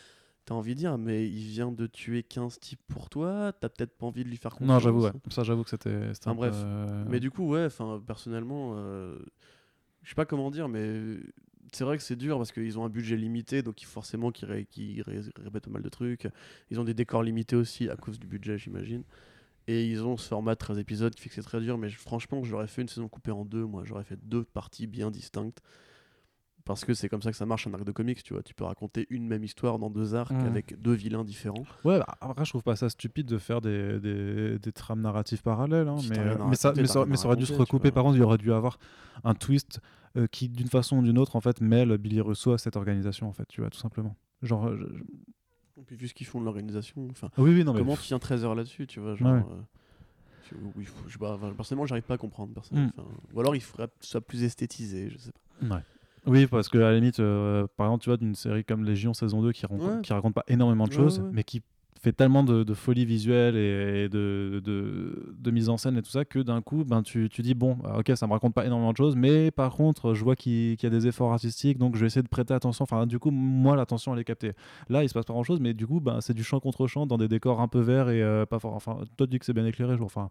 [0.44, 3.96] T'as envie de dire, mais il vient de tuer 15 types pour toi, t'as peut-être
[3.96, 4.68] pas envie de lui faire confiance.
[4.68, 5.12] Non, j'avoue, ouais.
[5.30, 6.10] Ça, j'avoue que c'était.
[6.10, 6.52] Enfin, un bref.
[6.52, 9.18] peu, euh, Mais du coup, ouais, enfin, personnellement, euh,
[10.02, 11.18] je sais pas comment dire, mais
[11.72, 14.66] c'est vrai que c'est dur parce qu'ils ont un budget limité, donc forcément qu'ils ré-
[14.68, 16.28] qu'ils ré- répètent pas mal de trucs.
[16.70, 19.04] Ils ont des décors limités aussi à cause du budget, j'imagine.
[19.68, 21.88] Et ils ont ce format de 13 épisodes qui fait que c'est très dur, mais
[21.88, 25.62] franchement, j'aurais fait une saison coupée en deux, moi, j'aurais fait deux parties bien distinctes.
[26.64, 28.42] Parce que c'est comme ça que ça marche un arc de comics, tu vois.
[28.42, 30.46] Tu peux raconter une même histoire dans deux arcs Mhm.
[30.46, 31.64] avec deux vilains différents.
[31.84, 35.42] Ouais, bah, après, je trouve pas ça stupide de faire des, des, des trames narratives
[35.42, 35.88] parallèles.
[35.88, 37.90] hein, Si mais, euh, mais, ça, mais, ça, mais ça aurait dû se tu recouper.
[37.90, 38.78] Par contre, il aurait dû avoir
[39.24, 39.80] un twist
[40.16, 43.28] euh, qui, d'une façon ou d'une autre, en fait, mêle Billy Russo à cette organisation,
[43.28, 44.14] en fait, tu vois, tout simplement.
[44.42, 45.02] Genre, euh, je- je-
[45.80, 47.96] Et puis vu ce qu'ils font de l'organisation, enfin, Ah oui, oui, non, mais comment
[47.96, 49.38] tu tiens 13 heures là-dessus, tu vois genre, Ouais.
[49.40, 49.62] euh,
[50.44, 52.52] tu- oui, je enfin, personnellement, j'arrive pas à comprendre.
[52.52, 53.00] personnellement, Mm.
[53.00, 55.76] enfin, ou alors il faudrait que ce soit plus esthétisé, je sais pas.
[55.76, 55.82] Ouais.
[56.26, 59.12] Oui, parce que à la limite, euh, par exemple, tu vois, d'une série comme Légion
[59.14, 60.00] saison 2 qui, Ouais.
[60.02, 61.30] qui raconte pas énormément de choses, ouais.
[61.32, 61.62] mais qui
[62.00, 66.02] fait tellement de, de folie visuelle et, et de, de, de mise en scène et
[66.02, 68.66] tout ça que d'un coup, ben, tu, tu dis, bon, ok, ça me raconte pas
[68.66, 71.94] énormément de choses, mais par contre, je vois qu'il y a des efforts artistiques, donc
[71.94, 72.82] je vais essayer de prêter attention.
[72.84, 74.52] Enfin, du coup, moi, l'attention, elle est captée.
[74.88, 76.88] Là, il se passe pas grand chose, mais du coup, ben, c'est du champ contre
[76.88, 78.74] champ dans des décors un peu verts et euh, pas fort.
[78.74, 80.30] Enfin, toi, tu dis que c'est bien éclairé, je enfin.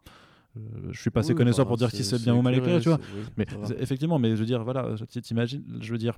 [0.57, 2.55] Euh, je suis pas assez Oui, connaisseur bah, pour dire si c'est bien ou mal
[2.55, 2.99] éclairé, tu vois.
[3.15, 3.45] oui, Mais
[3.79, 6.17] effectivement, mais je veux dire, voilà, t'imagines, je veux dire,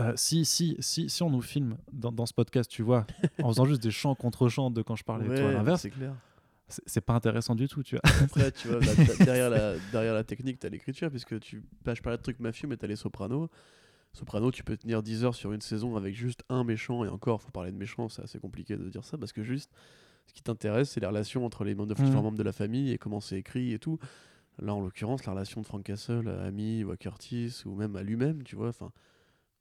[0.00, 3.06] euh, si, si, si, si on nous filme dans, dans ce podcast, tu vois,
[3.42, 5.82] en faisant juste des chants contre chants de quand je parlais, Ouais, toi, à l'inverse,
[5.82, 6.14] c'est clair.
[6.68, 8.10] c'est pas intéressant du tout, tu vois.
[8.22, 11.62] Après, tu vois, là, t'as- derrière, la, derrière la technique, t'as l'écriture, puisque tu.
[11.84, 13.48] Bah, je parlais de trucs mafieux, mais t'as les sopranos.
[14.14, 17.40] Soprano, tu peux tenir 10 heures sur une saison avec juste un méchant, et encore,
[17.40, 19.70] faut parler de méchant, c'est assez compliqué de dire ça, parce que juste,
[20.32, 22.90] ce qui t'intéresse, c'est les relations entre les membres de, différents membres de la famille
[22.90, 23.98] et comment c'est écrit et tout.
[24.58, 27.96] Là, en l'occurrence, la relation de Frank Castle à Amy ou à Curtis, ou même
[27.96, 28.92] à lui-même, tu vois, enfin,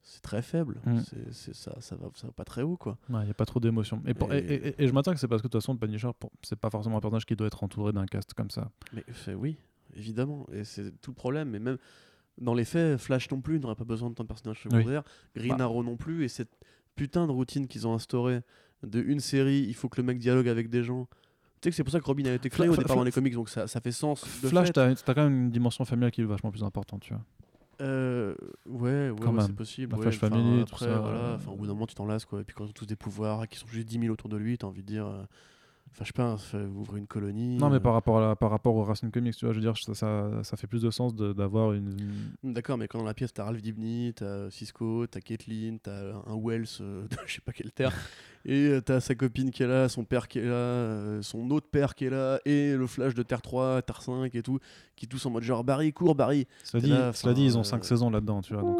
[0.03, 0.81] c'est très faible.
[1.05, 2.97] C'est, c'est ça, ça va, ça va pas très haut, quoi.
[3.09, 4.01] Il n'y a pas trop d'émotion.
[4.05, 5.75] Et, pour- et, Et- et- et je m'attends que c'est parce que de toute façon,
[5.77, 8.71] Punisher, pour- c'est pas forcément un personnage qui doit être entouré d'un cast comme ça.
[8.93, 9.57] Mais c'est- oui,
[9.95, 10.47] évidemment.
[10.51, 11.49] Et c'est tout le problème.
[11.49, 11.77] Mais même
[12.37, 15.03] dans les faits, Flash non plus n'aurait pas besoin de tant de personnages secondaires.
[15.35, 15.65] Green Bah.
[15.65, 16.23] Arrow non plus.
[16.23, 16.51] Et cette
[16.95, 18.41] putain de routine qu'ils ont instaurée
[18.83, 21.07] de une série, il faut que le mec dialogue avec des gens.
[21.61, 23.03] Tu sais que c'est pour ça que Robin a été créé Fla- au départ dans
[23.03, 24.23] les comics, donc ça, ça fait sens.
[24.41, 27.23] de Flash, t'as quand même une dimension familiale qui est vachement plus importante, tu vois.
[27.81, 28.35] Euh,
[28.67, 29.91] ouais, ouais, ouais, c'est possible.
[29.91, 32.05] La ouais, Flash Family, tout après, ça, voilà, euh, au bout d'un moment, tu t'en
[32.05, 32.41] lasses, quoi.
[32.41, 34.37] Et puis quand ils ont tous des pouvoirs, qui sont juste 10 000 autour de
[34.37, 35.05] lui, t'as envie de dire.
[35.07, 35.23] euh,
[35.93, 36.35] Enfin, je sais pas,
[36.67, 37.57] vous ouvrez une colonie.
[37.57, 39.59] Non, mais euh, par rapport, à la- par rapport au Racing Comics, tu vois, je
[39.59, 41.97] veux dire, ça, ça, ça fait plus de sens d'avoir une.
[42.43, 46.35] D'accord, mais quand dans la pièce, t'as Ralph Dibny, t'as Cisco, t'as Caitlyn, t'as un
[46.41, 47.91] Wells euh, de je sais pas quelle terre,
[48.45, 51.51] et euh, t'as sa copine qui est là, son père qui est là, euh, son
[51.51, 54.59] autre père qui est là, et le flash de Terre 3, Terre 5 et tout,
[54.95, 56.47] qui tous en mode genre Barry, cours Barry.
[56.63, 58.79] Cela dit, là, cela dit, ils ont euh, 5 saisons là-dedans, tu vois, donc.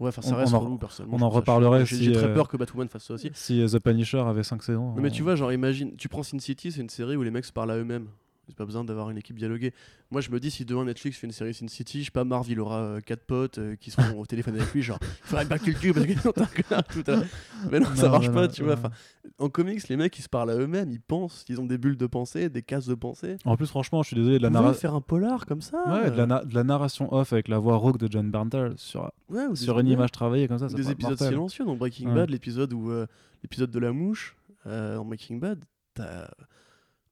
[0.00, 1.16] Euh, Ouais, enfin ça On- reste on en- relou personnellement.
[1.16, 1.84] on en reparlerait.
[1.86, 3.30] J'ai si, j'ai très euh, peur que Batwoman fasse ça aussi.
[3.34, 4.92] Si euh, The Punisher avait 5 saisons.
[4.94, 7.30] Non, mais tu vois, genre imagine, tu prends Sin City, c'est une série où les
[7.32, 8.06] mecs se parlent à eux-mêmes.
[8.48, 9.72] C'est pas besoin d'avoir une équipe dialoguée.
[10.10, 12.24] Moi, je me dis, si demain Netflix fait une série Sin City, je sais pas,
[12.24, 15.06] Marv, il aura euh, quatre potes euh, qui seront au téléphone avec lui, genre, il
[15.22, 17.24] faudrait pas que le cul parce un connard tout à l'heure.
[17.70, 18.72] Mais non, ça marche pas, non, tu vois.
[18.74, 18.90] Enfin,
[19.38, 21.98] en comics, les mecs, ils se parlent à eux-mêmes, ils pensent, ils ont des bulles
[21.98, 23.36] de pensée, des cases de pensée.
[23.44, 25.60] En plus, franchement, je suis désolé, de la, Vous narra- pouvez faire un polar comme
[25.60, 28.30] ça ouais, de, la na- de la narration off avec la voix rauque de John
[28.30, 30.70] Berntal sur, ouais, ou des- sur une image travaillée comme ça.
[30.70, 31.28] ça des épisodes mortel.
[31.28, 32.14] silencieux dans Breaking Ouais.
[32.14, 33.06] Bad, l'épisode où euh,
[33.42, 34.36] l'épisode de la mouche
[34.66, 36.28] euh, en Breaking Bad, t'as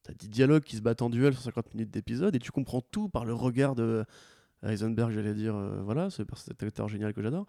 [0.07, 2.81] as des dialogues qui se battent en duel sur 50 minutes d'épisode et tu comprends
[2.81, 4.05] tout par le regard de
[4.63, 7.45] Heisenberg, j'allais dire, euh, voilà, ce acteur génial que j'adore.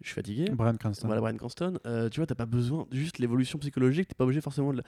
[0.00, 0.46] Je suis fatigué.
[0.52, 1.06] Brian Cranston.
[1.06, 1.78] Voilà, Brian Cranston.
[1.86, 4.82] Euh, tu vois, t'as pas besoin, juste l'évolution psychologique, t'es pas obligé forcément de la...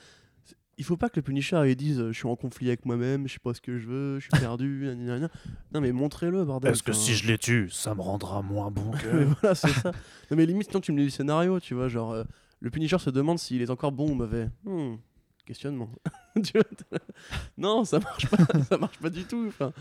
[0.76, 3.34] Il faut pas que le Punisher il dise je suis en conflit avec moi-même, je
[3.34, 5.28] sais pas ce que je veux, je suis perdu, gna, gna, gna.
[5.72, 6.72] non mais montrez-le bordel.
[6.72, 9.24] Est-ce que Enfin, si je les tue, ça me rendra moins bon mais que.
[9.40, 9.92] voilà, c'est ça.
[10.32, 11.86] Non, mais limite, sinon tu me lis le scénario, tu vois.
[11.86, 12.24] Genre, euh,
[12.58, 14.48] le Punisher se demande s'il est encore bon ou mauvais.
[14.64, 14.96] Hmm,
[15.45, 15.90] questionnement.
[17.59, 19.45] Non, ça marche pas, ça marche pas du tout.
[19.49, 19.72] Enfin,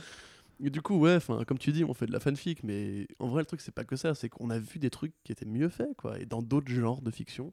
[0.63, 3.27] et du coup, ouais, enfin, comme tu dis, on fait de la fanfic, mais en
[3.27, 5.45] vrai, le truc, c'est pas que ça, c'est qu'on a vu des trucs qui étaient
[5.45, 7.49] mieux faits, quoi, et dans d'autres genres de fiction.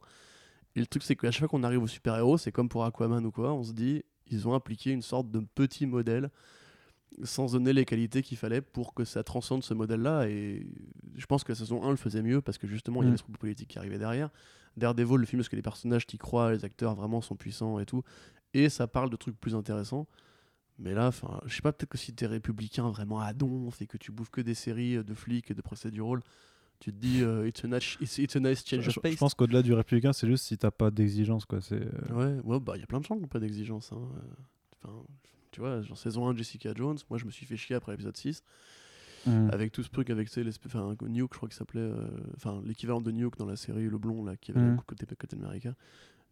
[0.77, 3.25] Et le truc, c'est qu'à chaque fois qu'on arrive aux super-héros, c'est comme pour Aquaman
[3.27, 6.31] ou quoi, on se dit, ils ont appliqué une sorte de petit modèle
[7.25, 10.29] sans donner les qualités qu'il fallait pour que ça transcende ce modèle-là.
[10.29, 10.65] Et
[11.17, 13.11] je pense que la saison 1 le faisait mieux parce que justement, il y a
[13.11, 13.15] Mm.
[13.17, 14.31] des trucs politiques qui arrivaient derrière.
[14.77, 17.87] Daredevil, le film, parce que les personnages t'y croient, les acteurs vraiment sont puissants et
[17.87, 18.03] tout.
[18.55, 20.07] Et ça parle de trucs plus intéressants.
[20.79, 23.87] Mais là, enfin, je sais pas, peut-être que si t'es républicain vraiment à donf et
[23.87, 26.21] que tu bouffes que des séries euh, de flics et de procédural,
[26.79, 29.01] tu te dis, euh, it's, a nice, it's, it's a nice change Je, of je
[29.01, 29.16] pace.
[29.16, 31.61] pense qu'au-delà du républicain, c'est juste si t'as pas d'exigence, quoi.
[31.61, 31.75] C'est.
[31.83, 33.93] euh, Ouais, ouais, bah il y a plein de gens qui n'ont pas d'exigence.
[33.93, 33.99] hein.
[34.16, 34.21] Euh,
[34.83, 35.03] Enfin,
[35.51, 37.93] tu vois, genre saison 1 de Jessica Jones, moi je me suis fait chier après
[37.93, 38.43] l'épisode 6,
[39.27, 39.51] hmm.
[39.53, 40.29] avec tout ce truc avec
[40.66, 42.07] enfin, Nuke, je crois qu'il s'appelait, euh,
[42.37, 45.39] enfin l'équivalent de Nuke dans la série Le Blond, là, qui avait le côté Captain
[45.39, 45.75] America.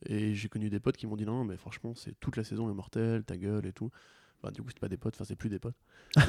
[0.07, 2.71] Et j'ai connu des potes qui m'ont dit non, mais franchement, c'est toute la saison
[2.71, 3.91] est mortelle, ta gueule et tout.
[4.43, 5.75] Bah, du coup, c'est pas des potes, enfin, c'est plus des potes.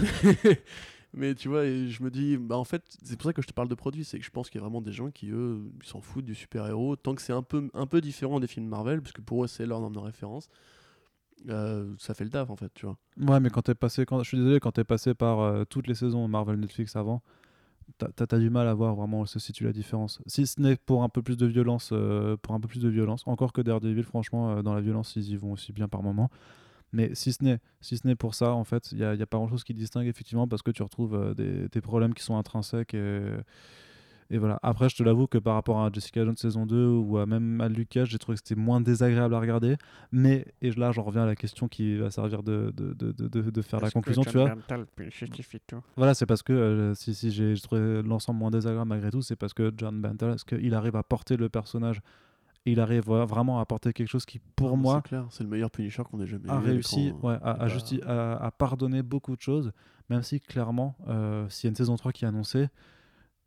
[1.14, 3.48] mais tu vois, et je me dis, bah en fait, c'est pour ça que je
[3.48, 5.30] te parle de produits, c'est que je pense qu'il y a vraiment des gens qui,
[5.30, 8.68] eux, s'en foutent du super-héros, tant que c'est un peu, un peu différent des films
[8.68, 10.50] Marvel, parce que pour eux, c'est leur norme de référence.
[11.48, 12.98] Euh, ça fait le taf en fait, tu vois.
[13.20, 15.88] Ouais, mais quand t'es passé, quand, je suis désolé, quand t'es passé par euh, toutes
[15.88, 17.22] les saisons Marvel Netflix avant,
[17.98, 20.22] t'as- t'as du mal à voir vraiment où se situe la différence.
[20.26, 22.90] Si ce n'est pour un peu plus de violence, euh, pour un peu plus de
[22.90, 26.30] violence, encore que Daredevil, franchement, dans la violence, ils y vont aussi bien par moment.
[26.92, 29.76] Mais si ce n'est si pour ça, en fait, il n'y a, pas grand-chose qui
[29.76, 32.96] distingue effectivement parce que tu retrouves des, des problèmes qui sont intrinsèques.
[32.96, 33.22] Et,
[34.30, 34.60] et voilà.
[34.62, 37.60] Après, je te l'avoue que par rapport à Jessica Jones saison 2 ou à même
[37.62, 39.76] à Lucas, j'ai trouvé que c'était moins désagréable à regarder.
[40.12, 43.50] Mais, et là, j'en reviens à la question qui va servir de, de, de, de,
[43.50, 44.50] de- faire la conclusion, John tu vois.
[45.98, 49.36] Voilà, c'est parce que euh, si, si j'ai trouvé l'ensemble moins désagréable malgré tout, c'est
[49.36, 52.02] parce que John Bantal, est-ce qu'il arrive à porter le personnage
[52.66, 55.44] et il arrive vraiment à apporter quelque chose qui, pour Non, moi, c'est clair, c'est
[55.44, 58.36] le meilleur Punisher qu'on ait jamais a réussi ouais, à, C'est à pas- justi- à-
[58.46, 59.72] à pardonner beaucoup de choses,
[60.10, 62.68] même si clairement, euh, s'il y a une saison 3 qui est annoncée,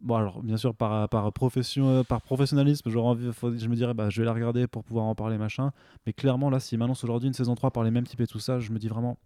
[0.03, 2.91] bon alors bien sûr par, par, profession, euh, par professionnalisme,
[3.33, 5.73] faut- je me dirais bah, je vais la regarder pour pouvoir en parler machin,
[6.07, 8.41] mais clairement là s'il m'annonce aujourd'hui une saison 3 par les mêmes types et tout
[8.41, 9.19] ça, je me dis vraiment,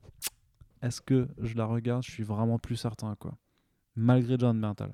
[0.82, 2.02] est-ce que je la regarde?
[2.04, 3.32] Je suis vraiment plus certain quoi,
[3.96, 4.92] malgré John Berntal.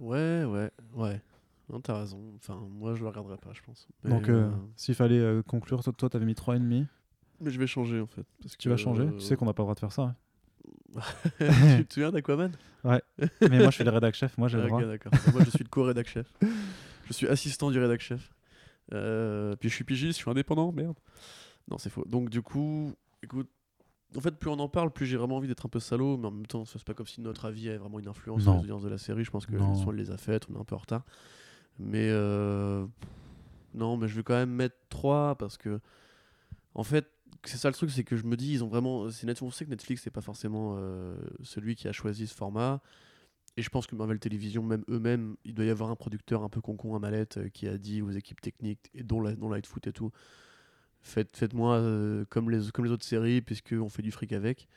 [0.00, 1.20] Ouais, ouais, ouais.
[1.68, 2.20] Non, t'as raison.
[2.36, 3.86] Enfin, moi, je le regarderai pas, je pense.
[4.02, 6.86] Mais, Donc euh, euh, s'il fallait euh, conclure, toi, toi t'avais mis 3,5,
[7.40, 8.26] mais je vais changer en fait.
[8.42, 10.02] Parce tu vas changer, tu sais qu'on n'a pas le droit de faire ça.
[10.02, 10.16] hein.
[11.78, 12.52] tu te souviens d'Aquaman?
[13.40, 14.82] Mais moi je suis le rédac chef, moi j'ai le droit.
[14.84, 15.12] d'accord.
[15.32, 16.32] Moi, je suis le co-rédac chef.
[17.06, 18.32] Je suis assistant du rédac chef.
[18.92, 20.96] Euh, puis je suis pigiste, je suis indépendant, merde.
[21.70, 22.04] Non, c'est faux.
[22.06, 22.92] Donc, du coup,
[23.22, 23.48] écoute,
[24.16, 26.26] en fait, plus on en parle, plus j'ai vraiment envie d'être un peu salaud, mais
[26.26, 28.60] en même temps, c'est pas comme si notre avis avait vraiment une influence sur les
[28.60, 29.24] audiences de la série.
[29.24, 31.04] Je pense que soit elle les a faites, on est un peu en retard.
[31.78, 32.86] Mais euh,
[33.74, 35.80] non, mais je vais quand même mettre 3 parce que,
[36.74, 37.10] en fait,
[37.44, 39.10] c'est ça le truc, c'est que je me dis, ils ont vraiment.
[39.10, 42.34] c'est Net- on sait que Netflix, c'est pas forcément euh, celui qui a choisi ce
[42.34, 42.80] format.
[43.56, 46.48] Et je pense que Marvel Television, même eux-mêmes, il doit y avoir un producteur un
[46.48, 49.48] peu concon à mallette euh, qui a dit aux équipes techniques, et dont, la, dont
[49.48, 50.10] Lightfoot et tout,
[51.02, 54.68] faites, faites-moi euh, comme, les, comme les autres séries, puisqu'on fait du fric avec.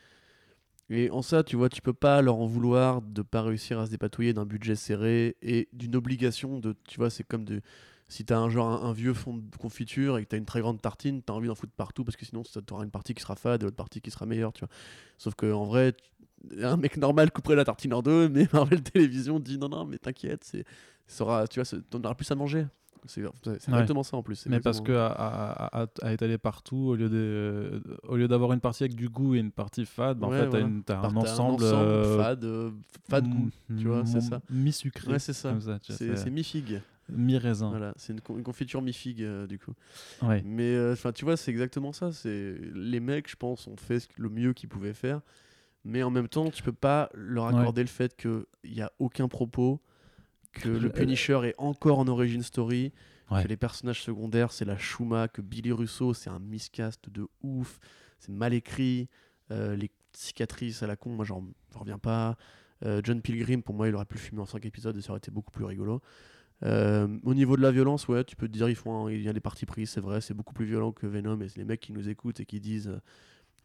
[0.90, 3.86] Et en ça, tu vois, tu peux pas leur en vouloir de pas réussir à
[3.88, 7.62] se dépatouiller d'un budget serré et d'une obligation de, tu vois, c'est comme de,
[8.10, 10.62] si t'as un genre un, un vieux fond de confiture et que t'as une très
[10.62, 13.36] grande tartine, t'as envie d'en foutre partout parce que sinon t'auras une partie qui sera
[13.36, 14.70] fade et l'autre partie qui sera meilleure, tu vois.
[15.18, 18.82] Sauf que en vrai, tu- un mec normal couperait la tartine en deux, mais Marvel
[18.84, 20.64] Télévision dit non non, mais t'inquiète, c'est,
[21.08, 21.48] tu vois,
[21.90, 22.66] t'en auras plus à manger.
[23.06, 23.32] C'est, Ouais.
[23.70, 24.46] exactement ça en plus.
[24.48, 28.52] Mais parce que à, à- à- à étaler partout, au lieu, de, au lieu d'avoir
[28.54, 30.70] une partie avec du goût et une partie fade, bah, en Ouais, fait, t'as voilà.
[30.86, 31.64] t'as un ensemble.
[31.64, 32.72] euh, fade, euh,
[33.10, 33.50] fade goût.
[33.70, 34.42] m- tu vois, c'est m- ça.
[34.50, 35.12] Mi-sucré.
[35.12, 35.56] Ouais, c'est ça.
[35.82, 36.82] tu C'est, c'est mi-figue.
[37.10, 37.70] Mi-raisin.
[37.70, 39.74] Voilà, c'est une, con- une confiture mi-figue euh, du coup.
[40.22, 40.42] Ouais.
[40.46, 42.12] Mais euh, tu vois, c'est exactement ça.
[42.12, 45.22] C'est les mecs, je pense, ont fait le mieux qu'ils pouvaient faire,
[45.86, 47.56] mais en même temps, tu peux pas leur Ouais.
[47.60, 49.82] accorder le fait qu'il y a aucun propos,
[50.54, 52.92] que le Punisher est encore en origin story,
[53.30, 53.44] Ouais.
[53.44, 57.78] que les personnages secondaires c'est la Shuma, que Billy Russo c'est un miscast de ouf,
[58.20, 59.10] c'est mal écrit,
[59.52, 62.38] euh, les cicatrices à la con, moi j'en reviens pas.
[62.86, 65.10] Euh, John Pilgrim, pour moi, il aurait pu le filmer en 5 épisodes et ça
[65.10, 66.00] aurait été beaucoup plus rigolo.
[66.64, 69.22] Euh, au niveau de la violence, ouais, tu peux te dire, ils font un- il
[69.22, 71.40] y a des parties prises, c'est vrai, c'est beaucoup plus violent que Venom.
[71.42, 73.00] Et c'est les mecs qui nous écoutent et qui disent euh,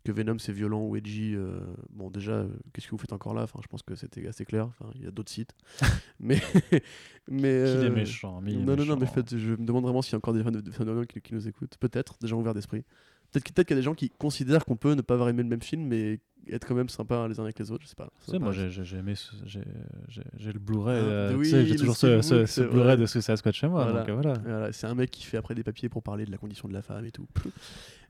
[0.05, 1.35] que Venom c'est violent ou edgy.
[1.35, 1.61] euh,
[1.91, 3.45] bon, déjà, euh, qu'est-ce que vous faites encore là?
[3.45, 4.67] Enfin, Je pense que c'était assez clair.
[4.67, 5.55] Enfin, il y a d'autres sites.
[6.21, 6.37] mais.
[7.31, 8.41] mais Il est méchant.
[8.43, 10.17] mais il est non, non, non, mais en fait, je me demande vraiment s'il y
[10.17, 11.77] a encore des fans de, de Venom qui, qui nous écoutent.
[11.79, 12.85] Peut-être, des gens ouverts d'esprit.
[13.33, 15.29] Peut-être qu'il peut qu'il y a des gens qui considèrent qu'on peut ne pas avoir
[15.31, 17.89] aimé le même film, mais être quand même sympa les uns avec les autres, je
[17.89, 18.11] sais pas.
[18.39, 19.15] Moi j'ai aimé
[19.47, 22.97] j'ai le Blu-ray Ah, euh, oui, j'ai toujours ce, ce, ce Blu-ray vrai.
[22.97, 24.01] de Suicide Squad chez moi Voilà.
[24.09, 26.39] euh, voilà Voilà, c'est un mec qui fait après des papiers pour parler de la
[26.39, 27.27] condition de la femme et tout.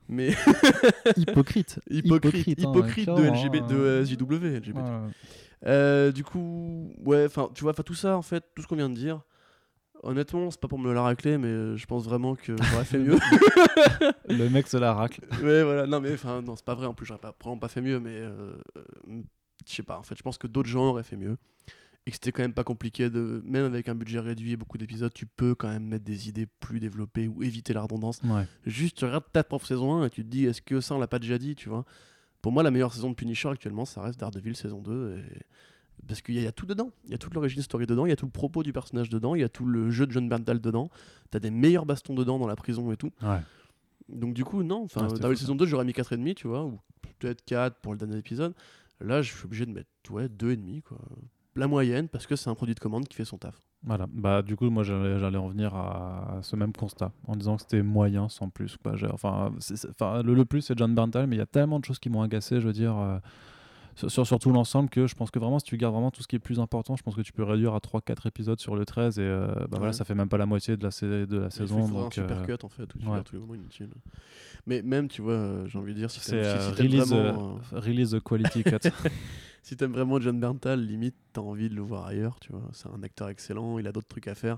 [0.09, 0.31] Mais
[1.17, 3.67] hypocrite hypocrite, hein, hypocrite de, LGB, de hein.
[3.71, 4.57] euh, JW.
[4.57, 4.75] LGBT.
[4.75, 5.11] Ouais.
[5.65, 8.75] Euh, du coup, ouais, enfin, tu vois, enfin tout ça, en fait, tout ce qu'on
[8.75, 9.21] vient de dire,
[10.03, 12.99] honnêtement, c'est pas pour me la racler, mais euh, je pense vraiment que j'aurais fait
[12.99, 13.17] mieux.
[14.27, 16.93] le mec se la racle ouais, voilà, non, mais enfin, non, c'est pas vrai, en
[16.93, 19.21] plus, j'aurais pas, vraiment pas fait mieux, mais euh, euh,
[19.65, 21.37] je sais pas, en fait, je pense que d'autres gens auraient fait mieux.
[22.05, 23.41] Et que c'était quand même pas compliqué de.
[23.45, 26.47] Même avec un budget réduit et beaucoup d'épisodes, tu peux quand même mettre des idées
[26.59, 28.19] plus développées ou éviter la redondance.
[28.25, 30.95] ouais Juste, tu regardes ta propre saison 1 et tu te dis, est-ce que ça,
[30.95, 31.85] on l'a pas déjà dit, tu vois?
[32.41, 35.17] Pour moi, la meilleure saison de Punisher actuellement, ça reste Daredevil saison 2.
[35.17, 35.41] Et...
[36.07, 36.91] Parce qu'il y, a- il y a tout dedans.
[37.05, 39.09] Il y a toute l'origine story dedans, il y a tout le propos du personnage
[39.09, 40.89] dedans, il y a tout le jeu de John Berntal dedans.
[41.31, 43.11] T'as des meilleurs bastons dedans dans la prison et tout.
[43.21, 43.39] ouais
[44.09, 44.83] Donc, du coup, non.
[44.83, 45.35] Enfin, fou, ça.
[45.35, 46.79] saison 2, j'aurais mis 4,5, tu vois, ou
[47.19, 48.53] peut-être 4 pour le dernier épisode.
[48.99, 50.97] Là, je suis obligé de mettre ouais, 2,5, quoi.
[51.55, 53.61] La moyenne, parce que c'est un produit de commande qui fait son taf.
[53.85, 57.63] Voilà, bah du coup moi j'allais en venir à, ce même constat en disant que
[57.63, 58.77] c'était moyen sans plus.
[58.77, 58.93] Quoi.
[59.11, 59.51] Enfin,
[59.89, 62.09] enfin, le, le plus c'est John Berntal, mais il y a tellement de choses qui
[62.09, 63.19] m'ont agacé, je veux dire, euh,
[63.95, 66.27] sur, sur, tout l'ensemble que je pense que vraiment si tu gardes vraiment tout ce
[66.27, 68.85] qui est plus important, je pense que tu peux réduire à 3-4 épisodes sur le
[68.85, 71.49] 13 et euh, bah, voilà, ça fait même pas la moitié de la, de la
[71.49, 71.87] saison.
[71.87, 73.23] Donc, un euh, super cut en fait, où tu ouais.
[73.23, 73.89] tous les moments inutiles.
[74.65, 76.87] Mais même, tu vois, euh, j'ai envie de dire, si c'est euh, si- si t'aimes
[76.87, 78.77] release, vraiment, euh, release the quality cut.
[78.85, 78.89] euh,
[79.63, 82.63] si t'aimes vraiment John Berntal, limite, t'as envie de le voir ailleurs, tu vois.
[82.71, 84.57] C'est un acteur excellent, il a d'autres trucs à faire.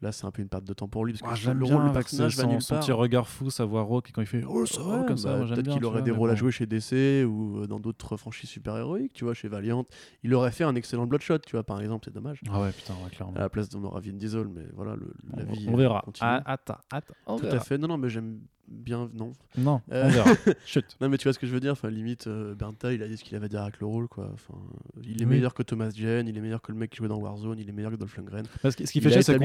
[0.00, 1.64] Là, c'est un peu une perte de temps pour lui, parce que Ah, j'aime le
[1.66, 2.84] bien personnage va son, nulle son part.
[2.84, 5.36] petit regard fou, sa voix rauque et quand il fait oh ça Ouais, comme ça,
[5.38, 8.48] bah, Peut-être qu'il aurait des rôles à jouer chez DC ou euh, dans d'autres franchises
[8.48, 9.84] super-héroïques, tu vois, chez Valiant.
[10.22, 12.40] Il aurait fait un excellent Bloodshot, tu vois, par exemple, c'est dommage.
[12.48, 13.34] Ah ouais putain ouais, clairement.
[13.34, 15.66] À la place, on aura Vin Diesel, mais voilà, le- la on, vie.
[15.68, 16.02] on verra.
[16.04, 16.28] continue.
[16.30, 17.56] Ah, attends, attends, on Tout verra.
[17.56, 17.76] à fait.
[17.76, 18.38] Non, non, mais j'aime
[18.70, 19.10] bien.
[19.14, 19.32] Non.
[19.56, 20.10] Non, Euh.
[20.66, 20.84] Chut.
[21.00, 21.72] Non, mais tu vois ce que je veux dire.
[21.72, 24.08] Enfin, limite, euh, Berntal, il a dit ce qu'il avait à dire avec le rôle,
[24.08, 24.30] quoi.
[24.32, 24.54] Enfin,
[25.02, 25.30] il est Oui.
[25.36, 27.68] meilleur que Thomas Jane, il est meilleur que le mec qui jouait dans Warzone, il
[27.68, 28.44] est meilleur que Dolph Lundgren.
[28.62, 29.38] Parce que ce qui fait chier, c'est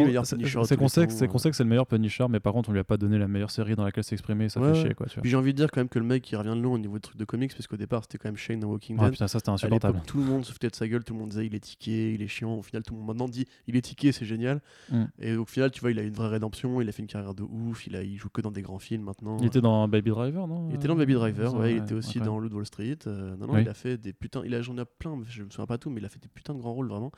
[0.78, 2.74] qu'on sait, que- c'est qu'on sait que c'est le meilleur Punisher, mais par contre, on
[2.74, 5.08] lui a pas donné la meilleure série dans laquelle s'exprimer, ça Ouais, fait chier quoi.
[5.08, 5.22] Tu vois.
[5.22, 6.78] Puis j'ai envie de dire quand même que le mec, il revient de loin au
[6.80, 9.06] niveau de trucs de comics, parce qu'au départ, c'était quand même Shane dans Walking Ouais,
[9.06, 9.12] Dead.
[9.14, 10.02] putain, ça c'était insupportable.
[10.06, 12.14] tout le monde se foutait de sa gueule, tout le monde disait il est tiqué,
[12.14, 12.56] il est chiant.
[12.56, 14.62] Au final, tout le monde maintenant dit il est tiqué, c'est génial.
[14.91, 15.04] Mm.
[15.20, 17.34] Et au final, tu vois, il a une vraie rédemption, il a fait une carrière
[17.34, 19.38] de ouf, il, a, il joue que dans des grands films maintenant.
[19.40, 21.94] Il était dans Baby Driver, non Il était dans Baby Driver, Ça, ouais, il était
[21.94, 22.26] aussi ouais.
[22.26, 22.98] dans de Wall Street.
[23.07, 23.61] euh, non, non, Oui.
[23.61, 24.41] il a fait des putains.
[24.45, 26.27] Il a, j'en ai plein, je me souviens pas tout, mais il a fait des
[26.27, 27.11] putains de grands rôles vraiment.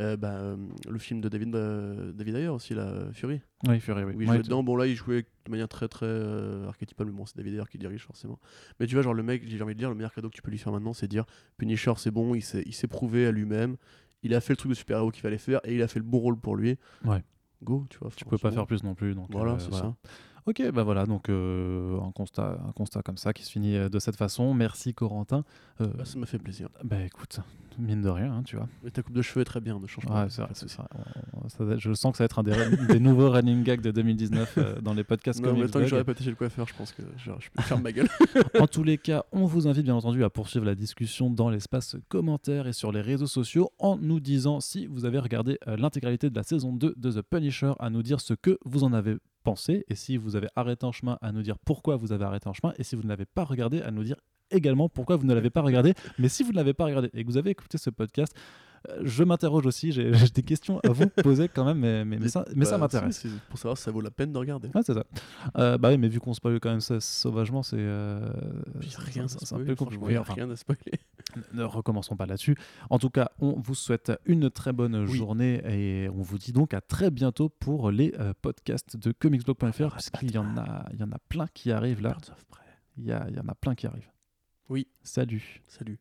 [0.00, 0.56] Euh, bah, euh,
[0.88, 3.40] le film de David, euh, David Ayer aussi, euh, Fury.
[3.66, 4.12] Oui, Fury, oui.
[4.16, 4.62] Oui, il jouait dedans.
[4.62, 7.64] Bon, là, il jouait de manière très très euh, archétypale, mais bon, c'est David Ayer
[7.68, 8.38] qui dirige forcément.
[8.78, 10.42] Mais tu vois, genre, le mec, j'ai envie de dire, le meilleur cadeau que tu
[10.42, 11.24] peux lui faire maintenant, c'est dire
[11.56, 13.76] Punisher, c'est bon, il s'est, prouvé à lui-même,
[14.22, 16.04] il a fait le truc de super-héros qu'il fallait faire et il a fait le
[16.04, 16.76] bon rôle pour lui.
[17.04, 17.24] Ouais.
[17.64, 18.10] Go, tu vois.
[18.14, 19.16] Tu peux pas faire plus non plus.
[19.16, 19.86] Donc, Voilà, euh, c'est voilà.
[20.04, 20.10] ça.
[20.48, 23.90] Ok, bah voilà, donc euh, un, constat, un constat comme ça qui se finit euh,
[23.90, 24.54] de cette façon.
[24.54, 25.44] Merci Corentin.
[25.82, 26.70] Euh, Bah, ça m'a fait plaisir.
[26.82, 27.40] bah écoute,
[27.78, 28.66] mine de rien, hein, tu vois.
[28.82, 30.22] Mais ta coupe de cheveux est très bien, ne change pas.
[30.22, 30.88] Ouais, c'est vrai, c'est ça
[31.76, 32.54] je sens que ça va être un des,
[32.88, 35.86] des nouveaux running gags de 2019 euh, dans les podcasts Non, mais Comics tant que
[35.86, 38.08] j'aurais pas chez le coiffeur, je pense que genre, je peux faire ma gueule.
[38.60, 41.96] En tous les cas, on vous invite bien entendu à poursuivre la discussion dans l'espace
[42.08, 46.36] commentaires et sur les réseaux sociaux en nous disant si vous avez regardé l'intégralité de
[46.36, 49.16] la saison 2 de The Punisher, à nous dire ce que vous en avez
[49.88, 52.52] et si vous avez arrêté en chemin, à nous dire pourquoi vous avez arrêté en
[52.52, 54.16] chemin et si vous ne l'avez pas regardé, à nous dire
[54.50, 55.94] également pourquoi vous ne l'avez pas regardé.
[56.18, 58.34] Mais si vous ne l'avez pas regardé et que vous avez écouté ce podcast,
[59.02, 59.92] je m'interroge aussi.
[59.92, 62.78] J'ai des questions à vous poser quand même, mais, mais, mais ça, mais ça Bah,
[62.78, 63.20] m'intéresse.
[63.20, 64.68] si, pour savoir si ça vaut la peine de regarder.
[64.74, 65.04] Ouais, c'est ça.
[65.56, 67.76] Euh, bah oui, mais vu qu'on spoil quand même ça sauvagement, c'est.
[67.78, 68.30] euh,
[68.98, 70.16] rien, c'est- un peu compliqué.
[70.16, 70.80] a Enfin, rien à spoiler.
[71.52, 72.56] ne recommençons pas là-dessus.
[72.90, 75.16] En tout cas, on vous souhaite une très bonne Oui.
[75.16, 79.90] journée et on vous dit donc à très bientôt pour les euh, podcasts de comicsblog.fr
[79.90, 82.16] parce qu'il y en a, il y en a plein qui arrivent là.
[82.96, 84.10] Il y, a- il y en a plein qui arrivent.
[84.68, 84.88] Oui.
[85.02, 85.62] Salut.
[85.66, 85.98] Salut.